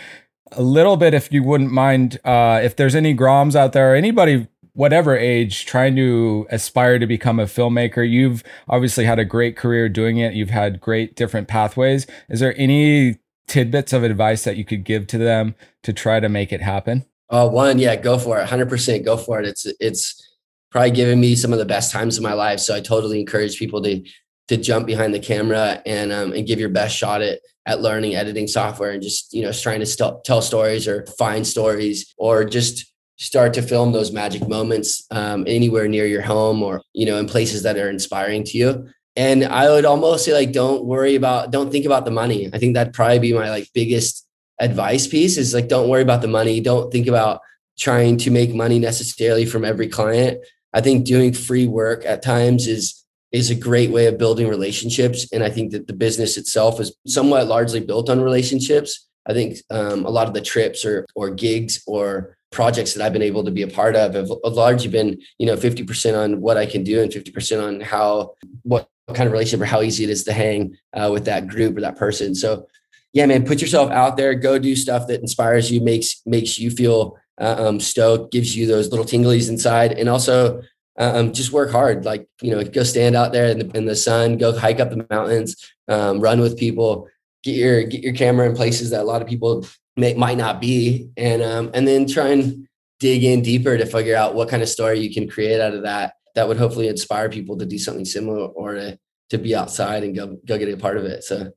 a 0.53 0.63
little 0.63 0.97
bit, 0.97 1.13
if 1.13 1.31
you 1.31 1.43
wouldn't 1.43 1.71
mind, 1.71 2.19
uh, 2.23 2.59
if 2.63 2.75
there's 2.75 2.95
any 2.95 3.13
Groms 3.13 3.55
out 3.55 3.73
there, 3.73 3.95
anybody 3.95 4.47
whatever 4.79 5.17
age 5.17 5.65
trying 5.65 5.93
to 5.93 6.47
aspire 6.51 6.97
to 6.97 7.05
become 7.05 7.37
a 7.37 7.43
filmmaker. 7.43 8.09
You've 8.09 8.45
obviously 8.69 9.03
had 9.03 9.19
a 9.19 9.25
great 9.25 9.57
career 9.57 9.89
doing 9.89 10.19
it. 10.19 10.33
You've 10.33 10.51
had 10.51 10.79
great 10.79 11.17
different 11.17 11.49
pathways. 11.49 12.07
Is 12.29 12.39
there 12.39 12.55
any 12.57 13.19
tidbits 13.49 13.91
of 13.91 14.03
advice 14.03 14.45
that 14.45 14.55
you 14.55 14.63
could 14.63 14.85
give 14.85 15.05
to 15.07 15.17
them 15.17 15.55
to 15.83 15.91
try 15.91 16.21
to 16.21 16.29
make 16.29 16.53
it 16.53 16.61
happen? 16.61 17.05
Uh, 17.29 17.49
one 17.49 17.77
yeah 17.77 17.97
go 17.97 18.17
for 18.17 18.39
it. 18.39 18.47
100% 18.47 19.03
go 19.03 19.17
for 19.17 19.41
it. 19.41 19.45
It's 19.45 19.67
it's 19.81 20.37
probably 20.71 20.91
given 20.91 21.19
me 21.19 21.35
some 21.35 21.51
of 21.51 21.59
the 21.59 21.65
best 21.65 21.91
times 21.91 22.15
of 22.15 22.23
my 22.23 22.33
life. 22.33 22.61
So 22.61 22.73
i 22.73 22.79
totally 22.79 23.19
encourage 23.19 23.59
people 23.59 23.81
to 23.83 24.01
to 24.47 24.55
jump 24.55 24.87
behind 24.87 25.13
the 25.13 25.19
camera 25.19 25.81
and 25.85 26.13
um, 26.13 26.31
and 26.31 26.47
give 26.47 26.57
your 26.57 26.69
best 26.69 26.95
shot 26.95 27.21
at 27.21 27.41
at 27.65 27.81
learning 27.81 28.15
editing 28.15 28.47
software 28.47 28.91
and 28.91 29.03
just 29.03 29.33
you 29.33 29.41
know 29.41 29.51
trying 29.51 29.81
to 29.81 29.85
st- 29.85 30.23
tell 30.23 30.41
stories 30.41 30.87
or 30.87 31.05
find 31.17 31.45
stories 31.45 32.13
or 32.17 32.45
just 32.45 32.89
start 33.19 33.53
to 33.53 33.61
film 33.61 33.91
those 33.91 34.11
magic 34.11 34.47
moments 34.47 35.05
um, 35.11 35.43
anywhere 35.45 35.87
near 35.87 36.05
your 36.05 36.21
home 36.21 36.63
or 36.63 36.81
you 36.93 37.05
know 37.05 37.17
in 37.17 37.27
places 37.27 37.63
that 37.63 37.77
are 37.77 37.89
inspiring 37.89 38.43
to 38.45 38.57
you. 38.57 38.89
And 39.15 39.43
i 39.43 39.69
would 39.69 39.85
almost 39.85 40.23
say 40.25 40.33
like 40.33 40.53
don't 40.53 40.85
worry 40.85 41.15
about 41.15 41.51
don't 41.51 41.71
think 41.71 41.85
about 41.85 42.05
the 42.05 42.11
money. 42.11 42.49
I 42.51 42.57
think 42.57 42.73
that'd 42.73 42.93
probably 42.93 43.19
be 43.19 43.33
my 43.33 43.49
like 43.49 43.67
biggest 43.73 44.25
advice 44.59 45.07
piece 45.07 45.37
is 45.37 45.53
like 45.53 45.67
don't 45.67 45.89
worry 45.89 46.01
about 46.01 46.21
the 46.21 46.27
money. 46.27 46.61
Don't 46.61 46.91
think 46.91 47.07
about 47.07 47.41
trying 47.77 48.17
to 48.17 48.31
make 48.31 48.53
money 48.53 48.79
necessarily 48.79 49.45
from 49.45 49.63
every 49.63 49.87
client. 49.87 50.39
I 50.73 50.81
think 50.81 51.05
doing 51.05 51.33
free 51.33 51.67
work 51.67 52.05
at 52.05 52.21
times 52.23 52.67
is 52.67 53.05
is 53.31 53.51
a 53.51 53.55
great 53.55 53.91
way 53.91 54.07
of 54.07 54.17
building 54.17 54.47
relationships. 54.47 55.27
And 55.33 55.43
i 55.43 55.49
think 55.49 55.71
that 55.71 55.87
the 55.87 55.93
business 55.93 56.37
itself 56.37 56.79
is 56.79 56.95
somewhat 57.05 57.47
largely 57.47 57.81
built 57.81 58.09
on 58.09 58.21
relationships. 58.21 59.07
I 59.27 59.33
think 59.33 59.57
um, 59.69 60.05
a 60.05 60.09
lot 60.09 60.27
of 60.27 60.33
the 60.33 60.41
trips 60.41 60.85
or 60.85 61.05
or 61.15 61.29
gigs 61.29 61.83
or 61.85 62.37
projects 62.51 62.93
that 62.93 63.05
I've 63.05 63.13
been 63.13 63.21
able 63.21 63.43
to 63.43 63.51
be 63.51 63.61
a 63.61 63.67
part 63.67 63.95
of 63.95 64.15
have 64.15 64.29
largely 64.43 64.89
been, 64.89 65.21
you 65.37 65.45
know, 65.45 65.55
50% 65.55 66.17
on 66.17 66.41
what 66.41 66.57
I 66.57 66.65
can 66.65 66.83
do 66.83 67.01
and 67.01 67.11
50% 67.11 67.63
on 67.63 67.81
how, 67.81 68.33
what 68.63 68.89
kind 69.13 69.27
of 69.27 69.33
relationship 69.33 69.61
or 69.61 69.65
how 69.65 69.81
easy 69.81 70.03
it 70.03 70.09
is 70.09 70.23
to 70.25 70.33
hang 70.33 70.77
uh, 70.93 71.09
with 71.11 71.25
that 71.25 71.47
group 71.47 71.77
or 71.77 71.81
that 71.81 71.97
person. 71.97 72.33
So 72.35 72.67
yeah, 73.13 73.25
man, 73.25 73.45
put 73.45 73.61
yourself 73.61 73.91
out 73.91 74.17
there, 74.17 74.35
go 74.35 74.59
do 74.59 74.75
stuff 74.75 75.07
that 75.07 75.21
inspires 75.21 75.71
you, 75.71 75.81
makes, 75.81 76.21
makes 76.25 76.59
you 76.59 76.69
feel 76.71 77.17
uh, 77.39 77.67
um, 77.67 77.79
stoked, 77.79 78.31
gives 78.31 78.55
you 78.55 78.67
those 78.67 78.89
little 78.89 79.05
tinglies 79.05 79.49
inside. 79.49 79.93
And 79.93 80.09
also 80.09 80.61
um, 80.97 81.33
just 81.33 81.51
work 81.51 81.71
hard. 81.71 82.05
Like, 82.05 82.27
you 82.41 82.51
know, 82.51 82.63
go 82.63 82.83
stand 82.83 83.15
out 83.15 83.31
there 83.31 83.47
in 83.47 83.59
the, 83.59 83.77
in 83.77 83.85
the 83.85 83.95
sun, 83.95 84.37
go 84.37 84.57
hike 84.57 84.79
up 84.79 84.89
the 84.89 85.07
mountains, 85.09 85.55
um, 85.87 86.19
run 86.19 86.39
with 86.39 86.57
people, 86.57 87.07
get 87.43 87.55
your, 87.55 87.83
get 87.83 88.03
your 88.03 88.13
camera 88.13 88.47
in 88.47 88.55
places 88.55 88.89
that 88.89 89.01
a 89.01 89.03
lot 89.03 89.21
of 89.21 89.27
people 89.27 89.65
may, 89.99 90.13
might 90.13 90.37
not 90.37 90.61
be, 90.61 91.09
and 91.17 91.41
um, 91.41 91.71
and 91.73 91.87
then 91.87 92.07
try 92.07 92.29
and 92.29 92.67
dig 92.99 93.23
in 93.23 93.41
deeper 93.41 93.77
to 93.77 93.85
figure 93.85 94.15
out 94.15 94.35
what 94.35 94.49
kind 94.49 94.61
of 94.61 94.69
story 94.69 94.99
you 94.99 95.13
can 95.13 95.29
create 95.29 95.61
out 95.61 95.73
of 95.73 95.83
that 95.83 96.13
that 96.35 96.47
would 96.47 96.57
hopefully 96.57 96.87
inspire 96.87 97.29
people 97.29 97.57
to 97.57 97.65
do 97.65 97.77
something 97.77 98.05
similar 98.05 98.47
or 98.47 98.73
to 98.73 98.99
to 99.29 99.37
be 99.37 99.55
outside 99.55 100.03
and 100.03 100.15
go 100.15 100.37
go 100.45 100.57
get 100.57 100.73
a 100.73 100.77
part 100.77 100.97
of 100.97 101.05
it. 101.05 101.23
So 101.23 101.51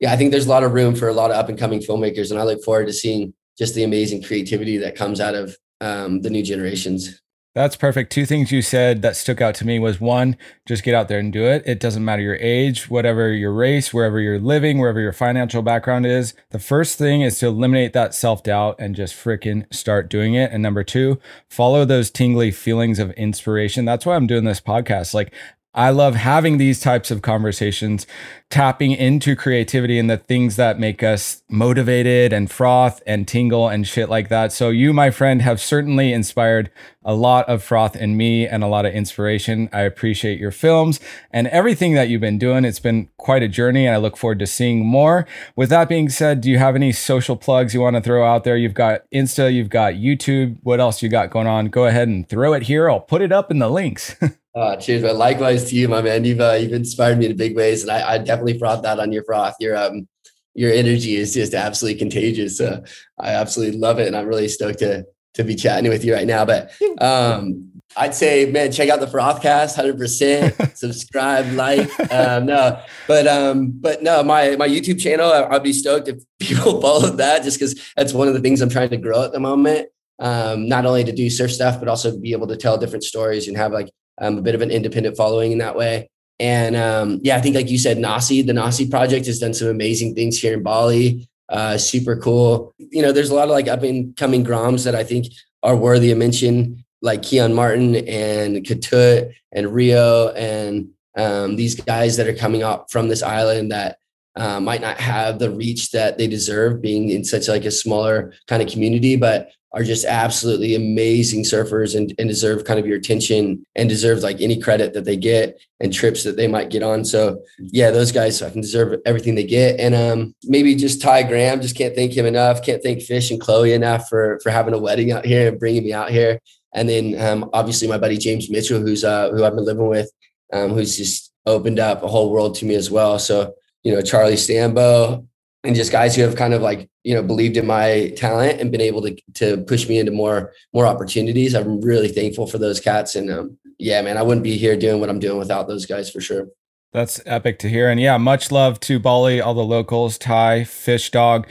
yeah, 0.00 0.12
I 0.12 0.16
think 0.16 0.30
there's 0.30 0.46
a 0.46 0.50
lot 0.50 0.62
of 0.62 0.72
room 0.72 0.94
for 0.94 1.08
a 1.08 1.14
lot 1.14 1.30
of 1.30 1.36
up 1.36 1.48
and 1.48 1.58
coming 1.58 1.80
filmmakers, 1.80 2.30
and 2.30 2.38
I 2.38 2.44
look 2.44 2.62
forward 2.62 2.86
to 2.86 2.92
seeing 2.92 3.34
just 3.58 3.74
the 3.74 3.84
amazing 3.84 4.22
creativity 4.22 4.76
that 4.78 4.96
comes 4.96 5.20
out 5.20 5.34
of 5.34 5.56
um, 5.80 6.20
the 6.20 6.30
new 6.30 6.42
generations. 6.42 7.20
That's 7.56 7.74
perfect. 7.74 8.12
Two 8.12 8.26
things 8.26 8.52
you 8.52 8.60
said 8.60 9.00
that 9.00 9.16
stuck 9.16 9.40
out 9.40 9.54
to 9.54 9.66
me 9.66 9.78
was 9.78 9.98
one, 9.98 10.36
just 10.66 10.82
get 10.82 10.94
out 10.94 11.08
there 11.08 11.18
and 11.18 11.32
do 11.32 11.46
it. 11.46 11.62
It 11.64 11.80
doesn't 11.80 12.04
matter 12.04 12.20
your 12.20 12.36
age, 12.38 12.90
whatever 12.90 13.32
your 13.32 13.50
race, 13.50 13.94
wherever 13.94 14.20
you're 14.20 14.38
living, 14.38 14.76
wherever 14.76 15.00
your 15.00 15.14
financial 15.14 15.62
background 15.62 16.04
is. 16.04 16.34
The 16.50 16.58
first 16.58 16.98
thing 16.98 17.22
is 17.22 17.38
to 17.38 17.46
eliminate 17.46 17.94
that 17.94 18.14
self 18.14 18.42
doubt 18.42 18.76
and 18.78 18.94
just 18.94 19.14
freaking 19.14 19.72
start 19.74 20.10
doing 20.10 20.34
it. 20.34 20.52
And 20.52 20.62
number 20.62 20.84
two, 20.84 21.18
follow 21.48 21.86
those 21.86 22.10
tingly 22.10 22.50
feelings 22.50 22.98
of 22.98 23.10
inspiration. 23.12 23.86
That's 23.86 24.04
why 24.04 24.16
I'm 24.16 24.26
doing 24.26 24.44
this 24.44 24.60
podcast. 24.60 25.14
Like, 25.14 25.32
I 25.76 25.90
love 25.90 26.14
having 26.14 26.56
these 26.56 26.80
types 26.80 27.10
of 27.10 27.20
conversations, 27.20 28.06
tapping 28.48 28.92
into 28.92 29.36
creativity 29.36 29.98
and 29.98 30.08
the 30.08 30.16
things 30.16 30.56
that 30.56 30.80
make 30.80 31.02
us 31.02 31.42
motivated 31.50 32.32
and 32.32 32.50
froth 32.50 33.02
and 33.06 33.28
tingle 33.28 33.68
and 33.68 33.86
shit 33.86 34.08
like 34.08 34.30
that. 34.30 34.52
So, 34.52 34.70
you, 34.70 34.94
my 34.94 35.10
friend, 35.10 35.42
have 35.42 35.60
certainly 35.60 36.14
inspired 36.14 36.70
a 37.04 37.14
lot 37.14 37.46
of 37.46 37.62
froth 37.62 37.94
in 37.94 38.16
me 38.16 38.48
and 38.48 38.64
a 38.64 38.66
lot 38.66 38.86
of 38.86 38.94
inspiration. 38.94 39.68
I 39.70 39.82
appreciate 39.82 40.40
your 40.40 40.50
films 40.50 40.98
and 41.30 41.46
everything 41.48 41.92
that 41.92 42.08
you've 42.08 42.22
been 42.22 42.38
doing. 42.38 42.64
It's 42.64 42.80
been 42.80 43.10
quite 43.18 43.42
a 43.42 43.48
journey, 43.48 43.86
and 43.86 43.94
I 43.94 43.98
look 43.98 44.16
forward 44.16 44.38
to 44.38 44.46
seeing 44.46 44.84
more. 44.84 45.26
With 45.56 45.68
that 45.68 45.90
being 45.90 46.08
said, 46.08 46.40
do 46.40 46.50
you 46.50 46.56
have 46.56 46.74
any 46.74 46.90
social 46.90 47.36
plugs 47.36 47.74
you 47.74 47.82
want 47.82 47.96
to 47.96 48.02
throw 48.02 48.26
out 48.26 48.44
there? 48.44 48.56
You've 48.56 48.72
got 48.72 49.02
Insta, 49.10 49.52
you've 49.52 49.68
got 49.68 49.92
YouTube. 49.92 50.56
What 50.62 50.80
else 50.80 51.02
you 51.02 51.10
got 51.10 51.28
going 51.28 51.46
on? 51.46 51.66
Go 51.66 51.84
ahead 51.84 52.08
and 52.08 52.26
throw 52.26 52.54
it 52.54 52.62
here. 52.62 52.90
I'll 52.90 52.98
put 52.98 53.20
it 53.20 53.30
up 53.30 53.50
in 53.50 53.58
the 53.58 53.68
links. 53.68 54.16
Uh, 54.56 54.74
cheers, 54.74 55.02
but 55.02 55.16
likewise 55.16 55.68
to 55.68 55.76
you, 55.76 55.86
my 55.86 56.00
man. 56.00 56.24
You've 56.24 56.40
uh, 56.40 56.54
you've 56.54 56.72
inspired 56.72 57.18
me 57.18 57.26
in 57.26 57.36
big 57.36 57.54
ways, 57.54 57.82
and 57.82 57.90
I, 57.90 58.14
I 58.14 58.18
definitely 58.18 58.56
brought 58.56 58.82
that 58.84 58.98
on 58.98 59.12
your 59.12 59.22
froth. 59.24 59.54
Your 59.60 59.76
um 59.76 60.08
your 60.54 60.72
energy 60.72 61.16
is 61.16 61.34
just 61.34 61.52
absolutely 61.52 61.98
contagious. 61.98 62.56
So 62.56 62.82
I 63.20 63.32
absolutely 63.32 63.78
love 63.78 63.98
it, 63.98 64.06
and 64.06 64.16
I'm 64.16 64.26
really 64.26 64.48
stoked 64.48 64.78
to 64.78 65.04
to 65.34 65.44
be 65.44 65.54
chatting 65.54 65.90
with 65.90 66.06
you 66.06 66.14
right 66.14 66.26
now. 66.26 66.46
But 66.46 66.72
um, 67.02 67.70
I'd 67.98 68.14
say, 68.14 68.50
man, 68.50 68.72
check 68.72 68.88
out 68.88 69.00
the 69.00 69.06
Frothcast, 69.06 69.76
hundred 69.76 69.98
percent. 69.98 70.54
Subscribe, 70.74 71.52
like, 71.52 71.90
um, 72.10 72.46
no, 72.46 72.80
but 73.06 73.26
um, 73.26 73.72
but 73.72 74.02
no, 74.02 74.22
my 74.22 74.56
my 74.56 74.66
YouTube 74.66 74.98
channel, 74.98 75.30
I'd 75.30 75.62
be 75.62 75.74
stoked 75.74 76.08
if 76.08 76.22
people 76.40 76.80
followed 76.80 77.18
that, 77.18 77.42
just 77.42 77.58
because 77.58 77.78
that's 77.94 78.14
one 78.14 78.26
of 78.26 78.32
the 78.32 78.40
things 78.40 78.62
I'm 78.62 78.70
trying 78.70 78.88
to 78.88 78.96
grow 78.96 79.22
at 79.22 79.32
the 79.32 79.40
moment. 79.40 79.88
Um, 80.18 80.66
not 80.66 80.86
only 80.86 81.04
to 81.04 81.12
do 81.12 81.28
surf 81.28 81.52
stuff, 81.52 81.78
but 81.78 81.88
also 81.88 82.18
be 82.18 82.32
able 82.32 82.46
to 82.46 82.56
tell 82.56 82.78
different 82.78 83.04
stories 83.04 83.48
and 83.48 83.56
have 83.58 83.70
like 83.70 83.90
um, 84.18 84.38
a 84.38 84.42
bit 84.42 84.54
of 84.54 84.62
an 84.62 84.70
independent 84.70 85.16
following 85.16 85.52
in 85.52 85.58
that 85.58 85.76
way. 85.76 86.08
And 86.38 86.76
um, 86.76 87.20
yeah, 87.22 87.36
I 87.36 87.40
think 87.40 87.56
like 87.56 87.70
you 87.70 87.78
said, 87.78 87.98
Nasi, 87.98 88.42
the 88.42 88.52
Nasi 88.52 88.88
project 88.88 89.26
has 89.26 89.38
done 89.38 89.54
some 89.54 89.68
amazing 89.68 90.14
things 90.14 90.38
here 90.38 90.54
in 90.54 90.62
Bali. 90.62 91.28
Uh, 91.48 91.78
super 91.78 92.16
cool. 92.16 92.74
You 92.78 93.02
know, 93.02 93.12
there's 93.12 93.30
a 93.30 93.34
lot 93.34 93.44
of 93.44 93.50
like 93.50 93.68
up 93.68 93.82
and 93.82 94.16
coming 94.16 94.44
Groms 94.44 94.84
that 94.84 94.94
I 94.94 95.04
think 95.04 95.26
are 95.62 95.76
worthy 95.76 96.10
of 96.10 96.18
mention, 96.18 96.84
like 97.00 97.22
Keon 97.22 97.54
Martin 97.54 97.96
and 97.96 98.64
Ketut 98.64 99.32
and 99.52 99.72
Rio 99.72 100.30
and 100.30 100.90
um, 101.16 101.56
these 101.56 101.74
guys 101.74 102.16
that 102.18 102.26
are 102.26 102.34
coming 102.34 102.62
up 102.62 102.90
from 102.90 103.08
this 103.08 103.22
island 103.22 103.72
that 103.72 103.98
uh, 104.36 104.60
might 104.60 104.80
not 104.80 104.98
have 104.98 105.38
the 105.38 105.50
reach 105.50 105.90
that 105.92 106.18
they 106.18 106.26
deserve 106.26 106.82
being 106.82 107.10
in 107.10 107.24
such 107.24 107.48
like 107.48 107.64
a 107.64 107.70
smaller 107.70 108.32
kind 108.46 108.62
of 108.62 108.68
community, 108.68 109.16
but 109.16 109.50
are 109.72 109.82
just 109.82 110.06
absolutely 110.06 110.74
amazing 110.74 111.42
surfers 111.42 111.94
and, 111.94 112.14
and 112.18 112.28
deserve 112.30 112.64
kind 112.64 112.80
of 112.80 112.86
your 112.86 112.96
attention 112.96 113.64
and 113.74 113.90
deserve 113.90 114.20
like 114.20 114.40
any 114.40 114.58
credit 114.58 114.94
that 114.94 115.04
they 115.04 115.16
get 115.16 115.60
and 115.80 115.92
trips 115.92 116.24
that 116.24 116.36
they 116.36 116.48
might 116.48 116.70
get 116.70 116.82
on. 116.82 117.04
So 117.04 117.42
yeah, 117.58 117.90
those 117.90 118.10
guys 118.10 118.40
can 118.40 118.62
deserve 118.62 118.98
everything 119.04 119.34
they 119.34 119.44
get. 119.44 119.78
And 119.78 119.94
um, 119.94 120.34
maybe 120.44 120.74
just 120.76 121.02
Ty 121.02 121.24
Graham, 121.24 121.60
just 121.60 121.76
can't 121.76 121.94
thank 121.94 122.16
him 122.16 122.24
enough. 122.24 122.62
Can't 122.62 122.82
thank 122.82 123.02
Fish 123.02 123.30
and 123.30 123.40
Chloe 123.40 123.74
enough 123.74 124.08
for 124.08 124.40
for 124.42 124.48
having 124.50 124.72
a 124.72 124.78
wedding 124.78 125.12
out 125.12 125.26
here 125.26 125.48
and 125.48 125.58
bringing 125.58 125.84
me 125.84 125.92
out 125.92 126.10
here. 126.10 126.40
And 126.72 126.88
then 126.88 127.20
um, 127.20 127.50
obviously 127.52 127.86
my 127.86 127.98
buddy 127.98 128.16
James 128.16 128.48
Mitchell, 128.48 128.80
who's 128.80 129.04
uh, 129.04 129.30
who 129.30 129.44
I've 129.44 129.54
been 129.54 129.64
living 129.66 129.88
with, 129.88 130.10
um, 130.54 130.70
who's 130.70 130.96
just 130.96 131.32
opened 131.44 131.80
up 131.80 132.02
a 132.02 132.08
whole 132.08 132.30
world 132.30 132.54
to 132.56 132.64
me 132.64 132.76
as 132.76 132.90
well. 132.90 133.18
So 133.18 133.54
you 133.86 133.94
know 133.94 134.02
Charlie 134.02 134.34
Stambo, 134.34 135.24
and 135.62 135.76
just 135.76 135.92
guys 135.92 136.16
who 136.16 136.22
have 136.22 136.36
kind 136.36 136.54
of 136.54 136.62
like 136.62 136.88
you 137.04 137.14
know 137.14 137.22
believed 137.22 137.56
in 137.56 137.66
my 137.66 138.12
talent 138.16 138.60
and 138.60 138.72
been 138.72 138.80
able 138.80 139.02
to 139.02 139.16
to 139.34 139.58
push 139.64 139.88
me 139.88 139.98
into 139.98 140.12
more 140.12 140.52
more 140.72 140.86
opportunities. 140.86 141.54
I'm 141.54 141.80
really 141.80 142.08
thankful 142.08 142.46
for 142.46 142.58
those 142.58 142.80
cats 142.80 143.14
and 143.14 143.30
um, 143.30 143.58
yeah 143.78 144.00
man 144.02 144.16
i 144.16 144.22
wouldn't 144.22 144.44
be 144.44 144.56
here 144.56 144.76
doing 144.76 145.00
what 145.00 145.10
i'm 145.10 145.18
doing 145.18 145.38
without 145.38 145.68
those 145.68 145.86
guys 145.86 146.10
for 146.10 146.20
sure. 146.20 146.48
That's 146.92 147.20
epic 147.26 147.58
to 147.60 147.68
hear. 147.68 147.90
And 147.90 148.00
yeah 148.00 148.16
much 148.16 148.50
love 148.50 148.80
to 148.80 148.98
bali 148.98 149.40
all 149.40 149.54
the 149.54 149.64
locals 149.64 150.18
Ty, 150.18 150.64
fish 150.64 151.10
dog 151.10 151.46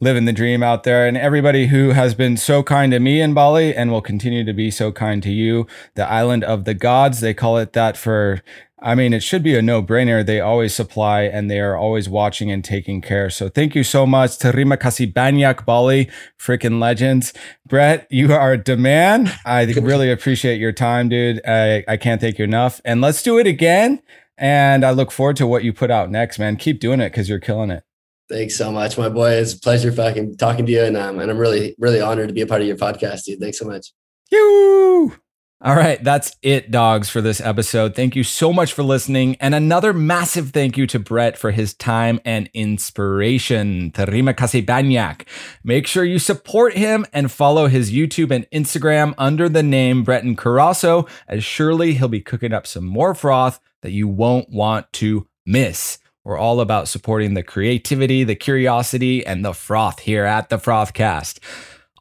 living 0.00 0.26
the 0.26 0.32
dream 0.32 0.62
out 0.62 0.84
there. 0.84 1.06
And 1.06 1.16
everybody 1.16 1.66
who 1.68 1.90
has 1.90 2.14
been 2.14 2.36
so 2.36 2.62
kind 2.62 2.92
to 2.92 3.00
me 3.00 3.20
in 3.20 3.34
Bali 3.34 3.74
and 3.74 3.90
will 3.90 4.02
continue 4.02 4.44
to 4.44 4.52
be 4.52 4.70
so 4.70 4.92
kind 4.92 5.22
to 5.24 5.30
you. 5.30 5.66
The 5.94 6.08
island 6.08 6.44
of 6.44 6.64
the 6.64 6.74
gods, 6.74 7.20
they 7.20 7.34
call 7.34 7.58
it 7.58 7.72
that 7.72 7.96
for 7.96 8.40
I 8.80 8.94
mean, 8.94 9.12
it 9.12 9.22
should 9.22 9.42
be 9.42 9.56
a 9.56 9.62
no 9.62 9.82
brainer. 9.82 10.24
They 10.24 10.40
always 10.40 10.74
supply 10.74 11.22
and 11.22 11.50
they 11.50 11.60
are 11.60 11.76
always 11.76 12.08
watching 12.08 12.50
and 12.50 12.64
taking 12.64 13.00
care. 13.00 13.28
So 13.30 13.48
thank 13.48 13.74
you 13.74 13.82
so 13.82 14.06
much. 14.06 14.38
Terima 14.38 14.76
kasih 14.76 15.12
banyak, 15.12 15.64
Bali, 15.64 16.08
freaking 16.38 16.80
legends. 16.80 17.32
Bret, 17.66 18.06
you 18.10 18.32
are 18.32 18.52
a 18.52 18.58
demand. 18.58 19.34
I 19.44 19.64
really 19.64 20.10
appreciate 20.10 20.60
your 20.60 20.72
time, 20.72 21.08
dude. 21.08 21.40
I, 21.46 21.84
I 21.88 21.96
can't 21.96 22.20
thank 22.20 22.38
you 22.38 22.44
enough. 22.44 22.80
And 22.84 23.00
let's 23.00 23.22
do 23.22 23.38
it 23.38 23.46
again. 23.46 24.00
And 24.36 24.84
I 24.84 24.92
look 24.92 25.10
forward 25.10 25.36
to 25.36 25.46
what 25.46 25.64
you 25.64 25.72
put 25.72 25.90
out 25.90 26.10
next, 26.10 26.38
man. 26.38 26.56
Keep 26.56 26.78
doing 26.78 27.00
it 27.00 27.10
because 27.10 27.28
you're 27.28 27.40
killing 27.40 27.70
it. 27.70 27.82
Thanks 28.28 28.56
so 28.56 28.70
much, 28.70 28.98
my 28.98 29.08
boy. 29.08 29.30
It's 29.32 29.54
a 29.54 29.58
pleasure 29.58 29.90
fucking 29.90 30.36
talking 30.36 30.66
to 30.66 30.72
you, 30.72 30.84
and 30.84 30.98
um, 30.98 31.18
and 31.18 31.30
I'm 31.30 31.38
really 31.38 31.74
really 31.78 32.02
honored 32.02 32.28
to 32.28 32.34
be 32.34 32.42
a 32.42 32.46
part 32.46 32.60
of 32.60 32.68
your 32.68 32.76
podcast, 32.76 33.24
dude. 33.24 33.40
Thanks 33.40 33.58
so 33.58 33.64
much. 33.64 33.92
You. 34.30 35.14
All 35.60 35.74
right, 35.74 36.02
that's 36.04 36.36
it, 36.40 36.70
dogs, 36.70 37.10
for 37.10 37.20
this 37.20 37.40
episode. 37.40 37.96
Thank 37.96 38.14
you 38.14 38.22
so 38.22 38.52
much 38.52 38.72
for 38.72 38.84
listening. 38.84 39.36
And 39.40 39.56
another 39.56 39.92
massive 39.92 40.50
thank 40.50 40.76
you 40.76 40.86
to 40.86 41.00
Bret 41.00 41.36
for 41.36 41.50
his 41.50 41.74
time 41.74 42.20
and 42.24 42.48
inspiration. 42.54 43.90
Terima 43.90 44.34
kasih 44.34 44.64
banyak. 44.64 45.26
Make 45.64 45.88
sure 45.88 46.04
you 46.04 46.20
support 46.20 46.74
him 46.74 47.04
and 47.12 47.28
follow 47.28 47.66
his 47.66 47.90
YouTube 47.90 48.30
and 48.30 48.48
Instagram 48.50 49.14
under 49.18 49.48
the 49.48 49.64
name 49.64 50.04
Breton 50.04 50.36
Carasso, 50.36 51.08
as 51.26 51.42
surely 51.42 51.94
he'll 51.94 52.06
be 52.06 52.20
cooking 52.20 52.52
up 52.52 52.64
some 52.64 52.84
more 52.84 53.12
froth 53.12 53.58
that 53.82 53.90
you 53.90 54.06
won't 54.06 54.50
want 54.50 54.92
to 54.92 55.26
miss. 55.44 55.98
We're 56.22 56.38
all 56.38 56.60
about 56.60 56.86
supporting 56.86 57.34
the 57.34 57.42
creativity, 57.42 58.22
the 58.22 58.36
curiosity, 58.36 59.26
and 59.26 59.44
the 59.44 59.54
froth 59.54 60.00
here 60.00 60.24
at 60.24 60.50
the 60.50 60.58
Frothcast. 60.58 61.40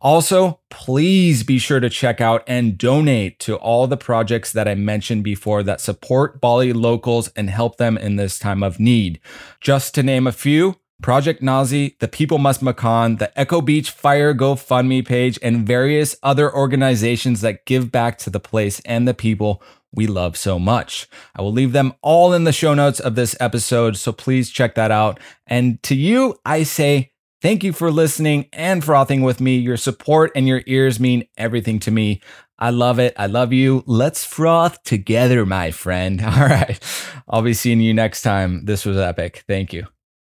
Also, 0.02 0.60
please 0.70 1.44
be 1.44 1.58
sure 1.58 1.80
to 1.80 1.90
check 1.90 2.22
out 2.22 2.44
and 2.48 2.78
donate 2.78 3.40
to 3.40 3.56
all 3.56 3.88
the 3.88 3.98
projects 3.98 4.52
that 4.52 4.68
I 4.68 4.76
mentioned 4.76 5.24
before 5.24 5.64
that 5.64 5.82
support 5.82 6.40
Bali 6.40 6.74
locals 6.74 7.30
and 7.30 7.50
help 7.50 7.78
them 7.78 7.98
in 7.98 8.16
this 8.16 8.38
time 8.38 8.64
of 8.64 8.80
need. 8.80 9.20
Just 9.60 9.96
to 9.96 10.04
name 10.04 10.28
a 10.28 10.32
few, 10.32 10.76
Project 11.02 11.44
Nasi, 11.44 11.96
the 12.00 12.08
People 12.08 12.40
Must 12.40 12.62
Makan, 12.62 13.18
the 13.18 13.38
Echo 13.40 13.62
Beach 13.62 13.92
Fire 13.92 14.34
GoFundMe 14.34 15.06
page, 15.06 15.38
and 15.44 15.66
various 15.66 16.16
other 16.24 16.54
organizations 16.54 17.42
that 17.42 17.66
give 17.66 17.92
back 17.92 18.18
to 18.20 18.30
the 18.30 18.40
place 18.40 18.80
and 18.82 19.08
the 19.08 19.14
people 19.14 19.62
we 19.94 20.08
love 20.08 20.36
so 20.36 20.58
much. 20.58 21.08
I 21.36 21.42
will 21.42 21.52
leave 21.52 21.72
them 21.72 21.94
all 22.02 22.34
in 22.34 22.46
the 22.46 22.52
show 22.52 22.74
notes 22.74 23.00
of 23.00 23.16
this 23.16 23.36
episode, 23.40 23.96
so 23.96 24.12
please 24.12 24.50
check 24.50 24.76
that 24.76 24.92
out. 24.92 25.20
And 25.46 25.82
to 25.84 25.96
you, 25.96 26.40
I 26.46 26.64
say, 26.64 27.12
Thank 27.42 27.64
you 27.64 27.72
for 27.72 27.92
listening 27.92 28.48
and 28.52 28.84
frothing 28.84 29.22
with 29.22 29.40
me. 29.40 29.58
Your 29.58 29.78
support 29.78 30.32
and 30.36 30.48
your 30.48 30.64
ears 30.66 31.00
mean 31.00 31.28
everything 31.38 31.80
to 31.82 31.92
me. 31.92 32.22
I 32.58 32.72
love 32.72 32.98
it. 32.98 33.14
I 33.18 33.28
love 33.28 33.54
you. 33.54 33.84
Let's 33.86 34.26
froth 34.26 34.82
together, 34.84 35.46
my 35.46 35.70
friend. 35.72 36.22
All 36.26 36.32
right. 36.32 36.80
I'll 37.30 37.44
be 37.44 37.54
seeing 37.54 37.80
you 37.80 37.94
next 37.94 38.24
time. 38.24 38.66
This 38.66 38.86
was 38.86 38.98
epic. 38.98 39.44
Thank 39.48 39.72
you. 39.72 39.88